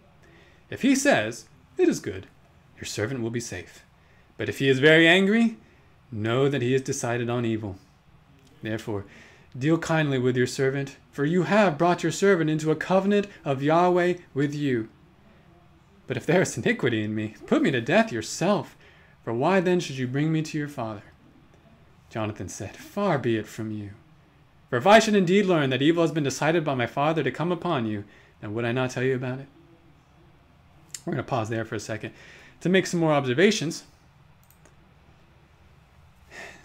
If 0.69 0.81
he 0.81 0.95
says, 0.95 1.45
It 1.77 1.87
is 1.87 1.99
good, 1.99 2.25
your 2.75 2.85
servant 2.85 3.21
will 3.21 3.29
be 3.29 3.39
safe. 3.39 3.85
But 4.35 4.49
if 4.49 4.59
he 4.59 4.67
is 4.67 4.79
very 4.79 5.07
angry, 5.07 5.57
know 6.11 6.49
that 6.49 6.63
he 6.63 6.73
has 6.73 6.81
decided 6.81 7.29
on 7.29 7.45
evil. 7.45 7.77
Therefore, 8.63 9.05
deal 9.57 9.77
kindly 9.77 10.17
with 10.17 10.35
your 10.35 10.47
servant, 10.47 10.97
for 11.11 11.23
you 11.23 11.43
have 11.43 11.77
brought 11.77 12.01
your 12.01 12.11
servant 12.11 12.49
into 12.49 12.71
a 12.71 12.75
covenant 12.75 13.27
of 13.45 13.61
Yahweh 13.61 14.15
with 14.33 14.55
you. 14.55 14.89
But 16.07 16.17
if 16.17 16.25
there 16.25 16.41
is 16.41 16.57
iniquity 16.57 17.03
in 17.03 17.13
me, 17.13 17.35
put 17.45 17.61
me 17.61 17.69
to 17.69 17.79
death 17.79 18.11
yourself, 18.11 18.75
for 19.23 19.33
why 19.33 19.59
then 19.59 19.79
should 19.79 19.97
you 19.97 20.07
bring 20.07 20.31
me 20.31 20.41
to 20.41 20.57
your 20.57 20.67
father? 20.67 21.03
Jonathan 22.11 22.49
said, 22.49 22.75
Far 22.75 23.17
be 23.17 23.37
it 23.37 23.47
from 23.47 23.71
you. 23.71 23.91
For 24.69 24.75
if 24.75 24.85
I 24.85 24.99
should 24.99 25.15
indeed 25.15 25.45
learn 25.45 25.69
that 25.69 25.81
evil 25.81 26.03
has 26.03 26.11
been 26.11 26.25
decided 26.25 26.65
by 26.65 26.75
my 26.75 26.85
father 26.85 27.23
to 27.23 27.31
come 27.31 27.51
upon 27.51 27.85
you, 27.85 28.03
then 28.41 28.53
would 28.53 28.65
I 28.65 28.73
not 28.73 28.91
tell 28.91 29.01
you 29.01 29.15
about 29.15 29.39
it? 29.39 29.47
We're 31.05 31.13
going 31.13 31.23
to 31.23 31.29
pause 31.29 31.47
there 31.49 31.65
for 31.65 31.75
a 31.75 31.79
second 31.79 32.13
to 32.59 32.69
make 32.69 32.85
some 32.85 32.99
more 32.99 33.13
observations. 33.13 33.83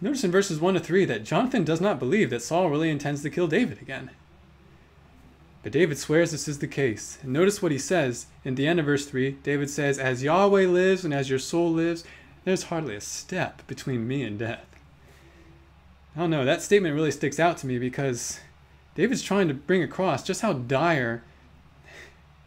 Notice 0.01 0.25
in 0.25 0.33
verses 0.33 0.61
1 0.61 0.75
to 0.75 0.81
3 0.81 1.05
that 1.07 1.25
Jonathan 1.25 1.65
does 1.65 1.81
not 1.81 2.01
believe 2.01 2.29
that 2.31 2.43
Saul 2.43 2.69
really 2.69 2.91
intends 2.91 3.23
to 3.23 3.31
kill 3.31 3.47
David 3.47 3.81
again. 3.81 4.11
But 5.63 5.73
David 5.73 5.97
swears 5.97 6.33
this 6.33 6.49
is 6.49 6.59
the 6.59 6.67
case. 6.67 7.19
And 7.23 7.33
notice 7.33 7.63
what 7.63 7.73
he 7.73 7.79
says 7.79 8.27
in 8.45 8.57
the 8.57 8.67
end 8.67 8.81
of 8.81 8.87
verse 8.87 9.07
3. 9.07 9.33
David 9.43 9.71
says, 9.71 9.99
As 9.99 10.23
Yahweh 10.23 10.67
lives 10.67 11.05
and 11.05 11.15
as 11.15 11.31
your 11.31 11.39
soul 11.39 11.73
lives, 11.73 12.05
there's 12.45 12.65
hardly 12.65 12.97
a 12.97 13.01
step 13.01 13.67
between 13.67 14.07
me 14.07 14.23
and 14.23 14.39
death. 14.39 14.76
I 16.17 16.21
don't 16.21 16.31
know, 16.31 16.47
that 16.47 16.63
statement 16.63 16.95
really 16.95 17.11
sticks 17.11 17.39
out 17.39 17.59
to 17.59 17.67
me 17.67 17.79
because 17.79 18.41
David's 18.95 19.23
trying 19.23 19.49
to 19.49 19.55
bring 19.55 19.83
across 19.83 20.23
just 20.23 20.41
how 20.41 20.55
dire 20.55 21.23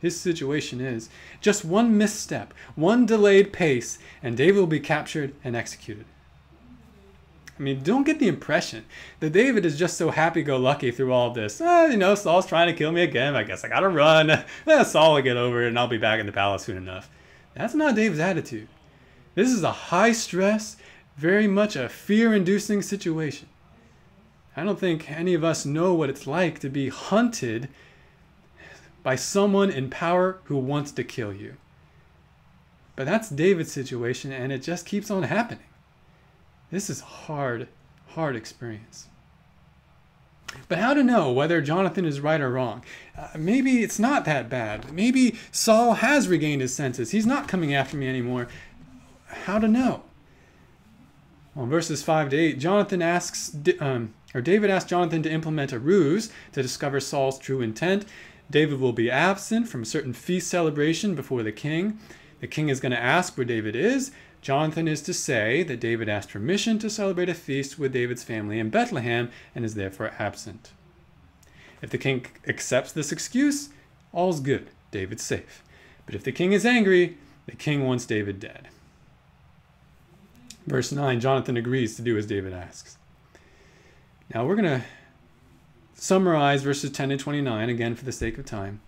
his 0.01 0.19
situation 0.19 0.81
is. 0.81 1.09
Just 1.39 1.63
one 1.63 1.95
misstep, 1.95 2.53
one 2.75 3.05
delayed 3.05 3.53
pace, 3.53 3.99
and 4.23 4.35
David 4.35 4.59
will 4.59 4.67
be 4.67 4.79
captured 4.79 5.35
and 5.43 5.55
executed. 5.55 6.05
I 7.59 7.61
mean, 7.61 7.83
don't 7.83 8.05
get 8.05 8.19
the 8.19 8.27
impression 8.29 8.85
that 9.19 9.33
David 9.33 9.65
is 9.65 9.77
just 9.77 9.97
so 9.97 10.09
happy-go-lucky 10.09 10.91
through 10.91 11.11
all 11.11 11.27
of 11.27 11.35
this. 11.35 11.59
Eh, 11.59 11.87
you 11.89 11.97
know, 11.97 12.15
Saul's 12.15 12.47
trying 12.47 12.67
to 12.67 12.73
kill 12.73 12.93
me 12.93 13.03
again. 13.03 13.35
I 13.35 13.43
guess 13.43 13.63
I 13.63 13.67
gotta 13.67 13.89
run. 13.89 14.29
Eh, 14.65 14.83
Saul 14.83 15.13
will 15.13 15.21
get 15.21 15.37
over 15.37 15.63
it, 15.63 15.67
and 15.67 15.77
I'll 15.77 15.87
be 15.87 15.97
back 15.97 16.19
in 16.19 16.25
the 16.25 16.31
palace 16.31 16.63
soon 16.63 16.77
enough. 16.77 17.09
That's 17.53 17.75
not 17.75 17.95
David's 17.95 18.19
attitude. 18.19 18.69
This 19.35 19.51
is 19.51 19.61
a 19.61 19.71
high-stress, 19.71 20.77
very 21.17 21.47
much 21.47 21.75
a 21.75 21.89
fear-inducing 21.89 22.81
situation. 22.81 23.47
I 24.59 24.65
don't 24.65 24.77
think 24.77 25.09
any 25.09 25.33
of 25.33 25.43
us 25.45 25.65
know 25.65 25.93
what 25.93 26.09
it's 26.09 26.27
like 26.27 26.59
to 26.59 26.69
be 26.69 26.89
hunted 26.89 27.69
by 29.03 29.15
someone 29.15 29.69
in 29.69 29.89
power 29.89 30.39
who 30.43 30.57
wants 30.57 30.91
to 30.91 31.03
kill 31.05 31.33
you. 31.33 31.55
But 32.97 33.05
that's 33.05 33.29
David's 33.29 33.71
situation, 33.71 34.33
and 34.33 34.51
it 34.51 34.61
just 34.61 34.85
keeps 34.85 35.09
on 35.09 35.23
happening. 35.23 35.63
This 36.71 36.89
is 36.89 36.99
hard, 36.99 37.69
hard 38.09 38.35
experience. 38.35 39.07
But 40.67 40.79
how 40.79 40.93
to 40.93 41.03
know 41.03 41.31
whether 41.31 41.61
Jonathan 41.61 42.03
is 42.03 42.19
right 42.19 42.41
or 42.41 42.51
wrong? 42.51 42.83
Uh, 43.17 43.29
maybe 43.37 43.81
it's 43.81 43.97
not 43.97 44.25
that 44.25 44.49
bad. 44.49 44.91
Maybe 44.91 45.37
Saul 45.53 45.93
has 45.93 46.27
regained 46.27 46.61
his 46.61 46.75
senses. 46.75 47.11
He's 47.11 47.25
not 47.25 47.47
coming 47.47 47.73
after 47.73 47.95
me 47.95 48.09
anymore. 48.09 48.49
How 49.27 49.57
to 49.57 49.69
know? 49.69 50.03
Well, 51.55 51.65
verses 51.65 52.03
5 52.03 52.31
to 52.31 52.37
8, 52.37 52.59
Jonathan 52.59 53.01
asks, 53.01 53.55
um, 53.79 54.13
or 54.33 54.41
David 54.41 54.69
asks 54.69 54.89
Jonathan 54.89 55.23
to 55.23 55.31
implement 55.31 55.71
a 55.71 55.79
ruse 55.79 56.31
to 56.51 56.61
discover 56.61 56.99
Saul's 56.99 57.39
true 57.39 57.61
intent. 57.61 58.05
David 58.49 58.79
will 58.79 58.93
be 58.93 59.09
absent 59.09 59.67
from 59.67 59.83
a 59.83 59.85
certain 59.85 60.13
feast 60.13 60.47
celebration 60.47 61.15
before 61.15 61.43
the 61.43 61.51
king. 61.51 61.99
The 62.39 62.47
king 62.47 62.69
is 62.69 62.79
going 62.79 62.91
to 62.91 62.99
ask 62.99 63.37
where 63.37 63.45
David 63.45 63.75
is. 63.75 64.11
Jonathan 64.41 64.87
is 64.87 65.01
to 65.01 65.13
say 65.13 65.63
that 65.63 65.79
David 65.79 66.07
asked 66.07 66.29
permission 66.29 66.79
to 66.79 66.89
celebrate 66.89 67.29
a 67.29 67.33
feast 67.33 67.77
with 67.77 67.91
David's 67.91 68.23
family 68.23 68.59
in 68.59 68.69
Bethlehem 68.69 69.29
and 69.53 69.65
is 69.65 69.75
therefore 69.75 70.13
absent. 70.17 70.71
If 71.81 71.89
the 71.89 71.97
king 71.97 72.25
accepts 72.47 72.91
this 72.91 73.11
excuse, 73.11 73.69
all's 74.13 74.39
good. 74.39 74.69
David's 74.91 75.23
safe. 75.23 75.63
But 76.05 76.15
if 76.15 76.23
the 76.23 76.31
king 76.31 76.53
is 76.53 76.65
angry, 76.65 77.17
the 77.45 77.55
king 77.55 77.85
wants 77.85 78.05
David 78.05 78.39
dead. 78.39 78.69
Verse 80.65 80.91
9 80.91 81.19
Jonathan 81.19 81.57
agrees 81.57 81.95
to 81.95 82.01
do 82.01 82.17
as 82.17 82.25
David 82.25 82.53
asks. 82.53 82.98
Now 84.33 84.45
we're 84.45 84.55
going 84.55 84.81
to 84.81 84.85
summarize 85.95 86.61
verses 86.61 86.91
10 86.91 87.09
to 87.09 87.17
29 87.17 87.67
again 87.67 87.95
for 87.95 88.05
the 88.05 88.11
sake 88.11 88.37
of 88.37 88.45
time. 88.45 88.79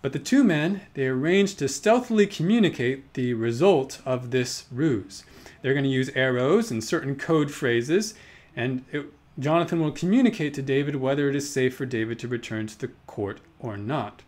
But 0.00 0.14
the 0.14 0.18
two 0.18 0.44
men, 0.44 0.80
they 0.94 1.06
arranged 1.06 1.58
to 1.58 1.68
stealthily 1.68 2.26
communicate 2.26 3.12
the 3.14 3.34
result 3.34 4.00
of 4.06 4.30
this 4.30 4.64
ruse. 4.70 5.24
They're 5.60 5.74
going 5.74 5.84
to 5.84 5.90
use 5.90 6.10
arrows 6.14 6.70
and 6.70 6.82
certain 6.82 7.16
code 7.16 7.50
phrases, 7.50 8.14
and 8.54 8.84
it, 8.92 9.06
Jonathan 9.38 9.80
will 9.80 9.92
communicate 9.92 10.54
to 10.54 10.62
David 10.62 10.96
whether 10.96 11.28
it 11.28 11.36
is 11.36 11.52
safe 11.52 11.76
for 11.76 11.84
David 11.84 12.18
to 12.20 12.28
return 12.28 12.66
to 12.66 12.78
the 12.78 12.90
court 13.06 13.40
or 13.58 13.76
not. 13.76 14.22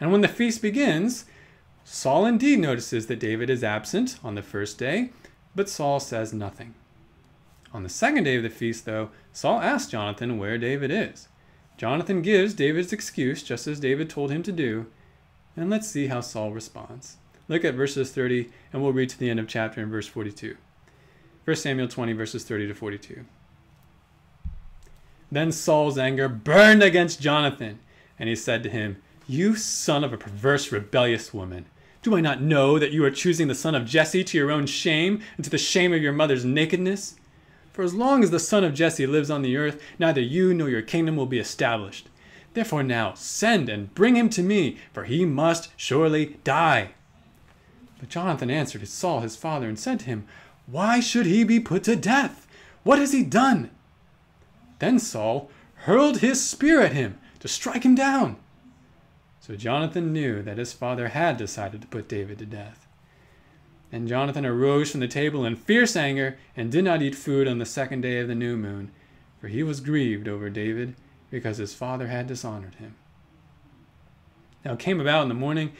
And 0.00 0.12
when 0.12 0.20
the 0.20 0.28
feast 0.28 0.62
begins, 0.62 1.24
Saul 1.82 2.26
indeed 2.26 2.60
notices 2.60 3.08
that 3.08 3.18
David 3.18 3.50
is 3.50 3.64
absent 3.64 4.18
on 4.22 4.36
the 4.36 4.42
first 4.42 4.78
day, 4.78 5.10
but 5.56 5.68
Saul 5.68 5.98
says 5.98 6.32
nothing. 6.32 6.74
On 7.74 7.82
the 7.82 7.88
second 7.88 8.22
day 8.22 8.36
of 8.36 8.44
the 8.44 8.50
feast, 8.50 8.84
though, 8.84 9.10
Saul 9.32 9.60
asks 9.60 9.90
Jonathan 9.90 10.38
where 10.38 10.56
David 10.56 10.92
is. 10.92 11.26
Jonathan 11.76 12.22
gives 12.22 12.54
David's 12.54 12.92
excuse, 12.92 13.42
just 13.42 13.66
as 13.66 13.80
David 13.80 14.08
told 14.08 14.30
him 14.30 14.44
to 14.44 14.52
do, 14.52 14.86
and 15.56 15.68
let's 15.68 15.88
see 15.88 16.06
how 16.06 16.20
Saul 16.20 16.52
responds. 16.52 17.16
Look 17.48 17.64
at 17.64 17.74
verses 17.74 18.12
30, 18.12 18.48
and 18.72 18.80
we'll 18.80 18.92
read 18.92 19.08
to 19.10 19.18
the 19.18 19.28
end 19.28 19.40
of 19.40 19.48
chapter 19.48 19.82
in 19.82 19.90
verse 19.90 20.06
42. 20.06 20.56
1 21.44 21.56
Samuel 21.56 21.88
20, 21.88 22.12
verses 22.12 22.44
30 22.44 22.68
to 22.68 22.74
42. 22.74 23.24
Then 25.32 25.50
Saul's 25.50 25.98
anger 25.98 26.28
burned 26.28 26.82
against 26.82 27.20
Jonathan, 27.20 27.80
and 28.20 28.28
he 28.28 28.36
said 28.36 28.62
to 28.62 28.70
him, 28.70 29.02
You 29.26 29.56
son 29.56 30.04
of 30.04 30.12
a 30.12 30.16
perverse, 30.16 30.70
rebellious 30.70 31.34
woman, 31.34 31.66
do 32.02 32.14
I 32.14 32.20
not 32.20 32.40
know 32.40 32.78
that 32.78 32.92
you 32.92 33.04
are 33.04 33.10
choosing 33.10 33.48
the 33.48 33.54
son 33.54 33.74
of 33.74 33.84
Jesse 33.84 34.22
to 34.22 34.38
your 34.38 34.52
own 34.52 34.66
shame 34.66 35.20
and 35.36 35.44
to 35.44 35.50
the 35.50 35.58
shame 35.58 35.92
of 35.92 36.02
your 36.02 36.12
mother's 36.12 36.44
nakedness? 36.44 37.16
For 37.74 37.82
as 37.82 37.92
long 37.92 38.22
as 38.22 38.30
the 38.30 38.38
son 38.38 38.62
of 38.62 38.72
Jesse 38.72 39.04
lives 39.04 39.30
on 39.30 39.42
the 39.42 39.56
earth, 39.56 39.82
neither 39.98 40.20
you 40.20 40.54
nor 40.54 40.70
your 40.70 40.80
kingdom 40.80 41.16
will 41.16 41.26
be 41.26 41.40
established. 41.40 42.08
Therefore 42.52 42.84
now 42.84 43.14
send 43.14 43.68
and 43.68 43.92
bring 43.96 44.14
him 44.14 44.30
to 44.30 44.44
me, 44.44 44.78
for 44.92 45.02
he 45.02 45.24
must 45.24 45.72
surely 45.76 46.38
die. 46.44 46.92
But 47.98 48.10
Jonathan 48.10 48.48
answered 48.48 48.86
Saul 48.86 49.22
his 49.22 49.34
father 49.34 49.68
and 49.68 49.76
said 49.76 49.98
to 50.00 50.06
him, 50.06 50.24
Why 50.66 51.00
should 51.00 51.26
he 51.26 51.42
be 51.42 51.58
put 51.58 51.82
to 51.84 51.96
death? 51.96 52.46
What 52.84 53.00
has 53.00 53.12
he 53.12 53.24
done? 53.24 53.70
Then 54.78 55.00
Saul 55.00 55.50
hurled 55.74 56.18
his 56.18 56.48
spear 56.48 56.80
at 56.80 56.92
him 56.92 57.18
to 57.40 57.48
strike 57.48 57.84
him 57.84 57.96
down. 57.96 58.36
So 59.40 59.56
Jonathan 59.56 60.12
knew 60.12 60.42
that 60.42 60.58
his 60.58 60.72
father 60.72 61.08
had 61.08 61.36
decided 61.36 61.82
to 61.82 61.88
put 61.88 62.08
David 62.08 62.38
to 62.38 62.46
death. 62.46 62.83
And 63.94 64.08
Jonathan 64.08 64.44
arose 64.44 64.90
from 64.90 64.98
the 64.98 65.06
table 65.06 65.44
in 65.44 65.54
fierce 65.54 65.94
anger 65.94 66.36
and 66.56 66.72
did 66.72 66.82
not 66.82 67.00
eat 67.00 67.14
food 67.14 67.46
on 67.46 67.58
the 67.58 67.64
second 67.64 68.00
day 68.00 68.18
of 68.18 68.26
the 68.26 68.34
new 68.34 68.56
moon, 68.56 68.90
for 69.40 69.46
he 69.46 69.62
was 69.62 69.78
grieved 69.78 70.26
over 70.26 70.50
David 70.50 70.96
because 71.30 71.58
his 71.58 71.74
father 71.74 72.08
had 72.08 72.26
dishonored 72.26 72.74
him. 72.74 72.96
Now 74.64 74.72
it 74.72 74.80
came 74.80 75.00
about 75.00 75.22
in 75.22 75.28
the 75.28 75.34
morning 75.34 75.74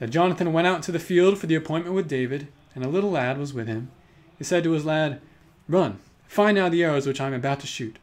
that 0.00 0.10
Jonathan 0.10 0.52
went 0.52 0.66
out 0.66 0.82
to 0.82 0.90
the 0.90 0.98
field 0.98 1.38
for 1.38 1.46
the 1.46 1.54
appointment 1.54 1.94
with 1.94 2.08
David, 2.08 2.48
and 2.74 2.84
a 2.84 2.88
little 2.88 3.12
lad 3.12 3.38
was 3.38 3.54
with 3.54 3.68
him. 3.68 3.92
He 4.36 4.42
said 4.42 4.64
to 4.64 4.72
his 4.72 4.84
lad, 4.84 5.20
Run, 5.68 6.00
find 6.26 6.56
now 6.56 6.68
the 6.68 6.82
arrows 6.82 7.06
which 7.06 7.20
I 7.20 7.28
am 7.28 7.34
about 7.34 7.60
to 7.60 7.68
shoot. 7.68 8.00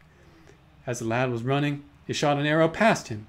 As 0.85 0.99
the 0.99 1.05
lad 1.05 1.29
was 1.29 1.43
running, 1.43 1.83
he 2.05 2.13
shot 2.13 2.37
an 2.37 2.45
arrow 2.45 2.69
past 2.69 3.09
him. 3.09 3.27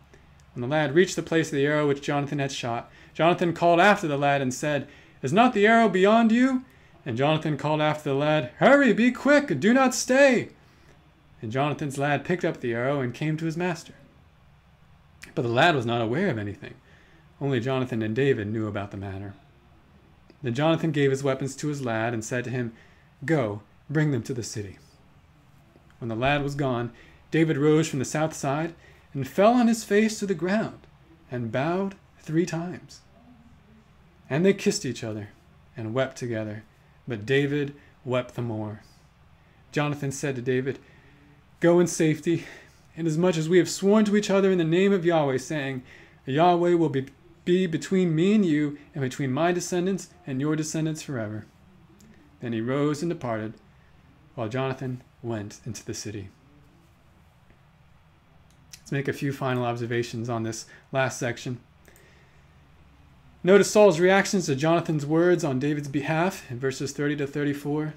When 0.54 0.60
the 0.60 0.68
lad 0.68 0.94
reached 0.94 1.16
the 1.16 1.22
place 1.22 1.48
of 1.48 1.56
the 1.56 1.66
arrow 1.66 1.88
which 1.88 2.00
Jonathan 2.00 2.38
had 2.38 2.52
shot, 2.52 2.92
Jonathan 3.12 3.54
called 3.54 3.80
after 3.80 4.06
the 4.06 4.16
lad 4.16 4.40
and 4.40 4.54
said, 4.54 4.86
Is 5.22 5.32
not 5.32 5.52
the 5.52 5.66
arrow 5.66 5.88
beyond 5.88 6.32
you? 6.32 6.64
And 7.04 7.16
Jonathan 7.16 7.56
called 7.56 7.80
after 7.80 8.10
the 8.10 8.14
lad, 8.14 8.50
Hurry, 8.58 8.92
be 8.92 9.10
quick, 9.10 9.50
and 9.50 9.60
do 9.60 9.72
not 9.72 9.94
stay. 9.94 10.50
And 11.40 11.52
Jonathan's 11.52 11.98
lad 11.98 12.24
picked 12.24 12.44
up 12.44 12.60
the 12.60 12.74
arrow 12.74 13.00
and 13.00 13.14
came 13.14 13.36
to 13.36 13.46
his 13.46 13.56
master. 13.56 13.94
But 15.34 15.42
the 15.42 15.48
lad 15.48 15.74
was 15.74 15.86
not 15.86 16.02
aware 16.02 16.30
of 16.30 16.38
anything. 16.38 16.74
Only 17.40 17.60
Jonathan 17.60 18.02
and 18.02 18.14
David 18.14 18.48
knew 18.48 18.66
about 18.66 18.90
the 18.90 18.96
matter. 18.96 19.34
Then 20.42 20.54
Jonathan 20.54 20.92
gave 20.92 21.10
his 21.10 21.22
weapons 21.22 21.56
to 21.56 21.68
his 21.68 21.82
lad 21.82 22.12
and 22.12 22.24
said 22.24 22.44
to 22.44 22.50
him, 22.50 22.72
Go, 23.24 23.62
bring 23.88 24.10
them 24.10 24.22
to 24.24 24.34
the 24.34 24.42
city. 24.42 24.78
When 25.98 26.08
the 26.08 26.16
lad 26.16 26.42
was 26.42 26.54
gone, 26.54 26.92
David 27.30 27.56
rose 27.56 27.88
from 27.88 27.98
the 27.98 28.04
south 28.04 28.34
side 28.34 28.74
and 29.12 29.26
fell 29.26 29.54
on 29.54 29.68
his 29.68 29.84
face 29.84 30.18
to 30.18 30.26
the 30.26 30.34
ground 30.34 30.86
and 31.30 31.52
bowed 31.52 31.96
three 32.20 32.46
times. 32.46 33.00
And 34.30 34.44
they 34.44 34.54
kissed 34.54 34.84
each 34.84 35.02
other 35.02 35.30
and 35.76 35.94
wept 35.94 36.16
together, 36.18 36.64
but 37.06 37.26
David 37.26 37.74
wept 38.04 38.34
the 38.34 38.42
more. 38.42 38.82
Jonathan 39.72 40.12
said 40.12 40.36
to 40.36 40.42
David, 40.42 40.78
Go 41.60 41.80
in 41.80 41.86
safety, 41.86 42.44
inasmuch 42.96 43.36
as 43.36 43.48
we 43.48 43.58
have 43.58 43.70
sworn 43.70 44.04
to 44.04 44.16
each 44.16 44.30
other 44.30 44.50
in 44.50 44.58
the 44.58 44.64
name 44.64 44.92
of 44.92 45.04
Yahweh, 45.04 45.38
saying, 45.38 45.82
Yahweh 46.26 46.74
will 46.74 46.88
be 46.88 47.06
be 47.48 47.66
between 47.66 48.14
me 48.14 48.34
and 48.34 48.44
you, 48.44 48.76
and 48.94 49.00
between 49.00 49.32
my 49.32 49.52
descendants 49.52 50.10
and 50.26 50.38
your 50.38 50.54
descendants 50.54 51.00
forever. 51.00 51.46
Then 52.42 52.52
he 52.52 52.60
rose 52.60 53.00
and 53.00 53.08
departed, 53.08 53.54
while 54.34 54.50
Jonathan 54.50 55.02
went 55.22 55.58
into 55.64 55.82
the 55.82 55.94
city. 55.94 56.28
Let's 58.74 58.92
make 58.92 59.08
a 59.08 59.14
few 59.14 59.32
final 59.32 59.64
observations 59.64 60.28
on 60.28 60.42
this 60.42 60.66
last 60.92 61.18
section. 61.18 61.60
Notice 63.44 63.70
Saul's 63.70 64.00
reactions 64.00 64.46
to 64.46 64.56
Jonathan's 64.56 65.06
words 65.06 65.44
on 65.44 65.60
David's 65.60 65.88
behalf 65.88 66.50
in 66.50 66.58
verses 66.58 66.90
30 66.90 67.16
to 67.16 67.26
34. 67.26 67.94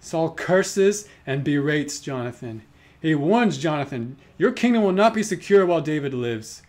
Saul 0.00 0.34
curses 0.34 1.08
and 1.24 1.44
berates 1.44 2.00
Jonathan. 2.00 2.62
He 3.00 3.14
warns 3.14 3.58
Jonathan, 3.58 4.16
Your 4.38 4.50
kingdom 4.50 4.82
will 4.82 4.92
not 4.92 5.14
be 5.14 5.22
secure 5.22 5.64
while 5.64 5.80
David 5.80 6.12
lives. 6.12 6.62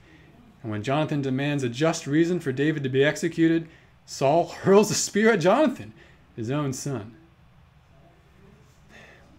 And 0.62 0.72
when 0.72 0.84
Jonathan 0.84 1.24
demands 1.24 1.64
a 1.64 1.70
just 1.70 2.06
reason 2.06 2.40
for 2.40 2.52
David 2.52 2.84
to 2.84 2.90
be 2.90 3.04
executed, 3.04 3.68
Saul 4.06 4.48
hurls 4.48 4.92
a 4.92 4.96
spear 4.96 5.32
at 5.32 5.40
Jonathan, 5.40 5.94
his 6.36 6.52
own 6.52 6.72
son. 6.72 7.16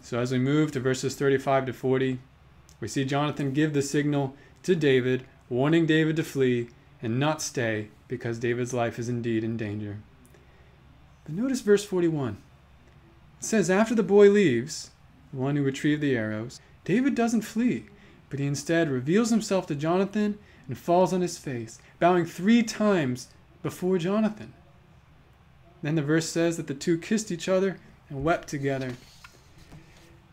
So 0.01 0.19
as 0.19 0.33
we 0.33 0.39
move 0.39 0.73
to 0.73 0.81
verses 0.81 1.15
35 1.15 1.67
to 1.67 1.73
40, 1.73 2.19
we 2.81 2.89
see 2.89 3.05
Jonathan 3.05 3.53
give 3.53 3.73
the 3.73 3.83
signal 3.83 4.35
to 4.65 4.75
David, 4.75 5.25
warning 5.49 5.87
David 5.87 6.17
to 6.17 6.25
flee 6.25 6.69
and 7.01 7.21
not 7.21 7.41
stay 7.41 7.89
because 8.17 8.39
David's 8.39 8.73
life 8.73 8.99
is 8.99 9.09
indeed 9.09 9.43
in 9.43 9.57
danger. 9.57 9.99
But 11.25 11.35
notice 11.35 11.63
verse 11.63 11.85
41. 11.85 12.37
It 13.41 13.45
says, 13.45 13.69
After 13.69 13.95
the 13.95 14.05
boy 14.05 14.31
leaves, 14.31 14.93
the 15.33 15.41
one 15.41 15.57
who 15.57 15.65
retrieved 15.65 16.01
the 16.01 16.17
arrows, 16.17 16.61
David 16.85 17.17
doesn't 17.17 17.41
flee, 17.43 17.87
but 18.31 18.39
he 18.39 18.47
instead 18.47 18.89
reveals 18.89 19.31
himself 19.31 19.67
to 19.67 19.75
Jonathan 19.75 20.39
and 20.69 20.79
falls 20.79 21.13
on 21.13 21.23
his 21.23 21.39
face, 21.39 21.81
bowing 21.99 22.25
three 22.25 22.63
times 22.63 23.29
before 23.63 23.99
Jonathan. 23.99 24.53
Then 25.83 25.97
the 25.97 26.03
verse 26.03 26.29
says 26.29 26.57
that 26.57 26.69
the 26.69 26.75
two 26.75 26.97
kissed 26.97 27.33
each 27.33 27.49
other 27.49 27.79
and 28.09 28.23
wept 28.23 28.49
together. 28.49 28.93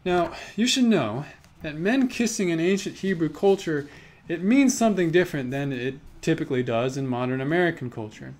Now, 0.06 0.34
you 0.56 0.68
should 0.68 0.86
know 0.86 1.26
that 1.64 1.76
men 1.76 2.08
kissing 2.08 2.50
in 2.50 2.60
ancient 2.60 2.98
Hebrew 2.98 3.30
culture, 3.30 3.90
it 4.28 4.44
means 4.44 4.78
something 4.78 5.12
different 5.12 5.52
than 5.52 5.74
it 5.74 5.96
typically 6.22 6.64
does 6.64 6.98
in 6.98 7.08
modern 7.08 7.42
American 7.42 7.90
culture. 7.90 8.34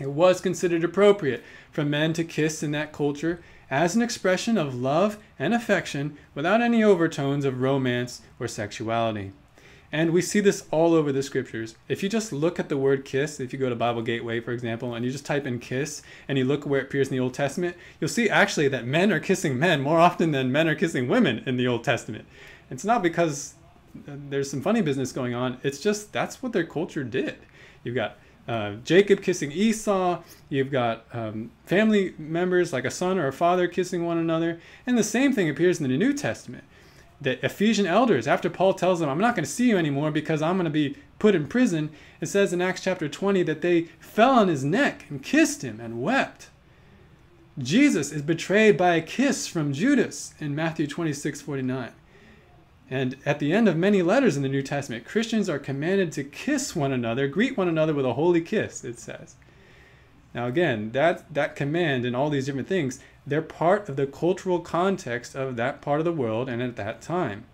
It 0.00 0.10
was 0.10 0.40
considered 0.40 0.84
appropriate 0.84 1.42
for 1.70 1.84
men 1.84 2.12
to 2.14 2.24
kiss 2.24 2.62
in 2.62 2.72
that 2.72 2.92
culture 2.92 3.40
as 3.70 3.96
an 3.96 4.02
expression 4.02 4.58
of 4.58 4.74
love 4.74 5.18
and 5.38 5.54
affection 5.54 6.16
without 6.34 6.60
any 6.60 6.82
overtones 6.84 7.44
of 7.44 7.60
romance 7.60 8.22
or 8.38 8.46
sexuality. 8.46 9.32
And 9.92 10.10
we 10.10 10.20
see 10.20 10.40
this 10.40 10.66
all 10.70 10.94
over 10.94 11.12
the 11.12 11.22
scriptures. 11.22 11.76
If 11.88 12.02
you 12.02 12.08
just 12.08 12.32
look 12.32 12.58
at 12.58 12.68
the 12.68 12.76
word 12.76 13.04
kiss, 13.04 13.40
if 13.40 13.52
you 13.52 13.58
go 13.58 13.68
to 13.68 13.76
Bible 13.76 14.02
Gateway, 14.02 14.40
for 14.40 14.52
example, 14.52 14.94
and 14.94 15.04
you 15.04 15.10
just 15.10 15.24
type 15.24 15.46
in 15.46 15.58
kiss 15.58 16.02
and 16.28 16.36
you 16.36 16.44
look 16.44 16.66
where 16.66 16.80
it 16.80 16.88
appears 16.88 17.08
in 17.08 17.14
the 17.14 17.20
Old 17.20 17.34
Testament, 17.34 17.76
you'll 18.00 18.08
see 18.08 18.28
actually 18.28 18.68
that 18.68 18.84
men 18.84 19.12
are 19.12 19.20
kissing 19.20 19.58
men 19.58 19.80
more 19.80 19.98
often 19.98 20.32
than 20.32 20.52
men 20.52 20.68
are 20.68 20.74
kissing 20.74 21.08
women 21.08 21.42
in 21.46 21.56
the 21.56 21.68
Old 21.68 21.84
Testament. 21.84 22.26
It's 22.70 22.84
not 22.84 23.02
because 23.02 23.54
there's 24.06 24.50
some 24.50 24.60
funny 24.60 24.82
business 24.82 25.12
going 25.12 25.34
on, 25.34 25.58
it's 25.62 25.78
just 25.78 26.12
that's 26.12 26.42
what 26.42 26.52
their 26.52 26.64
culture 26.64 27.04
did. 27.04 27.38
You've 27.84 27.94
got 27.94 28.18
uh, 28.48 28.74
Jacob 28.84 29.22
kissing 29.22 29.50
Esau. 29.52 30.22
You've 30.48 30.70
got 30.70 31.04
um, 31.12 31.50
family 31.64 32.14
members 32.18 32.72
like 32.72 32.84
a 32.84 32.90
son 32.90 33.18
or 33.18 33.26
a 33.26 33.32
father 33.32 33.68
kissing 33.68 34.04
one 34.04 34.18
another. 34.18 34.60
And 34.86 34.96
the 34.96 35.04
same 35.04 35.32
thing 35.32 35.48
appears 35.48 35.80
in 35.80 35.88
the 35.88 35.96
New 35.96 36.12
Testament 36.12 36.64
the 37.20 37.44
Ephesian 37.44 37.86
elders, 37.86 38.26
after 38.26 38.50
Paul 38.50 38.74
tells 38.74 39.00
them, 39.00 39.08
I'm 39.08 39.20
not 39.20 39.34
going 39.34 39.44
to 39.44 39.50
see 39.50 39.68
you 39.68 39.78
anymore 39.78 40.10
because 40.10 40.42
I'm 40.42 40.56
going 40.56 40.64
to 40.64 40.70
be 40.70 40.96
put 41.18 41.34
in 41.34 41.46
prison, 41.46 41.90
it 42.20 42.26
says 42.26 42.52
in 42.52 42.60
Acts 42.60 42.82
chapter 42.82 43.08
20 43.08 43.42
that 43.44 43.62
they 43.62 43.82
fell 44.00 44.30
on 44.30 44.48
his 44.48 44.64
neck 44.64 45.06
and 45.08 45.22
kissed 45.22 45.62
him 45.62 45.80
and 45.80 46.02
wept. 46.02 46.50
Jesus 47.58 48.12
is 48.12 48.20
betrayed 48.20 48.76
by 48.76 48.96
a 48.96 49.00
kiss 49.00 49.46
from 49.46 49.72
Judas 49.72 50.34
in 50.38 50.54
Matthew 50.54 50.86
26 50.86 51.40
49. 51.40 51.90
And 52.88 53.16
at 53.26 53.40
the 53.40 53.52
end 53.52 53.68
of 53.68 53.76
many 53.76 54.00
letters 54.02 54.36
in 54.36 54.42
the 54.42 54.48
New 54.48 54.62
Testament, 54.62 55.04
Christians 55.04 55.48
are 55.48 55.58
commanded 55.58 56.12
to 56.12 56.24
kiss 56.24 56.76
one 56.76 56.92
another, 56.92 57.26
greet 57.26 57.56
one 57.56 57.68
another 57.68 57.92
with 57.92 58.06
a 58.06 58.12
holy 58.12 58.40
kiss, 58.40 58.84
it 58.84 59.00
says. 59.00 59.34
Now, 60.34 60.46
again, 60.46 60.92
that, 60.92 61.32
that 61.34 61.56
command 61.56 62.04
and 62.04 62.14
all 62.14 62.30
these 62.30 62.46
different 62.46 62.68
things, 62.68 63.00
they're 63.26 63.42
part 63.42 63.88
of 63.88 63.96
the 63.96 64.06
cultural 64.06 64.60
context 64.60 65.34
of 65.34 65.56
that 65.56 65.80
part 65.80 65.98
of 65.98 66.04
the 66.04 66.12
world 66.12 66.48
and 66.48 66.62
at 66.62 66.76
that 66.76 67.00
time. 67.00 67.44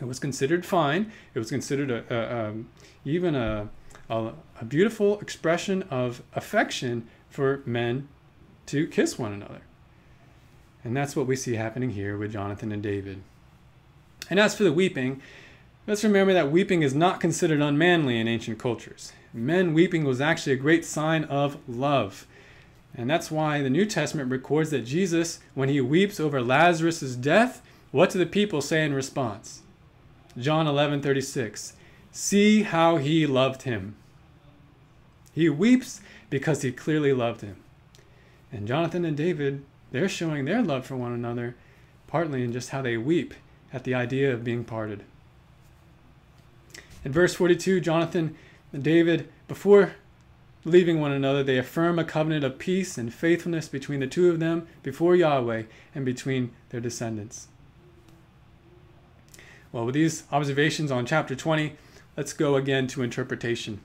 It 0.00 0.06
was 0.06 0.18
considered 0.18 0.66
fine. 0.66 1.12
It 1.34 1.38
was 1.38 1.50
considered 1.50 1.90
a, 1.90 2.04
a, 2.10 2.48
um, 2.48 2.68
even 3.04 3.34
a, 3.34 3.68
a, 4.10 4.32
a 4.60 4.64
beautiful 4.64 5.20
expression 5.20 5.82
of 5.84 6.22
affection 6.34 7.06
for 7.28 7.62
men 7.66 8.08
to 8.66 8.86
kiss 8.88 9.18
one 9.18 9.32
another. 9.32 9.60
And 10.82 10.96
that's 10.96 11.14
what 11.14 11.26
we 11.26 11.36
see 11.36 11.54
happening 11.54 11.90
here 11.90 12.16
with 12.16 12.32
Jonathan 12.32 12.72
and 12.72 12.82
David. 12.82 13.22
And 14.28 14.40
as 14.40 14.54
for 14.54 14.64
the 14.64 14.72
weeping, 14.72 15.20
let's 15.86 16.04
remember 16.04 16.32
that 16.32 16.50
weeping 16.50 16.82
is 16.82 16.94
not 16.94 17.20
considered 17.20 17.60
unmanly 17.60 18.18
in 18.18 18.28
ancient 18.28 18.58
cultures 18.58 19.12
men 19.36 19.74
weeping 19.74 20.04
was 20.04 20.20
actually 20.20 20.54
a 20.54 20.56
great 20.56 20.84
sign 20.84 21.24
of 21.24 21.58
love. 21.68 22.26
And 22.94 23.10
that's 23.10 23.30
why 23.30 23.60
the 23.60 23.70
New 23.70 23.84
Testament 23.84 24.30
records 24.30 24.70
that 24.70 24.86
Jesus, 24.86 25.40
when 25.54 25.68
he 25.68 25.80
weeps 25.80 26.18
over 26.18 26.40
Lazarus' 26.40 27.14
death, 27.14 27.62
what 27.92 28.10
do 28.10 28.18
the 28.18 28.26
people 28.26 28.62
say 28.62 28.84
in 28.84 28.94
response? 28.94 29.62
John 30.38 30.66
11 30.66 31.02
36. 31.02 31.74
See 32.10 32.62
how 32.62 32.96
he 32.96 33.26
loved 33.26 33.62
him. 33.62 33.96
He 35.32 35.50
weeps 35.50 36.00
because 36.30 36.62
he 36.62 36.72
clearly 36.72 37.12
loved 37.12 37.42
him. 37.42 37.56
And 38.50 38.66
Jonathan 38.66 39.04
and 39.04 39.16
David, 39.16 39.64
they're 39.92 40.08
showing 40.08 40.46
their 40.46 40.62
love 40.62 40.86
for 40.86 40.96
one 40.96 41.12
another, 41.12 41.56
partly 42.06 42.42
in 42.42 42.52
just 42.52 42.70
how 42.70 42.80
they 42.80 42.96
weep 42.96 43.34
at 43.72 43.84
the 43.84 43.94
idea 43.94 44.32
of 44.32 44.44
being 44.44 44.64
parted. 44.64 45.04
In 47.04 47.12
verse 47.12 47.34
42, 47.34 47.80
Jonathan 47.80 48.36
and 48.72 48.82
David, 48.82 49.28
before 49.48 49.92
leaving 50.64 51.00
one 51.00 51.12
another, 51.12 51.42
they 51.44 51.58
affirm 51.58 51.98
a 51.98 52.04
covenant 52.04 52.44
of 52.44 52.58
peace 52.58 52.98
and 52.98 53.14
faithfulness 53.14 53.68
between 53.68 54.00
the 54.00 54.06
two 54.06 54.30
of 54.30 54.40
them 54.40 54.66
before 54.82 55.14
Yahweh 55.14 55.64
and 55.94 56.04
between 56.04 56.50
their 56.70 56.80
descendants. 56.80 57.48
Well, 59.70 59.84
with 59.84 59.94
these 59.94 60.24
observations 60.32 60.90
on 60.90 61.06
chapter 61.06 61.36
20, 61.36 61.76
let's 62.16 62.32
go 62.32 62.56
again 62.56 62.86
to 62.88 63.02
interpretation. 63.02 63.80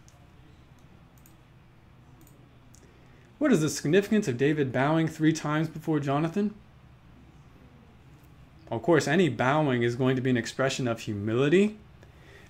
What 3.38 3.52
is 3.52 3.62
the 3.62 3.70
significance 3.70 4.28
of 4.28 4.38
David 4.38 4.72
bowing 4.72 5.08
three 5.08 5.34
times 5.34 5.68
before 5.68 6.00
Jonathan? 6.00 6.54
Of 8.72 8.82
course, 8.82 9.08
any 9.08 9.30
bowing 9.30 9.84
is 9.84 9.96
going 9.96 10.16
to 10.16 10.22
be 10.22 10.32
an 10.32 10.38
expression 10.38 10.88
of 10.88 11.02
humility 11.02 11.78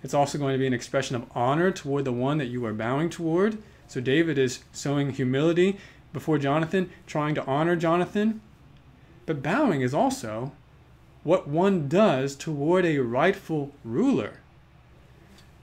it's 0.03 0.13
also 0.13 0.37
going 0.37 0.53
to 0.53 0.59
be 0.59 0.67
an 0.67 0.73
expression 0.73 1.15
of 1.15 1.25
honor 1.35 1.71
toward 1.71 2.05
the 2.05 2.11
one 2.11 2.37
that 2.39 2.47
you 2.47 2.65
are 2.65 2.73
bowing 2.73 3.09
toward. 3.09 3.57
So 3.87 4.01
David 4.01 4.37
is 4.37 4.63
showing 4.73 5.11
humility 5.11 5.77
before 6.13 6.37
Jonathan, 6.37 6.89
trying 7.05 7.35
to 7.35 7.45
honor 7.45 7.75
Jonathan. 7.75 8.41
But 9.25 9.43
bowing 9.43 9.81
is 9.81 9.93
also 9.93 10.53
what 11.23 11.47
one 11.47 11.87
does 11.87 12.35
toward 12.35 12.85
a 12.85 12.99
rightful 12.99 13.73
ruler. 13.83 14.39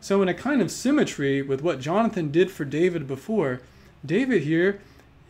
So, 0.01 0.23
in 0.23 0.29
a 0.29 0.35
kind 0.35 0.63
of 0.63 0.71
symmetry 0.71 1.43
with 1.43 1.61
what 1.61 1.81
Jonathan 1.81 2.31
did 2.31 2.53
for 2.53 2.65
David 2.65 3.09
before, 3.09 3.61
David 4.07 4.45
here, 4.45 4.81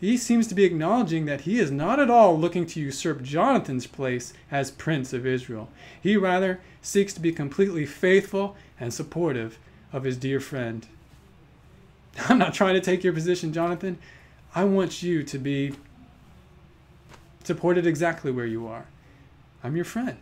he 0.00 0.16
seems 0.16 0.46
to 0.46 0.54
be 0.54 0.64
acknowledging 0.64 1.26
that 1.26 1.42
he 1.42 1.58
is 1.58 1.70
not 1.70 1.98
at 1.98 2.10
all 2.10 2.38
looking 2.38 2.66
to 2.66 2.80
usurp 2.80 3.22
Jonathan's 3.22 3.86
place 3.86 4.32
as 4.50 4.70
prince 4.70 5.12
of 5.12 5.26
Israel. 5.26 5.68
He 6.00 6.16
rather 6.16 6.60
seeks 6.80 7.12
to 7.14 7.20
be 7.20 7.32
completely 7.32 7.84
faithful 7.84 8.56
and 8.78 8.94
supportive 8.94 9.58
of 9.92 10.04
his 10.04 10.16
dear 10.16 10.38
friend. 10.38 10.86
I'm 12.28 12.38
not 12.38 12.54
trying 12.54 12.74
to 12.74 12.80
take 12.80 13.02
your 13.02 13.12
position, 13.12 13.52
Jonathan. 13.52 13.98
I 14.54 14.64
want 14.64 15.02
you 15.02 15.24
to 15.24 15.38
be 15.38 15.74
supported 17.42 17.86
exactly 17.86 18.30
where 18.30 18.46
you 18.46 18.68
are. 18.68 18.86
I'm 19.64 19.74
your 19.74 19.84
friend. 19.84 20.18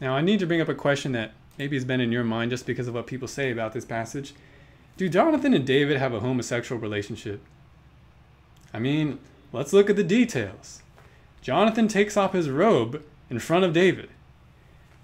Now, 0.00 0.14
I 0.14 0.20
need 0.20 0.40
to 0.40 0.46
bring 0.46 0.60
up 0.60 0.68
a 0.68 0.74
question 0.74 1.12
that 1.12 1.32
maybe 1.58 1.76
has 1.76 1.84
been 1.84 2.00
in 2.00 2.12
your 2.12 2.24
mind 2.24 2.50
just 2.50 2.66
because 2.66 2.88
of 2.88 2.94
what 2.94 3.06
people 3.06 3.28
say 3.28 3.50
about 3.50 3.72
this 3.72 3.84
passage. 3.84 4.34
Do 4.96 5.08
Jonathan 5.10 5.52
and 5.52 5.66
David 5.66 5.98
have 5.98 6.14
a 6.14 6.20
homosexual 6.20 6.80
relationship? 6.80 7.42
I 8.72 8.78
mean, 8.78 9.18
let's 9.52 9.72
look 9.72 9.90
at 9.90 9.96
the 9.96 10.04
details. 10.04 10.82
Jonathan 11.42 11.86
takes 11.86 12.16
off 12.16 12.32
his 12.32 12.48
robe 12.48 13.02
in 13.28 13.38
front 13.38 13.64
of 13.64 13.74
David. 13.74 14.08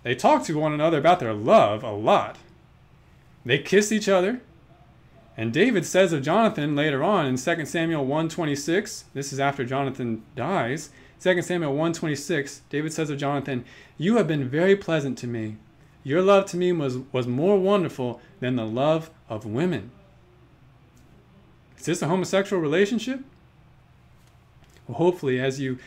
They 0.02 0.14
talk 0.14 0.44
to 0.44 0.58
one 0.58 0.72
another 0.72 0.98
about 0.98 1.20
their 1.20 1.34
love 1.34 1.84
a 1.84 1.92
lot. 1.92 2.38
They 3.44 3.58
kiss 3.58 3.92
each 3.92 4.08
other. 4.08 4.40
And 5.36 5.52
David 5.52 5.86
says 5.86 6.12
of 6.12 6.22
Jonathan 6.22 6.74
later 6.74 7.02
on 7.02 7.26
in 7.26 7.36
2 7.36 7.66
Samuel 7.66 8.06
1:26, 8.06 9.04
this 9.14 9.32
is 9.32 9.40
after 9.40 9.64
Jonathan 9.64 10.22
dies, 10.36 10.90
2 11.20 11.42
Samuel 11.42 11.74
1:26, 11.74 12.60
David 12.68 12.92
says 12.92 13.10
of 13.10 13.18
Jonathan, 13.18 13.64
"You 13.96 14.16
have 14.16 14.26
been 14.26 14.48
very 14.48 14.76
pleasant 14.76 15.16
to 15.18 15.26
me. 15.26 15.56
Your 16.02 16.20
love 16.20 16.46
to 16.46 16.56
me 16.56 16.72
was, 16.72 16.98
was 17.12 17.26
more 17.26 17.58
wonderful 17.58 18.20
than 18.42 18.56
the 18.56 18.66
love 18.66 19.10
of 19.30 19.46
women." 19.46 19.90
Is 21.78 21.86
this 21.86 22.02
a 22.02 22.08
homosexual 22.08 22.60
relationship? 22.60 23.20
Well, 24.86 24.98
hopefully, 24.98 25.40
as 25.40 25.58
you 25.58 25.78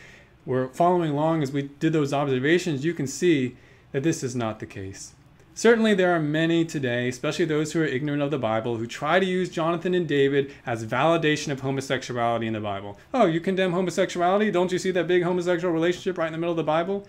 were 0.45 0.69
following 0.69 1.11
along 1.11 1.43
as 1.43 1.51
we 1.51 1.69
did 1.79 1.93
those 1.93 2.13
observations, 2.13 2.83
you 2.83 2.93
can 2.93 3.07
see 3.07 3.55
that 3.91 4.03
this 4.03 4.23
is 4.23 4.35
not 4.35 4.59
the 4.59 4.65
case. 4.65 5.13
Certainly, 5.53 5.93
there 5.93 6.13
are 6.13 6.19
many 6.19 6.65
today, 6.65 7.07
especially 7.07 7.45
those 7.45 7.71
who 7.71 7.81
are 7.81 7.85
ignorant 7.85 8.21
of 8.21 8.29
the 8.29 8.37
Bible, 8.37 8.75
who 8.75 8.85
try 8.85 9.21
to 9.21 9.25
use 9.25 9.49
Jonathan 9.49 9.93
and 9.93 10.05
David 10.05 10.51
as 10.65 10.85
validation 10.85 11.49
of 11.49 11.61
homosexuality 11.61 12.45
in 12.45 12.53
the 12.53 12.59
Bible. 12.59 12.99
Oh, 13.13 13.25
you 13.25 13.39
condemn 13.39 13.71
homosexuality? 13.71 14.51
Don't 14.51 14.73
you 14.73 14.79
see 14.79 14.91
that 14.91 15.07
big 15.07 15.23
homosexual 15.23 15.73
relationship 15.73 16.17
right 16.17 16.27
in 16.27 16.33
the 16.33 16.37
middle 16.37 16.51
of 16.51 16.57
the 16.57 16.63
Bible? 16.63 17.07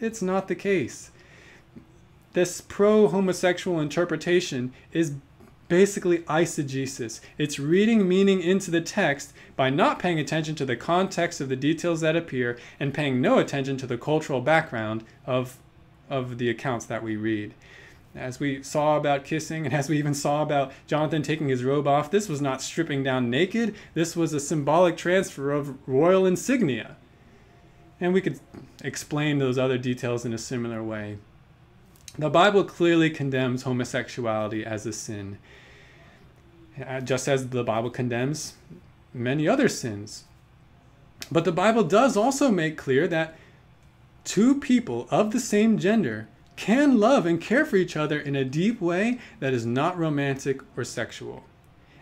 It's 0.00 0.22
not 0.22 0.46
the 0.46 0.54
case. 0.54 1.10
This 2.34 2.60
pro 2.60 3.08
homosexual 3.08 3.80
interpretation 3.80 4.72
is 4.92 5.14
basically 5.68 6.18
eisegesis. 6.20 7.20
It's 7.36 7.58
reading 7.58 8.08
meaning 8.08 8.40
into 8.40 8.70
the 8.70 8.80
text 8.80 9.32
by 9.54 9.70
not 9.70 9.98
paying 9.98 10.18
attention 10.18 10.54
to 10.56 10.64
the 10.64 10.76
context 10.76 11.40
of 11.40 11.48
the 11.48 11.56
details 11.56 12.00
that 12.00 12.16
appear 12.16 12.58
and 12.80 12.94
paying 12.94 13.20
no 13.20 13.38
attention 13.38 13.76
to 13.78 13.86
the 13.86 13.98
cultural 13.98 14.40
background 14.40 15.04
of, 15.26 15.58
of 16.08 16.38
the 16.38 16.50
accounts 16.50 16.86
that 16.86 17.02
we 17.02 17.16
read. 17.16 17.54
As 18.14 18.40
we 18.40 18.62
saw 18.62 18.96
about 18.96 19.24
kissing, 19.24 19.66
and 19.66 19.74
as 19.74 19.88
we 19.88 19.98
even 19.98 20.14
saw 20.14 20.42
about 20.42 20.72
Jonathan 20.86 21.22
taking 21.22 21.48
his 21.48 21.64
robe 21.64 21.86
off, 21.86 22.10
this 22.10 22.28
was 22.28 22.40
not 22.40 22.62
stripping 22.62 23.02
down 23.02 23.30
naked. 23.30 23.74
This 23.94 24.16
was 24.16 24.32
a 24.32 24.40
symbolic 24.40 24.96
transfer 24.96 25.50
of 25.50 25.76
royal 25.86 26.26
insignia. 26.26 26.96
And 28.00 28.12
we 28.12 28.20
could 28.20 28.40
explain 28.82 29.38
those 29.38 29.58
other 29.58 29.76
details 29.76 30.24
in 30.24 30.32
a 30.32 30.38
similar 30.38 30.82
way. 30.82 31.18
The 32.18 32.30
Bible 32.30 32.64
clearly 32.64 33.10
condemns 33.10 33.62
homosexuality 33.62 34.64
as 34.64 34.84
a 34.84 34.92
sin, 34.92 35.38
uh, 36.84 37.00
just 37.00 37.28
as 37.28 37.50
the 37.50 37.62
Bible 37.62 37.90
condemns 37.90 38.54
many 39.14 39.46
other 39.46 39.68
sins. 39.68 40.24
But 41.30 41.44
the 41.44 41.52
Bible 41.52 41.84
does 41.84 42.16
also 42.16 42.50
make 42.50 42.76
clear 42.76 43.06
that 43.06 43.38
two 44.24 44.58
people 44.58 45.06
of 45.10 45.30
the 45.30 45.38
same 45.38 45.78
gender 45.78 46.26
can 46.56 46.98
love 46.98 47.24
and 47.24 47.40
care 47.40 47.64
for 47.64 47.76
each 47.76 47.96
other 47.96 48.18
in 48.18 48.34
a 48.34 48.44
deep 48.44 48.80
way 48.80 49.20
that 49.38 49.54
is 49.54 49.64
not 49.64 49.96
romantic 49.96 50.60
or 50.76 50.82
sexual. 50.82 51.44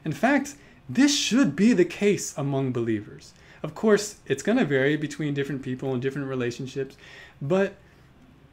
In 0.03 0.12
fact, 0.12 0.55
this 0.89 1.14
should 1.14 1.55
be 1.55 1.75
the 1.75 1.85
case 1.85 2.37
among 2.39 2.73
believers. 2.73 3.35
Of 3.62 3.75
course, 3.75 4.17
it's 4.25 4.43
going 4.43 4.57
to 4.57 4.64
vary 4.64 4.97
between 4.97 5.35
different 5.35 5.62
people 5.62 5.93
and 5.93 6.01
different 6.01 6.29
relationships, 6.29 6.97
but 7.43 7.77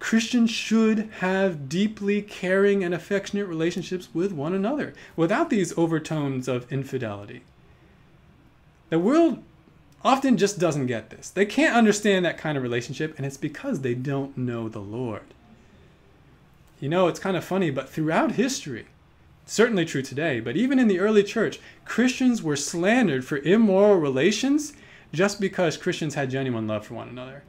Christians 0.03 0.51
should 0.51 1.09
have 1.19 1.69
deeply 1.69 2.21
caring 2.21 2.83
and 2.83 2.93
affectionate 2.93 3.47
relationships 3.47 4.09
with 4.13 4.33
one 4.33 4.53
another 4.53 4.93
without 5.15 5.49
these 5.49 5.75
overtones 5.77 6.49
of 6.49 6.69
infidelity. 6.69 7.43
The 8.89 8.99
world 8.99 9.41
often 10.03 10.35
just 10.35 10.59
doesn't 10.59 10.87
get 10.87 11.09
this. 11.09 11.29
They 11.29 11.45
can't 11.45 11.77
understand 11.77 12.25
that 12.25 12.37
kind 12.37 12.57
of 12.57 12.63
relationship, 12.63 13.13
and 13.15 13.25
it's 13.25 13.37
because 13.37 13.79
they 13.79 13.95
don't 13.95 14.37
know 14.37 14.67
the 14.67 14.81
Lord. 14.81 15.33
You 16.81 16.89
know, 16.89 17.07
it's 17.07 17.21
kind 17.21 17.37
of 17.37 17.45
funny, 17.45 17.71
but 17.71 17.87
throughout 17.87 18.33
history, 18.33 18.87
certainly 19.45 19.85
true 19.85 20.01
today, 20.01 20.41
but 20.41 20.57
even 20.57 20.79
in 20.79 20.89
the 20.89 20.99
early 20.99 21.23
church, 21.23 21.61
Christians 21.85 22.43
were 22.43 22.57
slandered 22.57 23.23
for 23.23 23.37
immoral 23.37 23.95
relations 23.95 24.73
just 25.13 25.39
because 25.39 25.77
Christians 25.77 26.15
had 26.15 26.29
genuine 26.29 26.67
love 26.67 26.85
for 26.85 26.93
one 26.93 27.07
another. 27.07 27.43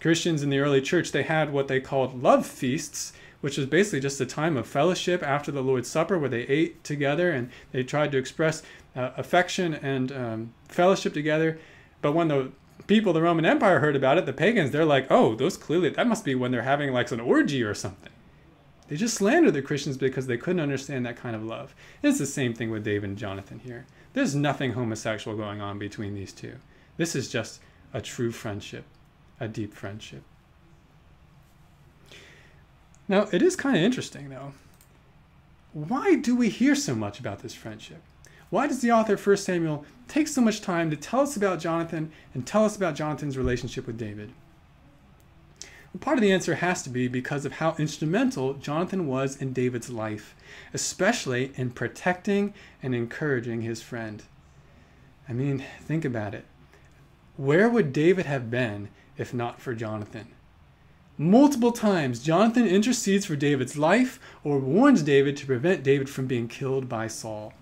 Christians 0.00 0.42
in 0.42 0.50
the 0.50 0.58
early 0.58 0.80
church, 0.80 1.12
they 1.12 1.22
had 1.22 1.52
what 1.52 1.68
they 1.68 1.80
called 1.80 2.22
love 2.22 2.46
feasts, 2.46 3.12
which 3.40 3.56
was 3.56 3.66
basically 3.66 4.00
just 4.00 4.20
a 4.20 4.26
time 4.26 4.56
of 4.56 4.66
fellowship 4.66 5.22
after 5.22 5.50
the 5.50 5.62
Lord's 5.62 5.88
Supper 5.88 6.18
where 6.18 6.28
they 6.28 6.42
ate 6.42 6.82
together 6.84 7.30
and 7.30 7.50
they 7.72 7.82
tried 7.82 8.12
to 8.12 8.18
express 8.18 8.62
uh, 8.94 9.10
affection 9.16 9.74
and 9.74 10.12
um, 10.12 10.54
fellowship 10.68 11.12
together. 11.14 11.58
But 12.00 12.12
when 12.12 12.28
the 12.28 12.52
people 12.86 13.10
of 13.10 13.14
the 13.14 13.22
Roman 13.22 13.44
Empire 13.44 13.80
heard 13.80 13.96
about 13.96 14.18
it, 14.18 14.26
the 14.26 14.32
pagans, 14.32 14.70
they're 14.70 14.84
like, 14.84 15.06
oh, 15.10 15.34
those 15.34 15.56
clearly, 15.56 15.88
that 15.90 16.06
must 16.06 16.24
be 16.24 16.34
when 16.34 16.50
they're 16.50 16.62
having 16.62 16.92
like 16.92 17.10
an 17.10 17.20
orgy 17.20 17.62
or 17.62 17.74
something. 17.74 18.12
They 18.88 18.96
just 18.96 19.14
slandered 19.14 19.54
the 19.54 19.62
Christians 19.62 19.96
because 19.96 20.26
they 20.26 20.36
couldn't 20.36 20.60
understand 20.60 21.06
that 21.06 21.16
kind 21.16 21.34
of 21.34 21.42
love. 21.42 21.74
It's 22.02 22.18
the 22.18 22.26
same 22.26 22.52
thing 22.52 22.70
with 22.70 22.84
David 22.84 23.10
and 23.10 23.18
Jonathan 23.18 23.60
here. 23.60 23.86
There's 24.12 24.34
nothing 24.34 24.72
homosexual 24.72 25.36
going 25.36 25.60
on 25.60 25.78
between 25.78 26.14
these 26.14 26.32
two. 26.32 26.56
This 26.98 27.16
is 27.16 27.30
just 27.30 27.60
a 27.94 28.02
true 28.02 28.30
friendship, 28.30 28.84
a 29.42 29.48
deep 29.48 29.74
friendship. 29.74 30.22
Now, 33.08 33.26
it 33.32 33.42
is 33.42 33.56
kind 33.56 33.76
of 33.76 33.82
interesting, 33.82 34.30
though. 34.30 34.52
Why 35.72 36.14
do 36.14 36.36
we 36.36 36.48
hear 36.48 36.76
so 36.76 36.94
much 36.94 37.18
about 37.18 37.40
this 37.40 37.52
friendship? 37.52 38.00
Why 38.50 38.68
does 38.68 38.80
the 38.80 38.92
author 38.92 39.14
of 39.14 39.26
1 39.26 39.36
Samuel 39.38 39.84
take 40.06 40.28
so 40.28 40.40
much 40.40 40.60
time 40.60 40.90
to 40.90 40.96
tell 40.96 41.20
us 41.20 41.36
about 41.36 41.58
Jonathan 41.58 42.12
and 42.34 42.46
tell 42.46 42.64
us 42.64 42.76
about 42.76 42.94
Jonathan's 42.94 43.36
relationship 43.36 43.86
with 43.86 43.98
David? 43.98 44.32
Part 46.00 46.18
of 46.18 46.22
the 46.22 46.32
answer 46.32 46.54
has 46.54 46.82
to 46.84 46.90
be 46.90 47.08
because 47.08 47.44
of 47.44 47.54
how 47.54 47.74
instrumental 47.78 48.54
Jonathan 48.54 49.06
was 49.06 49.36
in 49.36 49.52
David's 49.52 49.90
life, 49.90 50.34
especially 50.72 51.52
in 51.56 51.70
protecting 51.70 52.54
and 52.82 52.94
encouraging 52.94 53.62
his 53.62 53.82
friend. 53.82 54.22
I 55.28 55.32
mean, 55.32 55.64
think 55.80 56.04
about 56.04 56.34
it. 56.34 56.46
Where 57.36 57.68
would 57.68 57.92
David 57.92 58.26
have 58.26 58.50
been 58.50 58.88
if 59.16 59.32
not 59.32 59.60
for 59.60 59.74
Jonathan? 59.74 60.28
Multiple 61.18 61.72
times, 61.72 62.22
Jonathan 62.22 62.66
intercedes 62.66 63.26
for 63.26 63.36
David's 63.36 63.76
life 63.76 64.18
or 64.42 64.58
warns 64.58 65.02
David 65.02 65.36
to 65.36 65.46
prevent 65.46 65.82
David 65.82 66.08
from 66.08 66.26
being 66.26 66.48
killed 66.48 66.88
by 66.88 67.06
Saul. 67.06 67.52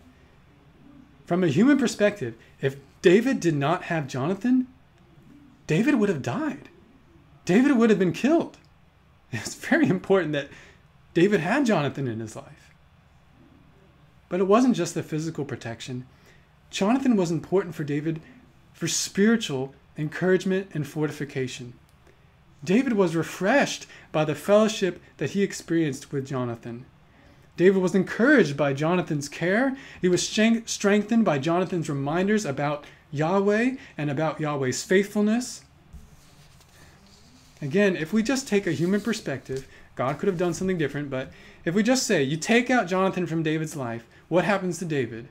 From 1.27 1.45
a 1.45 1.49
human 1.49 1.77
perspective, 1.77 2.37
if 2.61 2.77
David 3.03 3.41
did 3.41 3.55
not 3.55 3.85
have 3.85 4.09
Jonathan, 4.09 4.67
David 5.67 5.97
would 5.97 6.09
have 6.09 6.23
died. 6.23 6.69
David 7.45 7.77
would 7.77 7.91
have 7.91 7.99
been 7.99 8.13
killed. 8.13 8.57
It's 9.33 9.55
very 9.55 9.89
important 9.89 10.33
that 10.33 10.49
David 11.15 11.39
had 11.39 11.65
Jonathan 11.65 12.09
in 12.09 12.19
his 12.19 12.35
life. 12.35 12.73
But 14.29 14.41
it 14.41 14.49
wasn't 14.49 14.75
just 14.75 14.95
the 14.95 15.05
physical 15.05 15.45
protection. 15.45 16.07
Jonathan 16.71 17.17
was 17.17 17.31
important 17.31 17.75
for 17.75 17.85
David 17.85 18.21
for 18.73 18.89
spiritual 18.89 19.75
encouragement 19.97 20.69
and 20.73 20.87
fortification. 20.87 21.75
David 22.63 22.93
was 22.93 23.17
refreshed 23.17 23.87
by 24.13 24.25
the 24.25 24.35
fellowship 24.35 25.01
that 25.17 25.31
he 25.31 25.43
experienced 25.43 26.13
with 26.13 26.27
Jonathan. 26.27 26.85
David 27.57 27.83
was 27.83 27.95
encouraged 27.95 28.57
by 28.57 28.73
Jonathan's 28.73 29.29
care. 29.29 29.77
He 30.01 30.09
was 30.09 30.27
strengthened 30.27 31.25
by 31.25 31.39
Jonathan's 31.39 31.89
reminders 31.89 32.45
about 32.45 32.85
Yahweh 33.11 33.77
and 33.99 34.11
about 34.11 34.41
Yahweh's 34.41 34.83
faithfulness. 34.83 35.63
Again, 37.63 37.97
if 37.97 38.13
we 38.13 38.23
just 38.23 38.49
take 38.49 38.67
a 38.67 38.73
human 38.73 39.01
perspective, 39.01 39.67
God 39.97 40.19
could 40.19 40.29
have 40.29 40.39
done 40.39 40.55
something 40.55 40.79
different, 40.79 41.11
but 41.11 41.31
if 41.65 41.75
we 41.75 41.83
just 41.83 42.07
say, 42.07 42.23
you 42.23 42.39
take 42.39 42.71
out 42.71 42.87
Jonathan 42.87 43.27
from 43.27 43.43
David's 43.43 43.77
life, 43.77 44.07
what 44.29 44.45
happens 44.45 44.79
to 44.79 44.87
David? 44.87 45.29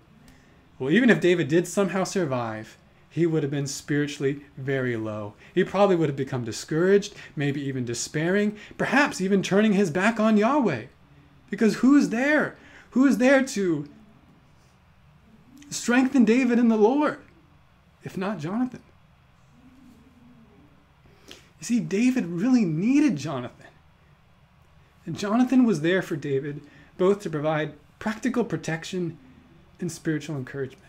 Well, 0.78 0.92
even 0.92 1.10
if 1.10 1.20
David 1.20 1.48
did 1.48 1.68
somehow 1.68 2.04
survive, 2.04 2.78
he 3.10 3.26
would 3.26 3.44
have 3.44 3.52
been 3.52 3.68
spiritually 3.68 4.42
very 4.56 4.96
low. 4.96 5.34
He 5.54 5.64
probably 5.64 5.96
would 5.96 6.10
have 6.10 6.16
become 6.16 6.46
discouraged, 6.46 7.16
maybe 7.36 7.62
even 7.62 7.84
despairing, 7.86 8.58
perhaps 8.78 9.20
even 9.20 9.42
turning 9.42 9.74
his 9.74 9.90
back 9.90 10.20
on 10.20 10.38
Yahweh. 10.38 10.84
Because 11.50 11.78
who's 11.78 12.10
there? 12.10 12.56
Who 12.92 13.06
is 13.06 13.18
there 13.18 13.44
to 13.44 13.90
strengthen 15.70 16.24
David 16.24 16.60
in 16.60 16.68
the 16.68 16.78
Lord, 16.78 17.20
if 18.04 18.16
not 18.16 18.40
Jonathan? 18.40 18.82
You 21.28 21.66
see, 21.66 21.80
David 21.80 22.28
really 22.28 22.64
needed 22.64 23.18
Jonathan. 23.18 23.68
And 25.06 25.18
Jonathan 25.18 25.66
was 25.66 25.82
there 25.82 26.02
for 26.02 26.16
David, 26.16 26.62
both 26.98 27.22
to 27.22 27.30
provide 27.30 27.74
practical 27.98 28.44
protection 28.44 29.18
and 29.80 29.92
spiritual 29.92 30.36
encouragement. 30.36 30.86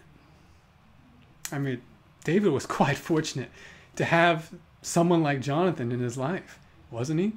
I 1.51 1.59
mean, 1.59 1.81
David 2.25 2.53
was 2.53 2.67
quite 2.81 2.97
fortunate 2.97 3.51
to 3.97 4.05
have 4.05 4.53
someone 4.83 5.23
like 5.23 5.41
Jonathan 5.41 5.93
in 5.93 6.01
his 6.01 6.17
life, 6.17 6.59
wasn't 6.91 7.21
he? 7.21 7.33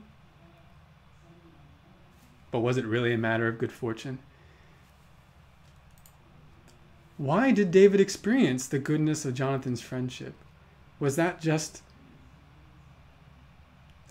But 2.52 2.60
was 2.60 2.78
it 2.78 2.86
really 2.86 3.14
a 3.14 3.18
matter 3.18 3.48
of 3.48 3.58
good 3.58 3.72
fortune? 3.72 4.20
Why 7.18 7.52
did 7.52 7.72
David 7.72 8.00
experience 8.00 8.68
the 8.68 8.80
goodness 8.80 9.26
of 9.26 9.34
Jonathan's 9.34 9.82
friendship? 9.82 10.34
Was 11.00 11.16
that 11.16 11.42
just 11.42 11.82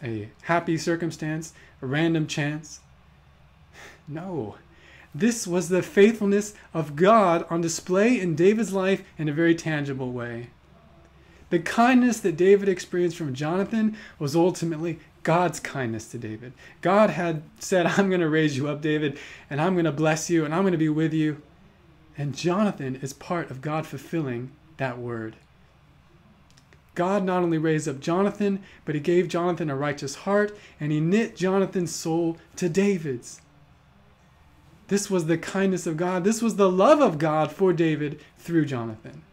a 0.03 0.29
happy 0.43 0.77
circumstance, 0.77 1.53
a 1.81 1.87
random 1.87 2.27
chance? 2.27 2.81
No. 4.09 4.57
This 5.15 5.47
was 5.47 5.69
the 5.69 5.83
faithfulness 5.83 6.55
of 6.75 6.97
God 6.97 7.47
on 7.49 7.61
display 7.61 8.19
in 8.19 8.35
David's 8.35 8.73
life 8.73 9.05
in 9.17 9.29
a 9.29 9.33
very 9.33 9.55
tangible 9.55 10.11
way. 10.11 10.49
The 11.53 11.59
kindness 11.59 12.19
that 12.21 12.39
David 12.39 12.67
experienced 12.67 13.19
from 13.19 13.35
Jonathan 13.35 13.95
was 14.19 14.35
ultimately 14.35 15.01
God's 15.23 15.61
kindness 15.61 16.07
to 16.13 16.19
David. 16.19 16.55
God 16.81 17.11
had 17.11 17.43
said, 17.59 17.85
I'm 17.85 18.09
going 18.09 18.23
to 18.23 18.29
raise 18.31 18.57
you 18.57 18.71
up, 18.71 18.81
David, 18.81 19.19
and 19.51 19.61
I'm 19.61 19.75
going 19.75 19.85
to 19.85 19.93
bless 19.93 20.31
you, 20.31 20.47
and 20.47 20.55
I'm 20.55 20.63
going 20.63 20.73
to 20.73 20.79
be 20.79 20.89
with 20.89 21.13
you. 21.13 21.43
And 22.17 22.35
Jonathan 22.35 22.99
is 23.03 23.13
part 23.13 23.51
of 23.51 23.61
God 23.61 23.87
fulfilling 23.87 24.53
that 24.79 24.97
word. 24.97 25.37
God 26.95 27.23
not 27.23 27.43
only 27.43 27.59
raised 27.59 27.87
up 27.87 28.01
Jonathan, 28.01 28.63
but 28.87 28.95
he 28.95 29.01
gave 29.03 29.29
Jonathan 29.29 29.69
a 29.69 29.77
righteous 29.77 30.15
heart, 30.15 30.57
and 30.81 30.91
he 30.91 31.01
knit 31.01 31.37
Jonathan's 31.37 31.95
soul 31.95 32.39
to 32.57 32.71
David's. 32.71 33.43
This 34.89 35.11
was 35.11 35.27
the 35.27 35.37
kindness 35.37 35.87
of 35.87 35.99
God. 35.99 36.25
This 36.25 36.41
was 36.41 36.57
the 36.57 36.73
love 36.73 37.03
of 37.03 37.19
God 37.19 37.53
for 37.53 37.75
David 37.75 38.23
through 38.39 38.65
Jonathan. 38.65 39.25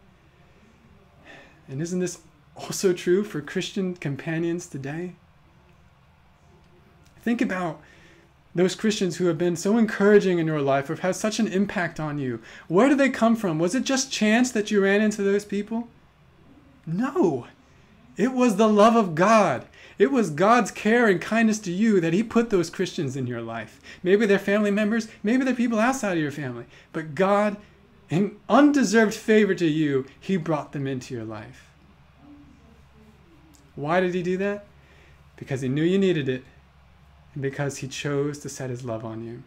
And 1.70 1.80
isn't 1.80 2.00
this 2.00 2.18
also 2.56 2.92
true 2.92 3.22
for 3.22 3.40
Christian 3.40 3.94
companions 3.94 4.66
today? 4.66 5.14
Think 7.22 7.40
about 7.40 7.80
those 8.54 8.74
Christians 8.74 9.16
who 9.16 9.26
have 9.26 9.38
been 9.38 9.54
so 9.54 9.78
encouraging 9.78 10.40
in 10.40 10.48
your 10.48 10.60
life 10.60 10.90
or 10.90 10.94
have 10.94 11.00
had 11.00 11.16
such 11.16 11.38
an 11.38 11.46
impact 11.46 12.00
on 12.00 12.18
you. 12.18 12.42
Where 12.66 12.88
do 12.88 12.96
they 12.96 13.08
come 13.08 13.36
from? 13.36 13.60
Was 13.60 13.76
it 13.76 13.84
just 13.84 14.10
chance 14.10 14.50
that 14.50 14.72
you 14.72 14.82
ran 14.82 15.00
into 15.00 15.22
those 15.22 15.44
people? 15.44 15.86
No. 16.84 17.46
It 18.16 18.32
was 18.32 18.56
the 18.56 18.68
love 18.68 18.96
of 18.96 19.14
God. 19.14 19.66
It 19.96 20.10
was 20.10 20.30
God's 20.30 20.72
care 20.72 21.06
and 21.06 21.20
kindness 21.20 21.60
to 21.60 21.70
you 21.70 22.00
that 22.00 22.12
He 22.12 22.22
put 22.24 22.50
those 22.50 22.70
Christians 22.70 23.16
in 23.16 23.28
your 23.28 23.42
life. 23.42 23.80
Maybe 24.02 24.26
they're 24.26 24.38
family 24.38 24.70
members, 24.72 25.06
maybe 25.22 25.44
they're 25.44 25.54
people 25.54 25.78
outside 25.78 26.16
of 26.16 26.22
your 26.22 26.32
family. 26.32 26.64
But 26.92 27.14
God 27.14 27.58
in 28.10 28.36
undeserved 28.48 29.14
favor 29.14 29.54
to 29.54 29.66
you, 29.66 30.04
he 30.18 30.36
brought 30.36 30.72
them 30.72 30.86
into 30.86 31.14
your 31.14 31.24
life. 31.24 31.70
Why 33.76 34.00
did 34.00 34.14
he 34.14 34.22
do 34.22 34.36
that? 34.38 34.66
Because 35.36 35.60
he 35.60 35.68
knew 35.68 35.84
you 35.84 35.98
needed 35.98 36.28
it 36.28 36.44
and 37.32 37.42
because 37.42 37.78
he 37.78 37.88
chose 37.88 38.40
to 38.40 38.48
set 38.48 38.68
his 38.68 38.84
love 38.84 39.04
on 39.04 39.24
you. 39.24 39.42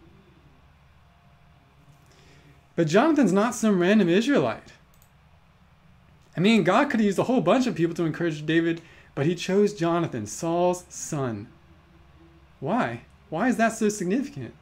But 2.76 2.88
Jonathan's 2.88 3.34
not 3.34 3.54
some 3.54 3.80
random 3.80 4.10
Israelite. 4.10 4.74
I 6.36 6.40
mean, 6.40 6.64
God 6.64 6.90
could 6.90 7.00
have 7.00 7.06
used 7.06 7.20
a 7.20 7.24
whole 7.24 7.42
bunch 7.42 7.68
of 7.68 7.76
people 7.76 7.94
to 7.96 8.06
encourage 8.06 8.46
David, 8.46 8.82
but 9.14 9.28
he 9.28 9.36
chose 9.36 9.74
Jonathan, 9.76 10.26
Saul's 10.26 10.86
son. 10.90 11.48
Why? 12.60 13.02
Why 13.30 13.50
is 13.50 13.58
that 13.58 13.74
so 13.74 13.90
significant? 13.90 14.56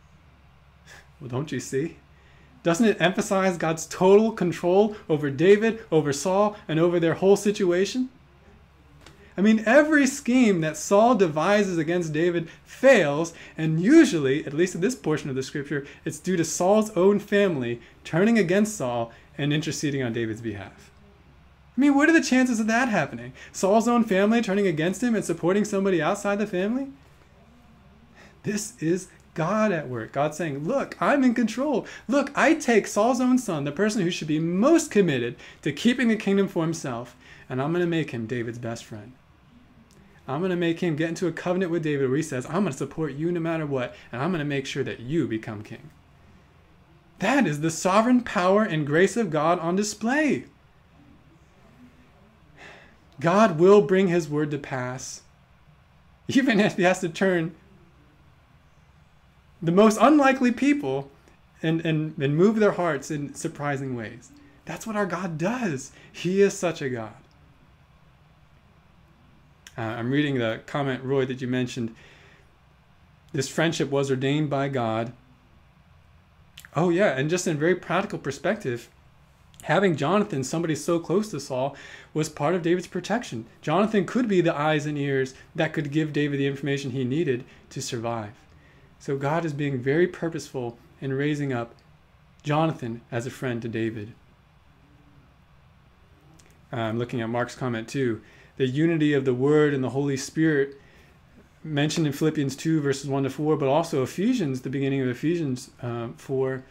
Well, 1.21 1.29
don't 1.29 1.51
you 1.51 1.61
see? 1.61 1.97
Doesn't 2.63 2.85
it 2.85 3.01
emphasize 3.01 3.57
God's 3.57 3.85
total 3.87 4.31
control 4.31 4.95
over 5.09 5.29
David, 5.29 5.83
over 5.91 6.13
Saul, 6.13 6.55
and 6.67 6.79
over 6.79 6.99
their 6.99 7.15
whole 7.15 7.35
situation? 7.35 8.09
I 9.37 9.41
mean, 9.41 9.63
every 9.65 10.05
scheme 10.05 10.61
that 10.61 10.77
Saul 10.77 11.15
devises 11.15 11.77
against 11.77 12.13
David 12.13 12.49
fails, 12.65 13.33
and 13.57 13.81
usually, 13.81 14.45
at 14.45 14.53
least 14.53 14.75
in 14.75 14.81
this 14.81 14.95
portion 14.95 15.29
of 15.29 15.35
the 15.35 15.43
scripture, 15.43 15.87
it's 16.05 16.19
due 16.19 16.37
to 16.37 16.45
Saul's 16.45 16.91
own 16.91 17.19
family 17.19 17.81
turning 18.03 18.37
against 18.37 18.75
Saul 18.75 19.11
and 19.37 19.53
interceding 19.53 20.03
on 20.03 20.13
David's 20.13 20.41
behalf. 20.41 20.91
I 21.75 21.81
mean, 21.81 21.95
what 21.95 22.09
are 22.09 22.13
the 22.13 22.21
chances 22.21 22.59
of 22.59 22.67
that 22.67 22.89
happening? 22.89 23.33
Saul's 23.51 23.87
own 23.87 24.03
family 24.03 24.41
turning 24.41 24.67
against 24.67 25.01
him 25.01 25.15
and 25.15 25.23
supporting 25.23 25.63
somebody 25.63 26.01
outside 26.01 26.37
the 26.37 26.45
family? 26.45 26.89
This 28.43 28.73
is 28.81 29.07
God 29.33 29.71
at 29.71 29.87
work. 29.87 30.11
God 30.11 30.35
saying, 30.35 30.65
Look, 30.65 30.97
I'm 31.01 31.23
in 31.23 31.33
control. 31.33 31.85
Look, 32.07 32.31
I 32.35 32.53
take 32.53 32.87
Saul's 32.87 33.21
own 33.21 33.37
son, 33.37 33.63
the 33.63 33.71
person 33.71 34.01
who 34.01 34.11
should 34.11 34.27
be 34.27 34.39
most 34.39 34.91
committed 34.91 35.35
to 35.61 35.71
keeping 35.71 36.07
the 36.07 36.15
kingdom 36.15 36.47
for 36.47 36.63
himself, 36.63 37.15
and 37.49 37.61
I'm 37.61 37.71
going 37.71 37.83
to 37.83 37.89
make 37.89 38.11
him 38.11 38.27
David's 38.27 38.59
best 38.59 38.83
friend. 38.83 39.13
I'm 40.27 40.39
going 40.39 40.51
to 40.51 40.55
make 40.55 40.81
him 40.81 40.95
get 40.95 41.09
into 41.09 41.27
a 41.27 41.31
covenant 41.31 41.71
with 41.71 41.83
David 41.83 42.07
where 42.09 42.17
he 42.17 42.23
says, 42.23 42.45
I'm 42.45 42.63
going 42.63 42.67
to 42.67 42.73
support 42.73 43.13
you 43.13 43.31
no 43.31 43.39
matter 43.39 43.65
what, 43.65 43.95
and 44.11 44.21
I'm 44.21 44.31
going 44.31 44.39
to 44.39 44.45
make 44.45 44.65
sure 44.65 44.83
that 44.83 44.99
you 44.99 45.27
become 45.27 45.63
king. 45.63 45.89
That 47.19 47.45
is 47.45 47.61
the 47.61 47.71
sovereign 47.71 48.21
power 48.21 48.63
and 48.63 48.85
grace 48.87 49.17
of 49.17 49.29
God 49.29 49.59
on 49.59 49.75
display. 49.75 50.45
God 53.19 53.59
will 53.59 53.81
bring 53.81 54.07
his 54.07 54.27
word 54.27 54.51
to 54.51 54.57
pass, 54.57 55.21
even 56.27 56.59
if 56.59 56.77
he 56.77 56.83
has 56.83 56.99
to 57.01 57.09
turn 57.09 57.55
the 59.61 59.71
most 59.71 59.97
unlikely 60.01 60.51
people 60.51 61.11
and, 61.61 61.85
and, 61.85 62.17
and 62.17 62.35
move 62.35 62.57
their 62.57 62.71
hearts 62.71 63.11
in 63.11 63.33
surprising 63.35 63.95
ways. 63.95 64.31
That's 64.65 64.87
what 64.87 64.95
our 64.95 65.05
God 65.05 65.37
does. 65.37 65.91
He 66.11 66.41
is 66.41 66.57
such 66.57 66.81
a 66.81 66.89
God. 66.89 67.13
Uh, 69.77 69.81
I'm 69.81 70.11
reading 70.11 70.37
the 70.37 70.61
comment, 70.65 71.03
Roy, 71.03 71.25
that 71.25 71.41
you 71.41 71.47
mentioned. 71.47 71.95
This 73.31 73.47
friendship 73.47 73.89
was 73.89 74.09
ordained 74.09 74.49
by 74.49 74.67
God. 74.67 75.13
Oh, 76.75 76.89
yeah, 76.89 77.17
and 77.17 77.29
just 77.29 77.47
in 77.47 77.57
very 77.57 77.75
practical 77.75 78.19
perspective, 78.19 78.89
having 79.63 79.95
Jonathan, 79.95 80.43
somebody 80.43 80.75
so 80.75 80.99
close 80.99 81.29
to 81.31 81.39
Saul, 81.39 81.75
was 82.13 82.29
part 82.29 82.55
of 82.55 82.61
David's 82.61 82.87
protection. 82.87 83.45
Jonathan 83.61 84.05
could 84.05 84.27
be 84.27 84.41
the 84.41 84.55
eyes 84.55 84.85
and 84.85 84.97
ears 84.97 85.33
that 85.55 85.73
could 85.73 85.91
give 85.91 86.13
David 86.13 86.39
the 86.39 86.47
information 86.47 86.91
he 86.91 87.03
needed 87.03 87.45
to 87.69 87.81
survive. 87.81 88.31
So 89.01 89.17
God 89.17 89.45
is 89.45 89.53
being 89.53 89.79
very 89.79 90.05
purposeful 90.05 90.77
in 91.01 91.11
raising 91.11 91.51
up 91.51 91.73
Jonathan 92.43 93.01
as 93.11 93.25
a 93.25 93.31
friend 93.31 93.59
to 93.63 93.67
David. 93.67 94.13
I'm 96.71 96.99
looking 96.99 97.19
at 97.19 97.27
Mark's 97.27 97.55
comment 97.55 97.87
too. 97.87 98.21
The 98.57 98.67
unity 98.67 99.15
of 99.15 99.25
the 99.25 99.33
Word 99.33 99.73
and 99.73 99.83
the 99.83 99.89
Holy 99.89 100.17
Spirit 100.17 100.79
mentioned 101.63 102.05
in 102.05 102.13
Philippians 102.13 102.55
2, 102.55 102.79
verses 102.79 103.09
1 103.09 103.23
to 103.23 103.31
4, 103.31 103.57
but 103.57 103.67
also 103.67 104.03
Ephesians, 104.03 104.61
the 104.61 104.69
beginning 104.69 105.01
of 105.01 105.07
Ephesians 105.07 105.71
uh, 105.81 106.09
4. 106.17 106.63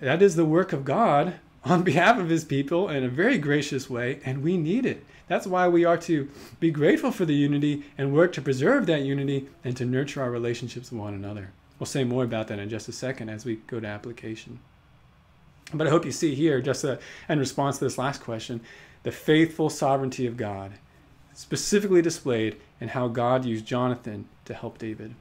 That 0.00 0.22
is 0.22 0.36
the 0.36 0.44
work 0.46 0.72
of 0.72 0.86
God 0.86 1.34
on 1.66 1.82
behalf 1.84 2.18
of 2.18 2.30
his 2.30 2.46
people 2.46 2.88
in 2.88 3.04
a 3.04 3.10
very 3.10 3.36
gracious 3.36 3.90
way, 3.90 4.20
and 4.24 4.42
we 4.42 4.56
need 4.56 4.86
it. 4.86 5.04
That's 5.28 5.46
why 5.46 5.66
we 5.68 5.84
are 5.84 5.98
to 5.98 6.28
be 6.60 6.70
grateful 6.70 7.10
for 7.10 7.24
the 7.24 7.34
unity 7.34 7.84
and 7.98 8.14
work 8.14 8.32
to 8.34 8.42
preserve 8.42 8.86
that 8.86 9.02
unity 9.02 9.48
and 9.64 9.76
to 9.76 9.84
nurture 9.84 10.22
our 10.22 10.30
relationships 10.30 10.90
with 10.90 11.00
one 11.00 11.14
another. 11.14 11.50
We'll 11.78 11.86
say 11.86 12.04
more 12.04 12.24
about 12.24 12.48
that 12.48 12.58
in 12.58 12.68
just 12.68 12.88
a 12.88 12.92
second 12.92 13.28
as 13.28 13.44
we 13.44 13.56
go 13.66 13.80
to 13.80 13.86
application. 13.86 14.60
But 15.74 15.88
I 15.88 15.90
hope 15.90 16.04
you 16.04 16.12
see 16.12 16.34
here, 16.34 16.60
just 16.60 16.84
a, 16.84 17.00
in 17.28 17.40
response 17.40 17.78
to 17.78 17.84
this 17.84 17.98
last 17.98 18.22
question, 18.22 18.60
the 19.02 19.10
faithful 19.10 19.68
sovereignty 19.68 20.26
of 20.26 20.36
God, 20.36 20.72
specifically 21.34 22.02
displayed 22.02 22.56
in 22.80 22.88
how 22.88 23.08
God 23.08 23.44
used 23.44 23.66
Jonathan 23.66 24.28
to 24.44 24.54
help 24.54 24.78
David. 24.78 25.14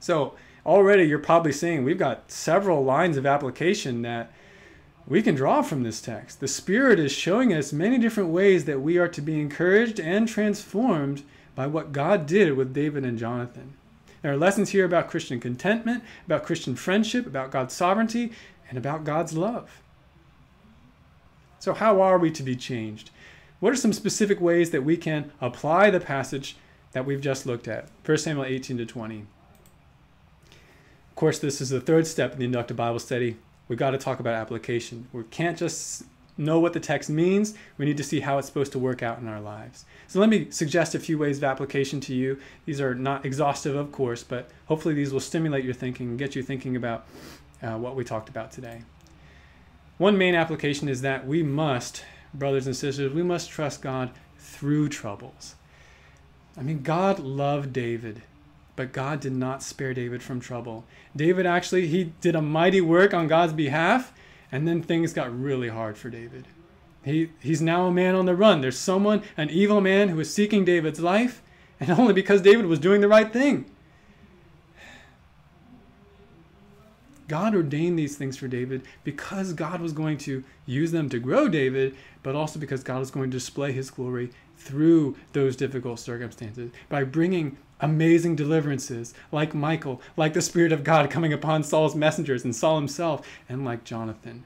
So, 0.00 0.34
already 0.66 1.04
you're 1.04 1.18
probably 1.18 1.52
seeing 1.52 1.84
we've 1.84 1.98
got 1.98 2.30
several 2.30 2.82
lines 2.82 3.16
of 3.16 3.26
application 3.26 4.02
that 4.02 4.32
we 5.06 5.22
can 5.22 5.34
draw 5.34 5.62
from 5.62 5.82
this 5.82 6.00
text. 6.00 6.40
The 6.40 6.48
Spirit 6.48 6.98
is 6.98 7.12
showing 7.12 7.52
us 7.52 7.72
many 7.72 7.98
different 7.98 8.30
ways 8.30 8.64
that 8.64 8.80
we 8.80 8.96
are 8.96 9.08
to 9.08 9.20
be 9.20 9.40
encouraged 9.40 10.00
and 10.00 10.26
transformed 10.26 11.22
by 11.54 11.66
what 11.66 11.92
God 11.92 12.26
did 12.26 12.56
with 12.56 12.72
David 12.72 13.04
and 13.04 13.18
Jonathan. 13.18 13.74
There 14.22 14.32
are 14.32 14.36
lessons 14.36 14.70
here 14.70 14.86
about 14.86 15.10
Christian 15.10 15.38
contentment, 15.40 16.02
about 16.24 16.44
Christian 16.44 16.74
friendship, 16.74 17.26
about 17.26 17.50
God's 17.50 17.74
sovereignty, 17.74 18.32
and 18.68 18.78
about 18.78 19.04
God's 19.04 19.36
love. 19.36 19.82
So, 21.58 21.74
how 21.74 22.00
are 22.00 22.18
we 22.18 22.30
to 22.30 22.42
be 22.42 22.56
changed? 22.56 23.10
What 23.60 23.72
are 23.72 23.76
some 23.76 23.92
specific 23.92 24.40
ways 24.40 24.70
that 24.70 24.82
we 24.84 24.96
can 24.96 25.30
apply 25.40 25.90
the 25.90 26.00
passage 26.00 26.56
that 26.92 27.04
we've 27.04 27.20
just 27.20 27.44
looked 27.44 27.68
at? 27.68 27.88
1 28.04 28.18
Samuel 28.18 28.46
18 28.46 28.78
to 28.78 28.86
20. 28.86 29.20
Of 29.20 29.26
course, 31.14 31.38
this 31.38 31.60
is 31.60 31.68
the 31.68 31.80
third 31.80 32.06
step 32.06 32.32
in 32.32 32.38
the 32.38 32.44
inductive 32.46 32.78
Bible 32.78 32.98
study. 32.98 33.36
We've 33.68 33.78
got 33.78 33.90
to 33.90 33.98
talk 33.98 34.20
about 34.20 34.34
application. 34.34 35.08
We 35.12 35.24
can't 35.24 35.56
just 35.56 36.04
know 36.36 36.58
what 36.58 36.72
the 36.72 36.80
text 36.80 37.08
means, 37.08 37.54
we 37.78 37.84
need 37.84 37.96
to 37.96 38.02
see 38.02 38.20
how 38.20 38.38
it's 38.38 38.48
supposed 38.48 38.72
to 38.72 38.78
work 38.78 39.02
out 39.02 39.18
in 39.18 39.28
our 39.28 39.40
lives. 39.40 39.84
So 40.08 40.18
let 40.18 40.28
me 40.28 40.50
suggest 40.50 40.94
a 40.94 40.98
few 40.98 41.16
ways 41.16 41.38
of 41.38 41.44
application 41.44 42.00
to 42.00 42.14
you. 42.14 42.38
These 42.66 42.80
are 42.80 42.94
not 42.94 43.24
exhaustive, 43.24 43.76
of 43.76 43.92
course, 43.92 44.22
but 44.22 44.50
hopefully 44.66 44.94
these 44.94 45.12
will 45.12 45.20
stimulate 45.20 45.64
your 45.64 45.74
thinking 45.74 46.08
and 46.08 46.18
get 46.18 46.34
you 46.34 46.42
thinking 46.42 46.76
about 46.76 47.06
uh, 47.62 47.76
what 47.78 47.94
we 47.94 48.04
talked 48.04 48.28
about 48.28 48.50
today. 48.50 48.82
One 49.98 50.18
main 50.18 50.34
application 50.34 50.88
is 50.88 51.02
that 51.02 51.26
we 51.26 51.42
must, 51.42 52.04
brothers 52.32 52.66
and 52.66 52.74
sisters, 52.74 53.12
we 53.12 53.22
must 53.22 53.48
trust 53.48 53.80
God 53.80 54.10
through 54.38 54.88
troubles. 54.88 55.54
I 56.56 56.62
mean, 56.62 56.82
God 56.82 57.20
loved 57.20 57.72
David, 57.72 58.22
but 58.76 58.92
God 58.92 59.20
did 59.20 59.32
not 59.32 59.62
spare 59.62 59.94
David 59.94 60.22
from 60.22 60.40
trouble. 60.40 60.84
David 61.14 61.46
actually, 61.46 61.86
he 61.86 62.12
did 62.20 62.34
a 62.34 62.42
mighty 62.42 62.80
work 62.80 63.14
on 63.14 63.28
God's 63.28 63.52
behalf, 63.52 64.12
and 64.50 64.66
then 64.66 64.82
things 64.82 65.12
got 65.12 65.36
really 65.36 65.68
hard 65.68 65.96
for 65.96 66.10
David. 66.10 66.46
He, 67.04 67.30
he's 67.40 67.60
now 67.60 67.86
a 67.86 67.92
man 67.92 68.14
on 68.14 68.26
the 68.26 68.34
run. 68.34 68.60
There's 68.60 68.78
someone, 68.78 69.22
an 69.36 69.50
evil 69.50 69.80
man, 69.80 70.08
who 70.08 70.18
is 70.20 70.32
seeking 70.32 70.64
David's 70.64 71.00
life, 71.00 71.42
and 71.78 71.90
only 71.98 72.14
because 72.14 72.42
David 72.42 72.66
was 72.66 72.78
doing 72.78 73.00
the 73.00 73.08
right 73.08 73.32
thing. 73.32 73.66
God 77.26 77.54
ordained 77.54 77.98
these 77.98 78.16
things 78.16 78.36
for 78.36 78.48
David 78.48 78.82
because 79.02 79.54
God 79.54 79.80
was 79.80 79.92
going 79.92 80.18
to 80.18 80.44
use 80.66 80.92
them 80.92 81.08
to 81.08 81.18
grow 81.18 81.48
David, 81.48 81.96
but 82.22 82.34
also 82.34 82.58
because 82.58 82.82
God 82.82 82.98
was 82.98 83.10
going 83.10 83.30
to 83.30 83.36
display 83.36 83.72
his 83.72 83.90
glory 83.90 84.30
through 84.56 85.16
those 85.32 85.56
difficult 85.56 86.00
circumstances 86.00 86.70
by 86.88 87.04
bringing 87.04 87.56
amazing 87.80 88.36
deliverances 88.36 89.14
like 89.32 89.54
Michal, 89.54 90.00
like 90.16 90.32
the 90.32 90.42
Spirit 90.42 90.72
of 90.72 90.84
God 90.84 91.10
coming 91.10 91.32
upon 91.32 91.62
Saul's 91.62 91.94
messengers 91.94 92.44
and 92.44 92.54
Saul 92.54 92.76
himself, 92.76 93.26
and 93.48 93.64
like 93.64 93.84
Jonathan. 93.84 94.44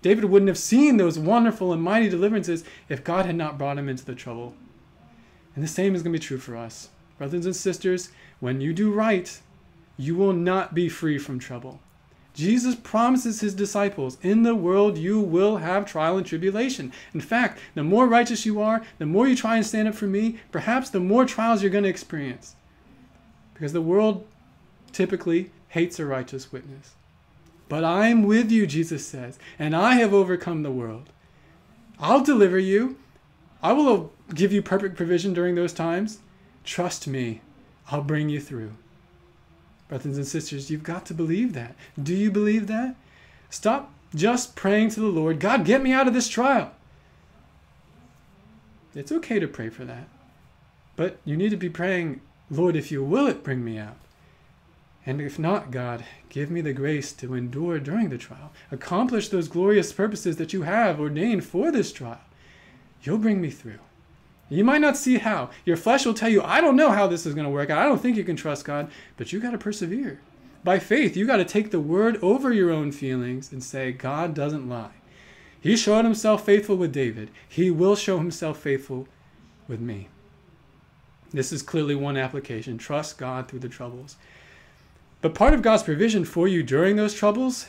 David 0.00 0.26
wouldn't 0.26 0.48
have 0.48 0.58
seen 0.58 0.96
those 0.96 1.18
wonderful 1.18 1.72
and 1.72 1.82
mighty 1.82 2.08
deliverances 2.08 2.64
if 2.88 3.02
God 3.02 3.26
had 3.26 3.34
not 3.34 3.58
brought 3.58 3.78
him 3.78 3.88
into 3.88 4.04
the 4.04 4.14
trouble. 4.14 4.54
And 5.54 5.64
the 5.64 5.68
same 5.68 5.94
is 5.94 6.02
going 6.02 6.12
to 6.12 6.18
be 6.18 6.24
true 6.24 6.38
for 6.38 6.56
us. 6.56 6.90
Brothers 7.18 7.46
and 7.46 7.56
sisters, 7.56 8.10
when 8.38 8.60
you 8.60 8.72
do 8.72 8.92
right, 8.92 9.40
you 9.96 10.14
will 10.14 10.32
not 10.32 10.72
be 10.72 10.88
free 10.88 11.18
from 11.18 11.40
trouble. 11.40 11.80
Jesus 12.32 12.76
promises 12.76 13.40
his 13.40 13.52
disciples, 13.52 14.16
in 14.22 14.44
the 14.44 14.54
world 14.54 14.96
you 14.96 15.18
will 15.18 15.56
have 15.56 15.84
trial 15.84 16.16
and 16.16 16.24
tribulation. 16.24 16.92
In 17.12 17.20
fact, 17.20 17.58
the 17.74 17.82
more 17.82 18.06
righteous 18.06 18.46
you 18.46 18.60
are, 18.60 18.84
the 18.98 19.06
more 19.06 19.26
you 19.26 19.34
try 19.34 19.56
and 19.56 19.66
stand 19.66 19.88
up 19.88 19.96
for 19.96 20.06
me, 20.06 20.38
perhaps 20.52 20.88
the 20.88 21.00
more 21.00 21.24
trials 21.24 21.60
you're 21.60 21.72
going 21.72 21.82
to 21.82 21.90
experience. 21.90 22.54
Because 23.58 23.72
the 23.72 23.82
world 23.82 24.24
typically 24.92 25.50
hates 25.68 25.98
a 25.98 26.06
righteous 26.06 26.52
witness. 26.52 26.94
But 27.68 27.84
I'm 27.84 28.22
with 28.22 28.52
you, 28.52 28.66
Jesus 28.66 29.04
says, 29.04 29.38
and 29.58 29.74
I 29.74 29.94
have 29.94 30.14
overcome 30.14 30.62
the 30.62 30.70
world. 30.70 31.10
I'll 31.98 32.22
deliver 32.22 32.58
you. 32.58 32.96
I 33.60 33.72
will 33.72 34.12
give 34.32 34.52
you 34.52 34.62
perfect 34.62 34.96
provision 34.96 35.34
during 35.34 35.56
those 35.56 35.72
times. 35.72 36.20
Trust 36.64 37.08
me, 37.08 37.40
I'll 37.90 38.02
bring 38.02 38.28
you 38.28 38.40
through. 38.40 38.72
Brothers 39.88 40.16
and 40.16 40.26
sisters, 40.26 40.70
you've 40.70 40.82
got 40.82 41.04
to 41.06 41.14
believe 41.14 41.52
that. 41.54 41.74
Do 42.00 42.14
you 42.14 42.30
believe 42.30 42.68
that? 42.68 42.94
Stop 43.50 43.92
just 44.14 44.54
praying 44.54 44.90
to 44.90 45.00
the 45.00 45.06
Lord, 45.06 45.40
God, 45.40 45.64
get 45.64 45.82
me 45.82 45.92
out 45.92 46.06
of 46.06 46.14
this 46.14 46.28
trial. 46.28 46.72
It's 48.94 49.12
okay 49.12 49.38
to 49.38 49.48
pray 49.48 49.68
for 49.68 49.84
that. 49.84 50.08
But 50.96 51.18
you 51.24 51.36
need 51.36 51.50
to 51.50 51.56
be 51.56 51.68
praying, 51.68 52.20
Lord, 52.50 52.76
if 52.76 52.90
you 52.90 53.04
will 53.04 53.26
it, 53.26 53.44
bring 53.44 53.64
me 53.64 53.78
out. 53.78 53.96
And 55.04 55.20
if 55.20 55.38
not, 55.38 55.70
God, 55.70 56.04
give 56.28 56.50
me 56.50 56.60
the 56.60 56.72
grace 56.72 57.12
to 57.14 57.34
endure 57.34 57.78
during 57.78 58.08
the 58.08 58.18
trial. 58.18 58.52
Accomplish 58.70 59.28
those 59.28 59.48
glorious 59.48 59.92
purposes 59.92 60.36
that 60.36 60.52
you 60.52 60.62
have 60.62 61.00
ordained 61.00 61.44
for 61.44 61.70
this 61.70 61.92
trial. 61.92 62.20
You'll 63.02 63.18
bring 63.18 63.40
me 63.40 63.50
through. 63.50 63.78
You 64.50 64.64
might 64.64 64.80
not 64.80 64.96
see 64.96 65.18
how. 65.18 65.50
Your 65.64 65.76
flesh 65.76 66.06
will 66.06 66.14
tell 66.14 66.28
you, 66.28 66.42
I 66.42 66.60
don't 66.60 66.76
know 66.76 66.90
how 66.90 67.06
this 67.06 67.26
is 67.26 67.34
going 67.34 67.44
to 67.44 67.50
work 67.50 67.70
out. 67.70 67.78
I 67.78 67.84
don't 67.84 68.00
think 68.00 68.16
you 68.16 68.24
can 68.24 68.36
trust 68.36 68.64
God, 68.64 68.90
but 69.16 69.32
you 69.32 69.40
got 69.40 69.50
to 69.50 69.58
persevere. 69.58 70.20
By 70.64 70.78
faith, 70.78 71.16
you 71.16 71.26
got 71.26 71.36
to 71.36 71.44
take 71.44 71.70
the 71.70 71.80
word 71.80 72.18
over 72.22 72.52
your 72.52 72.70
own 72.70 72.92
feelings 72.92 73.52
and 73.52 73.62
say, 73.62 73.92
God 73.92 74.34
doesn't 74.34 74.68
lie. 74.68 74.92
He 75.60 75.76
showed 75.76 76.04
himself 76.04 76.44
faithful 76.44 76.76
with 76.76 76.92
David. 76.92 77.30
He 77.48 77.70
will 77.70 77.96
show 77.96 78.18
himself 78.18 78.58
faithful 78.58 79.06
with 79.66 79.80
me. 79.80 80.08
This 81.30 81.52
is 81.52 81.62
clearly 81.62 81.94
one 81.94 82.16
application. 82.16 82.78
Trust 82.78 83.18
God 83.18 83.48
through 83.48 83.60
the 83.60 83.68
troubles. 83.68 84.16
But 85.20 85.34
part 85.34 85.54
of 85.54 85.62
God's 85.62 85.82
provision 85.82 86.24
for 86.24 86.48
you 86.48 86.62
during 86.62 86.96
those 86.96 87.14
troubles 87.14 87.66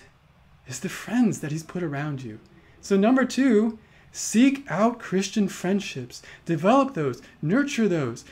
is 0.68 0.80
the 0.80 0.90
friends 0.90 1.40
that 1.40 1.52
He's 1.52 1.64
put 1.64 1.84
around 1.84 2.22
you. 2.22 2.40
So, 2.82 2.96
number 2.96 3.26
two, 3.26 3.80
Seek 4.12 4.66
out 4.70 5.00
Christian 5.00 5.48
friendships, 5.48 6.22
develop 6.46 6.94
those, 6.94 7.22
nurture 7.42 7.88
those. 7.88 8.26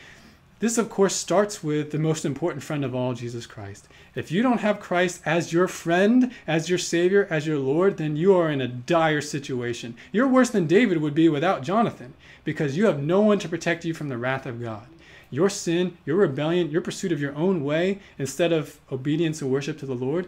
This, 0.59 0.79
of 0.79 0.89
course, 0.89 1.15
starts 1.15 1.63
with 1.63 1.91
the 1.91 1.99
most 1.99 2.25
important 2.25 2.63
friend 2.63 2.83
of 2.83 2.95
all, 2.95 3.13
Jesus 3.13 3.45
Christ. 3.45 3.87
If 4.15 4.31
you 4.31 4.41
don't 4.41 4.61
have 4.61 4.79
Christ 4.79 5.21
as 5.23 5.53
your 5.53 5.67
friend, 5.67 6.31
as 6.47 6.67
your 6.67 6.79
Savior, 6.79 7.27
as 7.29 7.45
your 7.45 7.59
Lord, 7.59 7.97
then 7.97 8.15
you 8.15 8.35
are 8.35 8.49
in 8.49 8.59
a 8.59 8.67
dire 8.67 9.21
situation. 9.21 9.95
You're 10.11 10.27
worse 10.27 10.49
than 10.49 10.65
David 10.65 10.99
would 10.99 11.13
be 11.13 11.29
without 11.29 11.61
Jonathan 11.61 12.15
because 12.43 12.75
you 12.75 12.87
have 12.87 13.03
no 13.03 13.21
one 13.21 13.37
to 13.39 13.49
protect 13.49 13.85
you 13.85 13.93
from 13.93 14.09
the 14.09 14.17
wrath 14.17 14.47
of 14.47 14.59
God. 14.59 14.87
Your 15.29 15.49
sin, 15.49 15.97
your 16.05 16.17
rebellion, 16.17 16.71
your 16.71 16.81
pursuit 16.81 17.11
of 17.11 17.21
your 17.21 17.35
own 17.35 17.63
way 17.63 17.99
instead 18.17 18.53
of 18.53 18.79
obedience 18.91 19.41
and 19.41 19.51
worship 19.51 19.77
to 19.79 19.85
the 19.85 19.93
Lord, 19.93 20.27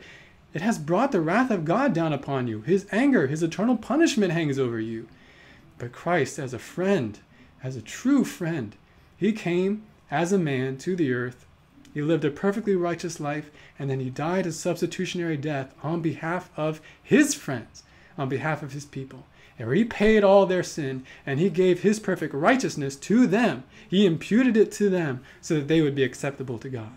it 0.54 0.62
has 0.62 0.80
brought 0.80 1.12
the 1.12 1.22
wrath 1.22 1.52
of 1.52 1.66
God 1.66 1.94
down 1.94 2.12
upon 2.12 2.48
you. 2.48 2.62
His 2.62 2.88
anger, 2.92 3.28
his 3.28 3.44
eternal 3.44 3.78
punishment 3.78 4.34
hangs 4.34 4.58
over 4.58 4.80
you. 4.80 5.08
But 5.78 5.92
Christ, 5.92 6.40
as 6.40 6.54
a 6.54 6.60
friend, 6.60 7.20
as 7.64 7.76
a 7.76 7.82
true 7.82 8.24
friend, 8.24 8.76
he 9.16 9.32
came 9.32 9.84
as 10.10 10.34
a 10.34 10.38
man 10.38 10.78
to 10.80 10.96
the 10.96 11.14
earth. 11.14 11.46
He 11.94 12.02
lived 12.02 12.26
a 12.26 12.32
perfectly 12.32 12.76
righteous 12.76 13.20
life, 13.20 13.52
and 13.78 13.90
then 13.90 14.00
he 14.00 14.10
died 14.10 14.46
a 14.46 14.52
substitutionary 14.52 15.38
death 15.38 15.74
on 15.84 16.02
behalf 16.02 16.50
of 16.58 16.82
his 17.02 17.34
friends, 17.34 17.84
on 18.18 18.30
behalf 18.30 18.64
of 18.64 18.74
his 18.74 18.86
people. 18.86 19.26
And 19.60 19.72
he 19.76 19.84
paid 19.84 20.24
all 20.24 20.46
their 20.46 20.64
sin, 20.64 21.04
and 21.26 21.40
he 21.40 21.50
gave 21.50 21.82
his 21.82 22.00
perfect 22.00 22.34
righteousness 22.34 22.96
to 22.96 23.28
them. 23.28 23.66
He 23.90 24.06
imputed 24.06 24.56
it 24.56 24.72
to 24.74 24.90
them 24.90 25.22
so 25.42 25.56
that 25.56 25.68
they 25.68 25.82
would 25.82 25.96
be 25.96 26.04
acceptable 26.04 26.58
to 26.60 26.70
God. 26.70 26.96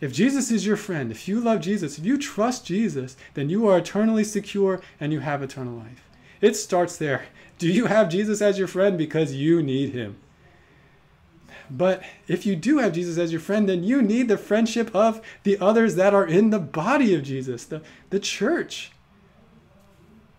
If 0.00 0.12
Jesus 0.12 0.50
is 0.50 0.66
your 0.66 0.76
friend, 0.76 1.10
if 1.10 1.26
you 1.26 1.40
love 1.40 1.62
Jesus, 1.62 1.96
if 1.96 2.04
you 2.04 2.18
trust 2.18 2.66
Jesus, 2.66 3.16
then 3.32 3.48
you 3.48 3.66
are 3.66 3.78
eternally 3.78 4.24
secure 4.24 4.82
and 5.00 5.12
you 5.12 5.20
have 5.20 5.42
eternal 5.42 5.74
life. 5.74 6.04
It 6.42 6.56
starts 6.56 6.98
there. 6.98 7.24
Do 7.58 7.72
you 7.72 7.86
have 7.86 8.10
Jesus 8.10 8.42
as 8.42 8.58
your 8.58 8.68
friend 8.68 8.98
because 8.98 9.32
you 9.32 9.62
need 9.62 9.90
him? 9.90 10.16
But 11.70 12.02
if 12.28 12.44
you 12.44 12.56
do 12.56 12.78
have 12.78 12.92
Jesus 12.92 13.16
as 13.16 13.32
your 13.32 13.40
friend, 13.40 13.68
then 13.68 13.84
you 13.84 14.02
need 14.02 14.28
the 14.28 14.36
friendship 14.36 14.94
of 14.94 15.22
the 15.44 15.56
others 15.58 15.94
that 15.94 16.12
are 16.12 16.26
in 16.26 16.50
the 16.50 16.58
body 16.58 17.14
of 17.14 17.22
Jesus, 17.22 17.64
the, 17.64 17.80
the 18.10 18.20
church. 18.20 18.92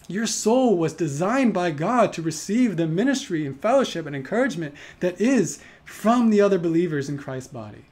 Your 0.08 0.28
soul 0.28 0.78
was 0.78 0.94
designed 0.94 1.54
by 1.54 1.72
God 1.72 2.14
to 2.14 2.22
receive 2.22 2.78
the 2.78 2.88
ministry 2.88 3.46
and 3.46 3.60
fellowship 3.60 4.06
and 4.06 4.16
encouragement 4.16 4.76
that 5.00 5.20
is 5.20 5.60
from 5.84 6.30
the 6.30 6.42
other 6.42 6.60
believers 6.60 7.10
in 7.10 7.18
Christ's 7.18 7.52
body. 7.52 7.86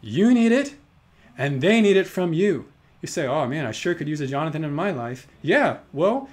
You 0.00 0.34
need 0.34 0.52
it, 0.52 0.74
and 1.38 1.60
they 1.60 1.80
need 1.80 1.96
it 1.96 2.06
from 2.06 2.32
you. 2.32 2.66
You 3.00 3.06
say, 3.06 3.26
oh 3.26 3.46
man, 3.46 3.66
I 3.66 3.72
sure 3.72 3.94
could 3.94 4.08
use 4.08 4.20
a 4.20 4.26
Jonathan 4.26 4.64
in 4.64 4.74
my 4.74 4.90
life. 4.90 5.28
Yeah, 5.42 5.78
well, 5.92 6.28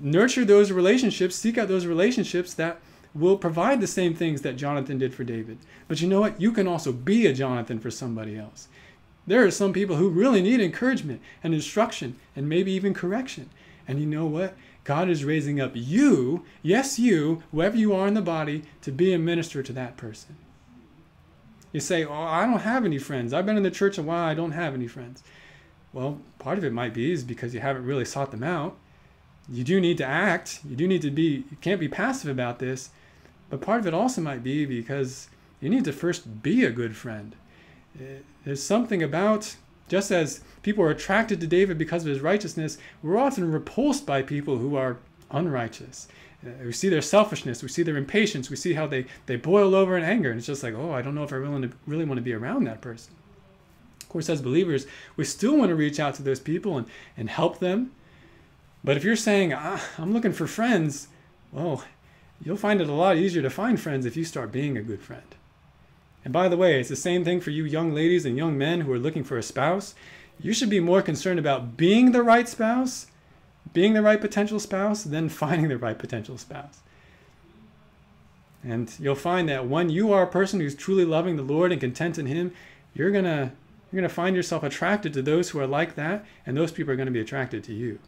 nurture 0.00 0.44
those 0.44 0.72
relationships, 0.72 1.36
seek 1.36 1.58
out 1.58 1.68
those 1.68 1.86
relationships 1.86 2.54
that 2.54 2.80
will 3.14 3.36
provide 3.36 3.80
the 3.80 3.86
same 3.86 4.14
things 4.14 4.42
that 4.42 4.56
Jonathan 4.56 4.98
did 4.98 5.14
for 5.14 5.24
David. 5.24 5.58
But 5.86 6.00
you 6.00 6.08
know 6.08 6.20
what? 6.20 6.40
You 6.40 6.52
can 6.52 6.66
also 6.66 6.92
be 6.92 7.26
a 7.26 7.34
Jonathan 7.34 7.78
for 7.78 7.90
somebody 7.90 8.38
else. 8.38 8.68
There 9.26 9.44
are 9.44 9.50
some 9.50 9.72
people 9.72 9.96
who 9.96 10.08
really 10.08 10.40
need 10.40 10.60
encouragement 10.60 11.20
and 11.44 11.54
instruction 11.54 12.16
and 12.34 12.48
maybe 12.48 12.72
even 12.72 12.94
correction. 12.94 13.50
And 13.86 13.98
you 13.98 14.06
know 14.06 14.26
what? 14.26 14.54
God 14.84 15.08
is 15.08 15.24
raising 15.24 15.60
up 15.60 15.72
you, 15.74 16.44
yes, 16.62 16.98
you, 16.98 17.42
whoever 17.52 17.76
you 17.76 17.94
are 17.94 18.06
in 18.06 18.14
the 18.14 18.22
body, 18.22 18.64
to 18.82 18.90
be 18.90 19.12
a 19.12 19.18
minister 19.18 19.62
to 19.62 19.72
that 19.72 19.96
person. 19.96 20.36
You 21.72 21.80
say, 21.80 22.04
Oh, 22.04 22.12
I 22.12 22.44
don't 22.44 22.60
have 22.60 22.84
any 22.84 22.98
friends. 22.98 23.32
I've 23.32 23.46
been 23.46 23.56
in 23.56 23.62
the 23.62 23.70
church 23.70 23.98
a 23.98 24.02
while, 24.02 24.24
I 24.24 24.34
don't 24.34 24.52
have 24.52 24.74
any 24.74 24.88
friends. 24.88 25.22
Well, 25.92 26.20
part 26.38 26.58
of 26.58 26.64
it 26.64 26.72
might 26.72 26.94
be 26.94 27.12
is 27.12 27.22
because 27.22 27.54
you 27.54 27.60
haven't 27.60 27.84
really 27.84 28.04
sought 28.04 28.30
them 28.30 28.42
out 28.42 28.76
you 29.48 29.64
do 29.64 29.80
need 29.80 29.98
to 29.98 30.04
act. 30.04 30.60
You 30.68 30.76
do 30.76 30.86
need 30.86 31.02
to 31.02 31.10
be, 31.10 31.44
you 31.50 31.56
can't 31.60 31.80
be 31.80 31.88
passive 31.88 32.30
about 32.30 32.58
this. 32.58 32.90
But 33.50 33.60
part 33.60 33.80
of 33.80 33.86
it 33.86 33.94
also 33.94 34.20
might 34.20 34.42
be 34.42 34.64
because 34.64 35.28
you 35.60 35.68
need 35.68 35.84
to 35.84 35.92
first 35.92 36.42
be 36.42 36.64
a 36.64 36.70
good 36.70 36.96
friend. 36.96 37.36
Eh, 38.00 38.20
there's 38.44 38.62
something 38.62 39.02
about, 39.02 39.56
just 39.92 40.10
as 40.10 40.40
people 40.62 40.82
are 40.82 40.90
attracted 40.90 41.38
to 41.38 41.46
David 41.46 41.76
because 41.76 42.02
of 42.02 42.08
his 42.08 42.20
righteousness, 42.20 42.78
we're 43.02 43.18
often 43.18 43.52
repulsed 43.52 44.06
by 44.06 44.22
people 44.22 44.56
who 44.56 44.74
are 44.74 44.96
unrighteous. 45.30 46.08
Uh, 46.42 46.48
we 46.64 46.72
see 46.72 46.88
their 46.88 47.02
selfishness, 47.02 47.62
we 47.62 47.68
see 47.68 47.82
their 47.82 47.98
impatience, 47.98 48.48
we 48.48 48.56
see 48.56 48.72
how 48.72 48.86
they, 48.86 49.04
they 49.26 49.36
boil 49.36 49.74
over 49.74 49.98
in 49.98 50.02
anger. 50.02 50.30
And 50.30 50.38
it's 50.38 50.46
just 50.46 50.62
like, 50.62 50.72
oh, 50.72 50.92
I 50.92 51.02
don't 51.02 51.14
know 51.14 51.24
if 51.24 51.32
I 51.34 51.36
really, 51.36 51.68
really 51.86 52.06
want 52.06 52.16
to 52.16 52.22
be 52.22 52.32
around 52.32 52.64
that 52.64 52.80
person. 52.80 53.12
Of 54.00 54.08
course, 54.08 54.30
as 54.30 54.40
believers, 54.40 54.86
we 55.16 55.26
still 55.26 55.58
want 55.58 55.68
to 55.68 55.74
reach 55.74 56.00
out 56.00 56.14
to 56.14 56.22
those 56.22 56.40
people 56.40 56.78
and, 56.78 56.86
and 57.14 57.28
help 57.28 57.58
them. 57.58 57.92
But 58.82 58.96
if 58.96 59.04
you're 59.04 59.14
saying, 59.14 59.52
ah, 59.52 59.84
I'm 59.98 60.14
looking 60.14 60.32
for 60.32 60.46
friends, 60.46 61.08
well, 61.52 61.84
you'll 62.42 62.56
find 62.56 62.80
it 62.80 62.88
a 62.88 62.94
lot 62.94 63.18
easier 63.18 63.42
to 63.42 63.50
find 63.50 63.78
friends 63.78 64.06
if 64.06 64.16
you 64.16 64.24
start 64.24 64.52
being 64.52 64.78
a 64.78 64.82
good 64.82 65.02
friend. 65.02 65.34
And 66.24 66.32
by 66.32 66.48
the 66.48 66.56
way, 66.56 66.78
it's 66.78 66.88
the 66.88 66.96
same 66.96 67.24
thing 67.24 67.40
for 67.40 67.50
you 67.50 67.64
young 67.64 67.92
ladies 67.92 68.24
and 68.24 68.36
young 68.36 68.56
men 68.56 68.82
who 68.82 68.92
are 68.92 68.98
looking 68.98 69.24
for 69.24 69.38
a 69.38 69.42
spouse. 69.42 69.94
You 70.40 70.52
should 70.52 70.70
be 70.70 70.80
more 70.80 71.02
concerned 71.02 71.38
about 71.38 71.76
being 71.76 72.12
the 72.12 72.22
right 72.22 72.48
spouse 72.48 73.06
being 73.72 73.94
the 73.94 74.02
right 74.02 74.20
potential 74.20 74.60
spouse, 74.60 75.04
than 75.04 75.28
finding 75.28 75.68
the 75.68 75.78
right 75.78 75.98
potential 75.98 76.38
spouse. 76.38 76.80
And 78.64 78.92
you'll 78.98 79.14
find 79.14 79.48
that 79.48 79.66
when 79.66 79.90
you 79.90 80.12
are 80.12 80.22
a 80.22 80.30
person 80.30 80.60
who's 80.60 80.74
truly 80.74 81.04
loving 81.04 81.36
the 81.36 81.42
Lord 81.42 81.72
and 81.72 81.80
content 81.80 82.18
in 82.18 82.26
Him, 82.26 82.52
you're 82.94 83.10
gonna 83.10 83.52
you're 83.90 84.00
gonna 84.00 84.08
find 84.08 84.36
yourself 84.36 84.62
attracted 84.62 85.12
to 85.14 85.22
those 85.22 85.50
who 85.50 85.60
are 85.60 85.66
like 85.66 85.96
that, 85.96 86.24
and 86.46 86.56
those 86.56 86.72
people 86.72 86.92
are 86.92 86.96
gonna 86.96 87.10
be 87.10 87.20
attracted 87.20 87.64
to 87.64 87.74
you. 87.74 87.98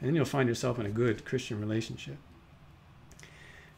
And 0.00 0.08
then 0.08 0.16
you'll 0.16 0.24
find 0.24 0.48
yourself 0.48 0.78
in 0.78 0.86
a 0.86 0.90
good 0.90 1.24
Christian 1.24 1.60
relationship. 1.60 2.16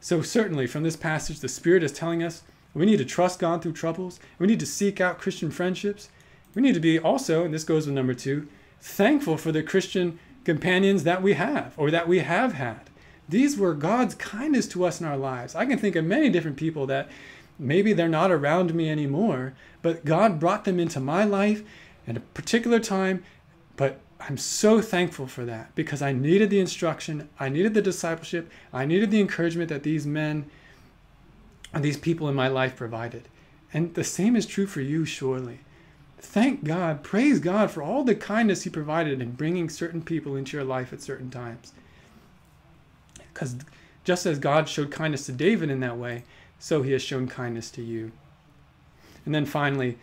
So 0.01 0.23
certainly 0.23 0.67
from 0.67 0.85
this 0.85 0.97
passage, 0.97 1.41
the 1.41 1.49
Spirit 1.49 1.83
is 1.83 1.93
telling 1.93 2.23
us 2.23 2.43
we 2.75 2.87
need 2.87 2.99
to 2.99 3.05
trust 3.05 3.39
God 3.39 3.63
through 3.63 3.73
troubles. 3.73 4.19
We 4.39 4.47
need 4.47 4.61
to 4.61 4.67
seek 4.67 5.01
out 5.01 5.19
Christian 5.19 5.51
friendships. 5.51 6.09
We 6.55 6.63
need 6.63 6.75
to 6.75 6.81
be 6.81 6.99
also, 6.99 7.45
and 7.45 7.53
this 7.53 7.65
goes 7.65 7.87
with 7.87 7.95
number 7.95 8.15
two, 8.15 8.49
thankful 8.81 9.37
for 9.37 9.53
the 9.53 9.63
Christian 9.63 10.19
companions 10.45 11.05
that 11.05 11.23
we 11.23 11.35
have 11.35 11.75
or 11.77 11.91
that 11.91 12.09
we 12.09 12.21
have 12.21 12.55
had. 12.55 12.91
These 13.29 13.57
were 13.57 13.75
God's 13.75 14.15
kindness 14.15 14.67
to 14.69 14.85
us 14.85 15.01
in 15.01 15.07
our 15.07 15.17
lives. 15.17 15.55
I 15.55 15.67
can 15.67 15.79
think 15.79 15.97
of 15.97 16.05
many 16.05 16.29
different 16.29 16.57
people 16.57 16.87
that 16.87 17.09
maybe 17.59 17.93
they're 17.93 18.09
not 18.09 18.31
around 18.33 18.75
me 18.75 18.91
anymore, 18.91 19.55
but 19.81 20.05
God 20.05 20.41
brought 20.41 20.65
them 20.65 20.81
into 20.81 21.01
my 21.01 21.25
life 21.25 21.63
at 22.07 22.17
a 22.17 22.21
particular 22.21 22.81
time. 22.81 23.23
But 23.77 24.01
I'm 24.21 24.37
so 24.37 24.81
thankful 24.81 25.27
for 25.27 25.45
that 25.45 25.75
because 25.75 26.03
I 26.03 26.13
needed 26.13 26.51
the 26.51 26.61
instruction, 26.61 27.29
I 27.39 27.49
needed 27.49 27.75
the 27.75 27.83
discipleship, 27.83 28.51
I 28.73 28.85
needed 28.85 29.11
the 29.11 29.21
encouragement 29.21 29.69
that 29.69 29.83
these 29.83 30.07
men 30.07 30.51
and 31.73 31.85
these 31.85 31.97
people 31.97 32.29
in 32.29 32.35
my 32.35 32.49
life 32.49 32.77
provided. 32.77 33.29
And 33.73 33.95
the 33.95 34.05
same 34.05 34.37
is 34.37 34.47
true 34.47 34.67
for 34.67 34.81
you, 34.81 35.05
surely 35.05 35.61
thank 36.23 36.63
God, 36.63 37.03
praise 37.03 37.41
God 37.41 37.71
for 37.71 37.83
all 37.83 38.05
the 38.05 38.15
kindness 38.15 38.63
He 38.63 38.71
provided 38.71 39.21
in 39.21 39.33
bringing 39.33 39.69
certain 39.69 40.03
people 40.03 40.37
into 40.37 40.57
your 40.57 40.65
life 40.65 40.93
at 40.93 41.03
certain 41.03 41.31
times. 41.31 41.73
Because 43.35 43.57
just 44.05 44.25
as 44.25 44.39
God 44.39 44.69
showed 44.69 44.91
kindness 44.91 45.27
to 45.27 45.33
David 45.33 45.69
in 45.69 45.81
that 45.81 45.99
way, 45.99 46.23
so 46.59 46.83
He 46.83 46.93
has 46.93 47.03
shown 47.03 47.27
kindness 47.27 47.71
to 47.73 47.83
you. 47.83 48.13
And 49.27 49.35
then 49.35 49.45
finally, 49.45 49.99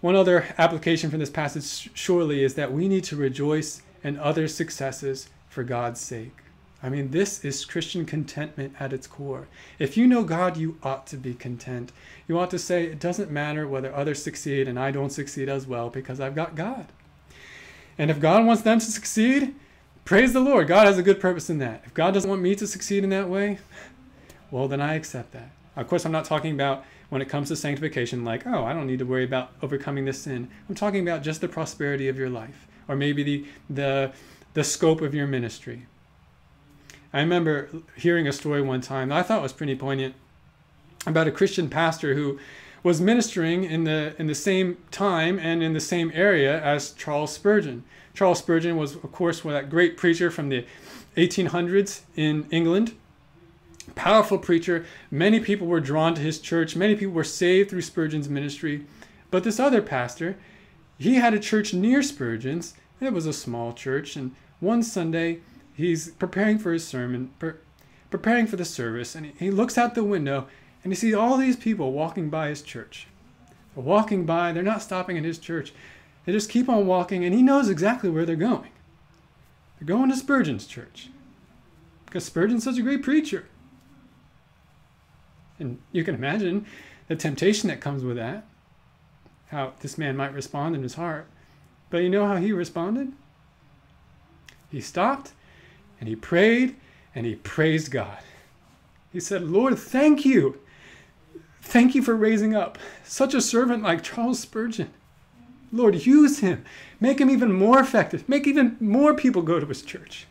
one 0.00 0.16
other 0.16 0.46
application 0.58 1.10
from 1.10 1.20
this 1.20 1.30
passage 1.30 1.90
surely 1.94 2.42
is 2.42 2.54
that 2.54 2.72
we 2.72 2.88
need 2.88 3.04
to 3.04 3.16
rejoice 3.16 3.82
in 4.02 4.18
others' 4.18 4.54
successes 4.54 5.28
for 5.48 5.62
God's 5.62 6.00
sake. 6.00 6.36
I 6.82 6.88
mean, 6.88 7.12
this 7.12 7.44
is 7.44 7.64
Christian 7.64 8.04
contentment 8.04 8.74
at 8.80 8.92
its 8.92 9.06
core. 9.06 9.46
If 9.78 9.96
you 9.96 10.08
know 10.08 10.24
God, 10.24 10.56
you 10.56 10.78
ought 10.82 11.06
to 11.08 11.16
be 11.16 11.34
content. 11.34 11.92
You 12.26 12.38
ought 12.38 12.50
to 12.50 12.58
say, 12.58 12.84
it 12.84 12.98
doesn't 12.98 13.30
matter 13.30 13.68
whether 13.68 13.94
others 13.94 14.22
succeed 14.22 14.66
and 14.66 14.78
I 14.78 14.90
don't 14.90 15.10
succeed 15.10 15.48
as 15.48 15.66
well 15.66 15.90
because 15.90 16.18
I've 16.18 16.34
got 16.34 16.56
God. 16.56 16.86
And 17.98 18.10
if 18.10 18.18
God 18.18 18.44
wants 18.44 18.62
them 18.62 18.80
to 18.80 18.84
succeed, 18.84 19.54
praise 20.04 20.32
the 20.32 20.40
Lord. 20.40 20.66
God 20.66 20.86
has 20.86 20.98
a 20.98 21.02
good 21.04 21.20
purpose 21.20 21.48
in 21.48 21.58
that. 21.58 21.82
If 21.84 21.94
God 21.94 22.14
doesn't 22.14 22.28
want 22.28 22.42
me 22.42 22.56
to 22.56 22.66
succeed 22.66 23.04
in 23.04 23.10
that 23.10 23.28
way, 23.28 23.58
well, 24.50 24.66
then 24.66 24.80
I 24.80 24.94
accept 24.94 25.32
that. 25.32 25.50
Of 25.76 25.88
course, 25.88 26.04
I'm 26.04 26.12
not 26.12 26.24
talking 26.24 26.52
about 26.52 26.84
when 27.10 27.22
it 27.22 27.28
comes 27.28 27.48
to 27.48 27.56
sanctification, 27.56 28.24
like, 28.24 28.46
oh, 28.46 28.64
I 28.64 28.72
don't 28.72 28.86
need 28.86 28.98
to 28.98 29.04
worry 29.04 29.24
about 29.24 29.52
overcoming 29.62 30.04
this 30.04 30.22
sin. 30.22 30.48
I'm 30.68 30.74
talking 30.74 31.06
about 31.06 31.22
just 31.22 31.40
the 31.40 31.48
prosperity 31.48 32.08
of 32.08 32.18
your 32.18 32.30
life, 32.30 32.66
or 32.88 32.96
maybe 32.96 33.22
the, 33.22 33.46
the, 33.70 34.12
the 34.54 34.64
scope 34.64 35.00
of 35.00 35.14
your 35.14 35.26
ministry. 35.26 35.86
I 37.12 37.20
remember 37.20 37.68
hearing 37.96 38.26
a 38.26 38.32
story 38.32 38.62
one 38.62 38.80
time 38.80 39.08
that 39.08 39.18
I 39.18 39.22
thought 39.22 39.42
was 39.42 39.52
pretty 39.52 39.76
poignant 39.76 40.14
about 41.06 41.28
a 41.28 41.32
Christian 41.32 41.68
pastor 41.68 42.14
who 42.14 42.38
was 42.82 43.00
ministering 43.00 43.64
in 43.64 43.84
the 43.84 44.14
in 44.18 44.26
the 44.26 44.34
same 44.34 44.78
time 44.90 45.38
and 45.38 45.62
in 45.62 45.72
the 45.72 45.80
same 45.80 46.10
area 46.14 46.60
as 46.62 46.92
Charles 46.92 47.32
Spurgeon. 47.32 47.84
Charles 48.14 48.38
Spurgeon 48.38 48.76
was, 48.76 48.94
of 48.96 49.12
course, 49.12 49.40
that 49.40 49.70
great 49.70 49.96
preacher 49.96 50.30
from 50.30 50.48
the 50.48 50.66
1800s 51.16 52.00
in 52.16 52.46
England. 52.50 52.94
Powerful 53.94 54.38
preacher. 54.38 54.84
Many 55.10 55.40
people 55.40 55.66
were 55.66 55.80
drawn 55.80 56.14
to 56.14 56.20
his 56.20 56.38
church. 56.38 56.76
Many 56.76 56.94
people 56.94 57.14
were 57.14 57.24
saved 57.24 57.70
through 57.70 57.82
Spurgeon's 57.82 58.28
ministry. 58.28 58.86
But 59.30 59.44
this 59.44 59.58
other 59.58 59.82
pastor, 59.82 60.36
he 60.98 61.14
had 61.14 61.34
a 61.34 61.40
church 61.40 61.74
near 61.74 62.02
Spurgeon's. 62.02 62.74
It 63.00 63.12
was 63.12 63.26
a 63.26 63.32
small 63.32 63.72
church, 63.72 64.14
and 64.14 64.34
one 64.60 64.82
Sunday 64.82 65.40
he's 65.74 66.10
preparing 66.10 66.58
for 66.58 66.72
his 66.72 66.86
sermon, 66.86 67.32
pre- 67.38 67.54
preparing 68.10 68.46
for 68.46 68.56
the 68.56 68.64
service, 68.64 69.14
and 69.14 69.26
he, 69.26 69.32
he 69.38 69.50
looks 69.50 69.78
out 69.78 69.94
the 69.94 70.04
window 70.04 70.46
and 70.84 70.92
he 70.92 70.96
sees 70.96 71.14
all 71.14 71.36
these 71.36 71.56
people 71.56 71.92
walking 71.92 72.28
by 72.28 72.48
his 72.48 72.62
church. 72.62 73.06
They're 73.74 73.84
walking 73.84 74.26
by, 74.26 74.52
they're 74.52 74.62
not 74.62 74.82
stopping 74.82 75.16
at 75.16 75.24
his 75.24 75.38
church. 75.38 75.72
They 76.24 76.32
just 76.32 76.50
keep 76.50 76.68
on 76.68 76.86
walking, 76.86 77.24
and 77.24 77.34
he 77.34 77.42
knows 77.42 77.68
exactly 77.68 78.10
where 78.10 78.24
they're 78.24 78.36
going. 78.36 78.70
They're 79.78 79.96
going 79.96 80.10
to 80.10 80.16
Spurgeon's 80.16 80.66
church 80.66 81.08
because 82.06 82.24
Spurgeon's 82.24 82.64
such 82.64 82.78
a 82.78 82.82
great 82.82 83.02
preacher. 83.02 83.46
And 85.58 85.80
you 85.92 86.04
can 86.04 86.14
imagine 86.14 86.66
the 87.08 87.16
temptation 87.16 87.68
that 87.68 87.80
comes 87.80 88.04
with 88.04 88.16
that, 88.16 88.46
how 89.48 89.72
this 89.80 89.98
man 89.98 90.16
might 90.16 90.32
respond 90.32 90.74
in 90.74 90.82
his 90.82 90.94
heart. 90.94 91.26
But 91.90 91.98
you 91.98 92.10
know 92.10 92.26
how 92.26 92.36
he 92.36 92.52
responded? 92.52 93.12
He 94.70 94.80
stopped 94.80 95.32
and 96.02 96.08
he 96.08 96.16
prayed 96.16 96.74
and 97.14 97.24
he 97.24 97.36
praised 97.36 97.92
God. 97.92 98.18
He 99.12 99.20
said, 99.20 99.44
Lord, 99.44 99.78
thank 99.78 100.24
you. 100.24 100.58
Thank 101.60 101.94
you 101.94 102.02
for 102.02 102.16
raising 102.16 102.56
up 102.56 102.76
such 103.04 103.34
a 103.34 103.40
servant 103.40 103.84
like 103.84 104.02
Charles 104.02 104.40
Spurgeon. 104.40 104.92
Lord, 105.70 106.04
use 106.04 106.40
him. 106.40 106.64
Make 106.98 107.20
him 107.20 107.30
even 107.30 107.52
more 107.52 107.78
effective. 107.78 108.28
Make 108.28 108.48
even 108.48 108.76
more 108.80 109.14
people 109.14 109.42
go 109.42 109.60
to 109.60 109.66
his 109.66 109.80
church. 109.80 110.26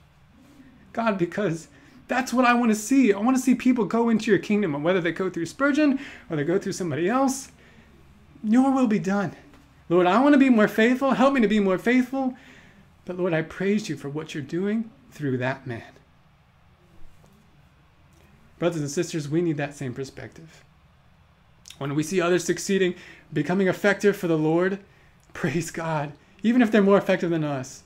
God, 0.92 1.18
because 1.18 1.70
that's 2.10 2.34
what 2.34 2.44
I 2.44 2.54
want 2.54 2.72
to 2.72 2.76
see. 2.76 3.14
I 3.14 3.20
want 3.20 3.38
to 3.38 3.42
see 3.42 3.56
people 3.56 3.86
go 3.86 4.10
into 4.10 4.30
your 4.30 4.42
kingdom, 4.42 4.76
and 4.76 4.84
whether 4.84 5.00
they 5.00 5.14
go 5.14 5.30
through 5.30 5.46
Spurgeon 5.46 6.02
or 6.30 6.36
they 6.36 6.44
go 6.44 6.60
through 6.60 6.74
somebody 6.74 7.08
else, 7.08 7.50
your 8.44 8.72
will 8.72 8.88
be 8.88 9.00
done. 9.00 9.38
Lord, 9.88 10.06
I 10.06 10.20
want 10.22 10.34
to 10.34 10.40
be 10.40 10.50
more 10.50 10.68
faithful. 10.68 11.12
Help 11.12 11.34
me 11.34 11.40
to 11.40 11.48
be 11.48 11.62
more 11.62 11.78
faithful. 11.78 12.36
But 13.06 13.18
Lord, 13.18 13.34
I 13.34 13.42
praise 13.42 13.88
you 13.88 13.96
for 13.96 14.10
what 14.10 14.34
you're 14.34 14.44
doing 14.44 14.92
through 15.12 15.38
that 15.38 15.68
man. 15.68 15.84
Brothers 18.60 18.82
and 18.82 18.92
sisters, 18.92 19.28
we 19.28 19.42
need 19.42 19.58
that 19.58 19.76
same 19.76 19.94
perspective. 19.94 20.64
When 21.80 21.96
we 21.96 22.04
see 22.04 22.22
others 22.22 22.44
succeeding, 22.44 22.94
becoming 23.34 23.68
effective 23.68 24.16
for 24.16 24.28
the 24.28 24.38
Lord, 24.38 24.80
praise 25.34 25.72
God, 25.72 26.12
even 26.44 26.62
if 26.62 26.72
they're 26.72 26.82
more 26.82 26.98
effective 26.98 27.32
than 27.32 27.44
us. 27.44 27.84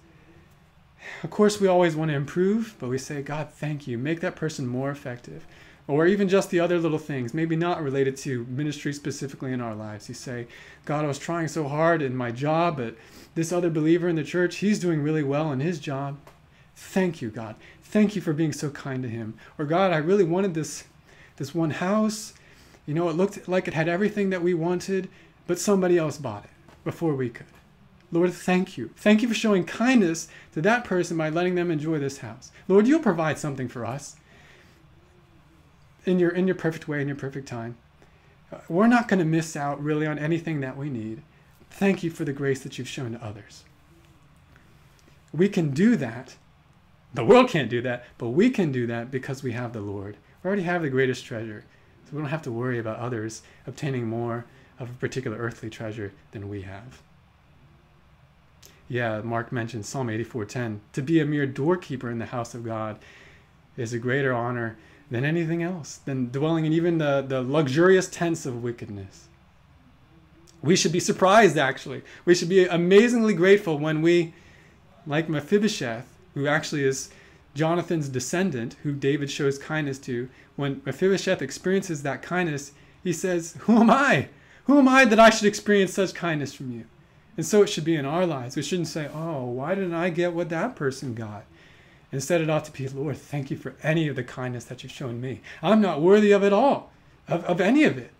Of 1.23 1.29
course, 1.29 1.61
we 1.61 1.67
always 1.67 1.95
want 1.95 2.11
to 2.11 2.17
improve, 2.17 2.75
but 2.79 2.89
we 2.89 2.97
say, 2.97 3.21
God, 3.21 3.49
thank 3.51 3.87
you. 3.87 3.97
Make 3.97 4.19
that 4.21 4.35
person 4.35 4.67
more 4.67 4.89
effective. 4.89 5.45
Or 5.87 6.07
even 6.07 6.27
just 6.27 6.49
the 6.49 6.59
other 6.59 6.79
little 6.79 6.97
things, 6.97 7.33
maybe 7.33 7.55
not 7.55 7.83
related 7.83 8.17
to 8.17 8.45
ministry 8.49 8.91
specifically 8.91 9.53
in 9.53 9.61
our 9.61 9.75
lives. 9.75 10.09
You 10.09 10.15
say, 10.15 10.47
God, 10.83 11.05
I 11.05 11.07
was 11.07 11.19
trying 11.19 11.47
so 11.47 11.67
hard 11.67 12.01
in 12.01 12.15
my 12.15 12.31
job, 12.31 12.77
but 12.77 12.95
this 13.35 13.51
other 13.51 13.69
believer 13.69 14.09
in 14.09 14.15
the 14.15 14.23
church, 14.23 14.57
he's 14.57 14.79
doing 14.79 15.01
really 15.01 15.23
well 15.23 15.51
in 15.51 15.59
his 15.59 15.79
job. 15.79 16.17
Thank 16.75 17.21
you, 17.21 17.29
God. 17.29 17.55
Thank 17.83 18.15
you 18.15 18.21
for 18.21 18.33
being 18.33 18.51
so 18.51 18.69
kind 18.69 19.03
to 19.03 19.09
him. 19.09 19.35
Or 19.57 19.65
God, 19.65 19.93
I 19.93 19.97
really 19.97 20.23
wanted 20.23 20.53
this 20.53 20.83
this 21.37 21.55
one 21.55 21.71
house. 21.71 22.33
You 22.85 22.93
know, 22.93 23.09
it 23.09 23.15
looked 23.15 23.47
like 23.47 23.67
it 23.67 23.73
had 23.73 23.87
everything 23.87 24.29
that 24.29 24.43
we 24.43 24.53
wanted, 24.53 25.09
but 25.47 25.59
somebody 25.59 25.97
else 25.97 26.17
bought 26.17 26.45
it 26.45 26.51
before 26.83 27.15
we 27.15 27.29
could. 27.29 27.47
Lord, 28.11 28.31
thank 28.33 28.77
you. 28.77 28.91
Thank 28.95 29.21
you 29.21 29.27
for 29.27 29.33
showing 29.33 29.65
kindness 29.65 30.27
to 30.53 30.61
that 30.61 30.85
person 30.85 31.17
by 31.17 31.29
letting 31.29 31.55
them 31.55 31.71
enjoy 31.71 31.99
this 31.99 32.19
house. 32.19 32.51
Lord, 32.67 32.87
you'll 32.87 32.99
provide 32.99 33.37
something 33.37 33.67
for 33.67 33.85
us 33.85 34.15
in 36.05 36.19
your 36.19 36.29
in 36.29 36.47
your 36.47 36.55
perfect 36.55 36.87
way 36.87 37.01
in 37.01 37.07
your 37.07 37.17
perfect 37.17 37.47
time. 37.47 37.77
Uh, 38.51 38.59
we're 38.69 38.87
not 38.87 39.07
going 39.07 39.19
to 39.19 39.25
miss 39.25 39.55
out 39.55 39.81
really 39.83 40.05
on 40.05 40.19
anything 40.19 40.61
that 40.61 40.77
we 40.77 40.89
need. 40.89 41.21
Thank 41.71 42.03
you 42.03 42.09
for 42.09 42.23
the 42.23 42.33
grace 42.33 42.61
that 42.61 42.77
you've 42.77 42.87
shown 42.87 43.13
to 43.13 43.25
others. 43.25 43.65
We 45.33 45.49
can 45.49 45.71
do 45.71 45.95
that 45.97 46.35
the 47.15 47.25
world 47.25 47.49
can't 47.49 47.69
do 47.69 47.81
that, 47.81 48.05
but 48.17 48.29
we 48.29 48.49
can 48.49 48.71
do 48.71 48.85
that 48.87 49.09
because 49.09 49.41
we 49.41 49.53
have 49.53 49.73
the 49.73 49.81
Lord. 49.81 50.17
We 50.43 50.47
already 50.47 50.63
have 50.63 50.81
the 50.81 50.89
greatest 50.89 51.25
treasure. 51.25 51.63
So 52.05 52.11
we 52.15 52.21
don't 52.21 52.29
have 52.29 52.43
to 52.43 52.51
worry 52.51 52.77
about 52.77 52.99
others 52.99 53.41
obtaining 53.65 54.07
more 54.07 54.45
of 54.79 54.89
a 54.89 54.93
particular 54.93 55.37
earthly 55.37 55.69
treasure 55.69 56.13
than 56.31 56.49
we 56.49 56.61
have. 56.63 57.01
Yeah, 58.87 59.21
Mark 59.21 59.51
mentioned 59.51 59.85
Psalm 59.85 60.09
84:10. 60.09 60.81
To 60.93 61.01
be 61.01 61.19
a 61.19 61.25
mere 61.25 61.47
doorkeeper 61.47 62.11
in 62.11 62.19
the 62.19 62.27
house 62.27 62.53
of 62.53 62.63
God 62.63 62.99
is 63.77 63.93
a 63.93 63.99
greater 63.99 64.33
honor 64.33 64.77
than 65.09 65.23
anything 65.23 65.63
else, 65.63 65.97
than 65.97 66.29
dwelling 66.29 66.65
in 66.65 66.73
even 66.73 66.97
the, 66.97 67.23
the 67.27 67.41
luxurious 67.41 68.07
tents 68.07 68.45
of 68.45 68.61
wickedness. 68.61 69.27
We 70.61 70.75
should 70.75 70.91
be 70.91 70.99
surprised, 70.99 71.57
actually. 71.57 72.03
We 72.25 72.35
should 72.35 72.49
be 72.49 72.65
amazingly 72.65 73.33
grateful 73.33 73.77
when 73.77 74.01
we, 74.01 74.33
like 75.05 75.29
Mephibosheth, 75.29 76.14
who 76.35 76.45
actually 76.47 76.83
is 76.83 77.09
Jonathan's 77.55 78.09
descendant, 78.09 78.75
who 78.83 78.91
David 78.91 79.31
shows 79.31 79.57
kindness 79.57 79.97
to, 79.99 80.29
when 80.55 80.81
Mephibosheth 80.85 81.41
experiences 81.41 82.03
that 82.03 82.21
kindness, 82.21 82.73
he 83.03 83.13
says, 83.13 83.57
Who 83.61 83.77
am 83.77 83.89
I? 83.89 84.29
Who 84.65 84.77
am 84.77 84.87
I 84.87 85.05
that 85.05 85.19
I 85.19 85.29
should 85.29 85.47
experience 85.47 85.93
such 85.93 86.13
kindness 86.13 86.53
from 86.53 86.71
you? 86.71 86.85
And 87.37 87.45
so 87.45 87.61
it 87.63 87.67
should 87.67 87.85
be 87.85 87.95
in 87.95 88.05
our 88.05 88.25
lives. 88.25 88.55
We 88.55 88.61
shouldn't 88.61 88.87
say, 88.87 89.09
Oh, 89.13 89.45
why 89.45 89.73
didn't 89.75 89.93
I 89.93 90.09
get 90.09 90.33
what 90.33 90.49
that 90.49 90.75
person 90.75 91.15
got? 91.15 91.45
Instead, 92.11 92.41
it 92.41 92.49
ought 92.49 92.65
to 92.65 92.71
be, 92.71 92.87
Lord, 92.87 93.17
thank 93.17 93.51
you 93.51 93.57
for 93.57 93.75
any 93.83 94.07
of 94.07 94.15
the 94.15 94.23
kindness 94.23 94.65
that 94.65 94.83
you've 94.83 94.91
shown 94.91 95.19
me. 95.19 95.41
I'm 95.61 95.81
not 95.81 96.01
worthy 96.01 96.31
of 96.31 96.43
it 96.43 96.53
all, 96.53 96.91
of, 97.27 97.43
of 97.45 97.59
any 97.59 97.83
of 97.83 97.97
it. 97.97 98.11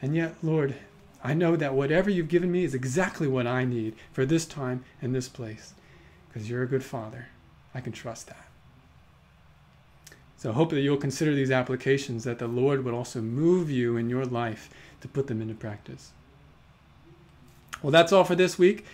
And 0.00 0.14
yet, 0.14 0.34
Lord, 0.42 0.76
I 1.22 1.34
know 1.34 1.56
that 1.56 1.74
whatever 1.74 2.10
you've 2.10 2.28
given 2.28 2.52
me 2.52 2.64
is 2.64 2.74
exactly 2.74 3.26
what 3.26 3.46
I 3.46 3.64
need 3.64 3.94
for 4.12 4.24
this 4.24 4.44
time 4.46 4.84
and 5.00 5.14
this 5.14 5.28
place. 5.28 5.74
Because 6.34 6.50
you're 6.50 6.64
a 6.64 6.68
good 6.68 6.82
father. 6.82 7.28
I 7.76 7.80
can 7.80 7.92
trust 7.92 8.26
that. 8.26 8.48
So 10.36 10.50
I 10.50 10.54
hope 10.54 10.70
that 10.70 10.80
you'll 10.80 10.96
consider 10.96 11.32
these 11.32 11.52
applications, 11.52 12.24
that 12.24 12.40
the 12.40 12.48
Lord 12.48 12.84
would 12.84 12.92
also 12.92 13.20
move 13.20 13.70
you 13.70 13.96
in 13.96 14.10
your 14.10 14.24
life 14.24 14.68
to 15.00 15.06
put 15.06 15.28
them 15.28 15.40
into 15.40 15.54
practice. 15.54 16.10
Well, 17.82 17.92
that's 17.92 18.12
all 18.12 18.24
for 18.24 18.34
this 18.34 18.58
week. 18.58 18.84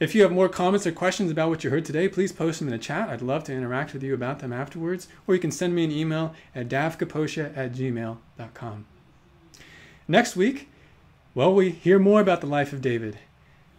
If 0.00 0.14
you 0.14 0.22
have 0.22 0.32
more 0.32 0.50
comments 0.50 0.86
or 0.86 0.92
questions 0.92 1.30
about 1.30 1.48
what 1.48 1.64
you 1.64 1.70
heard 1.70 1.86
today, 1.86 2.08
please 2.08 2.30
post 2.30 2.58
them 2.58 2.68
in 2.68 2.72
the 2.72 2.78
chat. 2.78 3.08
I'd 3.08 3.22
love 3.22 3.44
to 3.44 3.54
interact 3.54 3.94
with 3.94 4.02
you 4.02 4.12
about 4.12 4.40
them 4.40 4.52
afterwards. 4.52 5.08
Or 5.26 5.34
you 5.34 5.40
can 5.40 5.50
send 5.50 5.74
me 5.74 5.84
an 5.84 5.92
email 5.92 6.34
at 6.54 6.68
davkaposha 6.68 7.56
at 7.56 7.72
gmail.com. 7.72 8.86
Next 10.06 10.36
week, 10.36 10.68
well, 11.34 11.54
we 11.54 11.70
hear 11.70 11.98
more 11.98 12.20
about 12.20 12.42
the 12.42 12.46
life 12.46 12.72
of 12.72 12.82
David. 12.82 13.18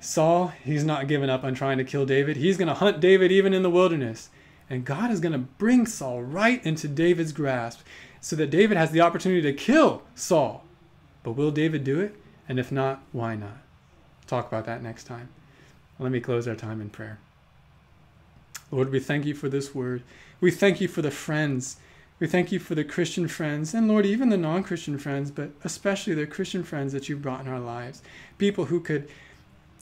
Saul, 0.04 0.54
he's 0.64 0.84
not 0.84 1.08
giving 1.08 1.30
up 1.30 1.44
on 1.44 1.54
trying 1.54 1.78
to 1.78 1.84
kill 1.84 2.06
David. 2.06 2.38
He's 2.38 2.58
going 2.58 2.68
to 2.68 2.74
hunt 2.74 3.00
David 3.00 3.32
even 3.32 3.54
in 3.54 3.64
the 3.64 3.70
wilderness. 3.70 4.30
And 4.70 4.86
God 4.86 5.12
is 5.12 5.20
going 5.20 5.34
to 5.34 5.38
bring 5.38 5.86
Saul 5.86 6.22
right 6.22 6.64
into 6.66 6.88
David's 6.88 7.32
grasp 7.32 7.82
so 8.22 8.36
that 8.36 8.50
David 8.50 8.78
has 8.78 8.92
the 8.92 9.02
opportunity 9.02 9.42
to 9.42 9.54
kill 9.54 10.04
Saul. 10.16 10.64
But 11.24 11.34
will 11.34 11.52
David 11.52 11.84
do 11.84 12.00
it? 12.00 12.16
And 12.48 12.60
if 12.60 12.72
not, 12.72 13.02
why 13.12 13.36
not? 13.36 13.58
talk 14.26 14.48
about 14.48 14.66
that 14.66 14.82
next 14.82 15.04
time. 15.04 15.30
Let 16.00 16.12
me 16.12 16.20
close 16.20 16.48
our 16.48 16.56
time 16.56 16.82
in 16.82 16.90
prayer. 16.90 17.20
Lord, 18.72 18.90
we 18.90 19.00
thank 19.00 19.26
you 19.26 19.36
for 19.36 19.50
this 19.50 19.76
word. 19.76 20.02
We 20.42 20.50
thank 20.50 20.82
you 20.82 20.88
for 20.88 21.02
the 21.02 21.12
friends 21.12 21.78
we 22.20 22.28
thank 22.28 22.54
you 22.54 22.60
for 22.60 22.74
the 22.74 22.86
Christian 22.86 23.28
friends, 23.28 23.74
and 23.74 23.88
Lord, 23.88 24.06
even 24.06 24.30
the 24.30 24.38
non 24.38 24.64
Christian 24.64 24.98
friends, 24.98 25.30
but 25.30 25.50
especially 25.66 26.14
the 26.14 26.26
Christian 26.26 26.64
friends 26.64 26.94
that 26.94 27.10
you've 27.10 27.22
brought 27.22 27.42
in 27.42 27.52
our 27.52 27.60
lives. 27.60 28.02
People 28.38 28.64
who 28.64 28.80
could 28.80 29.10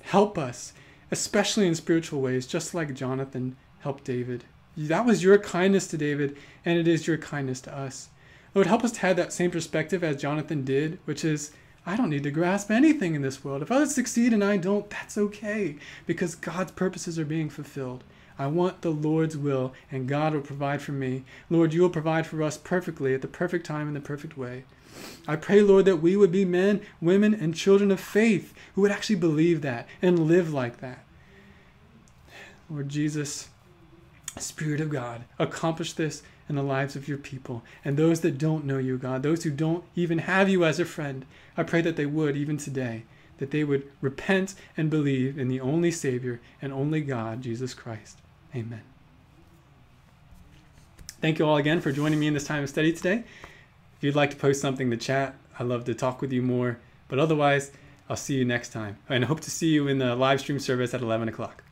help 0.03 0.37
us, 0.37 0.73
especially 1.11 1.67
in 1.67 1.75
spiritual 1.75 2.21
ways, 2.21 2.47
just 2.47 2.73
like 2.73 2.93
Jonathan 2.93 3.55
helped 3.79 4.03
David. 4.03 4.45
That 4.77 5.05
was 5.05 5.23
your 5.23 5.37
kindness 5.37 5.87
to 5.87 5.97
David, 5.97 6.37
and 6.63 6.79
it 6.79 6.87
is 6.87 7.07
your 7.07 7.17
kindness 7.17 7.61
to 7.61 7.77
us. 7.77 8.09
Lord, 8.53 8.67
help 8.67 8.83
us 8.83 8.91
to 8.93 9.01
have 9.01 9.15
that 9.17 9.33
same 9.33 9.51
perspective 9.51 10.03
as 10.03 10.21
Jonathan 10.21 10.63
did, 10.63 10.99
which 11.05 11.23
is 11.23 11.51
I 11.85 11.95
don't 11.95 12.09
need 12.09 12.23
to 12.23 12.31
grasp 12.31 12.69
anything 12.69 13.15
in 13.15 13.21
this 13.21 13.43
world. 13.43 13.61
If 13.61 13.71
others 13.71 13.95
succeed 13.95 14.33
and 14.33 14.43
I 14.43 14.57
don't, 14.57 14.89
that's 14.89 15.17
okay, 15.17 15.77
because 16.05 16.35
God's 16.35 16.71
purposes 16.71 17.17
are 17.17 17.25
being 17.25 17.49
fulfilled. 17.49 18.03
I 18.37 18.47
want 18.47 18.81
the 18.81 18.91
Lord's 18.91 19.35
will, 19.35 19.73
and 19.91 20.07
God 20.07 20.33
will 20.33 20.41
provide 20.41 20.81
for 20.81 20.91
me. 20.91 21.23
Lord, 21.49 21.73
you 21.73 21.81
will 21.81 21.89
provide 21.89 22.25
for 22.27 22.41
us 22.43 22.57
perfectly 22.57 23.13
at 23.13 23.21
the 23.21 23.27
perfect 23.27 23.65
time 23.65 23.87
in 23.87 23.93
the 23.93 23.99
perfect 23.99 24.37
way. 24.37 24.63
I 25.27 25.35
pray, 25.35 25.61
Lord, 25.61 25.85
that 25.85 25.97
we 25.97 26.15
would 26.15 26.31
be 26.31 26.45
men, 26.45 26.81
women, 26.99 27.33
and 27.33 27.55
children 27.55 27.91
of 27.91 27.99
faith 27.99 28.53
who 28.75 28.81
would 28.81 28.91
actually 28.91 29.15
believe 29.17 29.61
that 29.61 29.87
and 30.01 30.27
live 30.27 30.51
like 30.51 30.79
that. 30.81 31.05
Lord 32.69 32.89
Jesus, 32.89 33.49
Spirit 34.37 34.81
of 34.81 34.89
God, 34.89 35.23
accomplish 35.37 35.93
this 35.93 36.23
in 36.47 36.55
the 36.55 36.63
lives 36.63 36.95
of 36.95 37.07
your 37.07 37.17
people 37.17 37.63
and 37.83 37.95
those 37.95 38.21
that 38.21 38.37
don't 38.37 38.65
know 38.65 38.77
you, 38.77 38.97
God, 38.97 39.23
those 39.23 39.43
who 39.43 39.51
don't 39.51 39.83
even 39.95 40.19
have 40.19 40.49
you 40.49 40.65
as 40.65 40.79
a 40.79 40.85
friend. 40.85 41.25
I 41.55 41.63
pray 41.63 41.81
that 41.81 41.95
they 41.95 42.05
would 42.05 42.35
even 42.35 42.57
today, 42.57 43.03
that 43.37 43.51
they 43.51 43.63
would 43.63 43.89
repent 44.01 44.55
and 44.75 44.89
believe 44.89 45.37
in 45.37 45.47
the 45.47 45.59
only 45.59 45.91
Savior 45.91 46.41
and 46.61 46.73
only 46.73 47.01
God, 47.01 47.41
Jesus 47.41 47.73
Christ. 47.73 48.17
Amen. 48.55 48.81
Thank 51.21 51.39
you 51.39 51.45
all 51.45 51.57
again 51.57 51.81
for 51.81 51.91
joining 51.91 52.19
me 52.19 52.27
in 52.27 52.33
this 52.33 52.45
time 52.45 52.63
of 52.63 52.69
study 52.69 52.91
today. 52.91 53.23
If 54.01 54.05
you'd 54.05 54.15
like 54.15 54.31
to 54.31 54.35
post 54.35 54.61
something 54.61 54.87
in 54.87 54.89
the 54.89 54.97
chat, 54.97 55.35
I'd 55.59 55.67
love 55.67 55.85
to 55.85 55.93
talk 55.93 56.21
with 56.21 56.33
you 56.33 56.41
more. 56.41 56.79
But 57.07 57.19
otherwise, 57.19 57.71
I'll 58.09 58.15
see 58.15 58.33
you 58.33 58.43
next 58.43 58.69
time. 58.69 58.97
And 59.07 59.23
I 59.23 59.27
hope 59.27 59.41
to 59.41 59.51
see 59.51 59.67
you 59.67 59.87
in 59.87 59.99
the 59.99 60.15
live 60.15 60.39
stream 60.39 60.57
service 60.57 60.95
at 60.95 61.01
11 61.01 61.29
o'clock. 61.29 61.63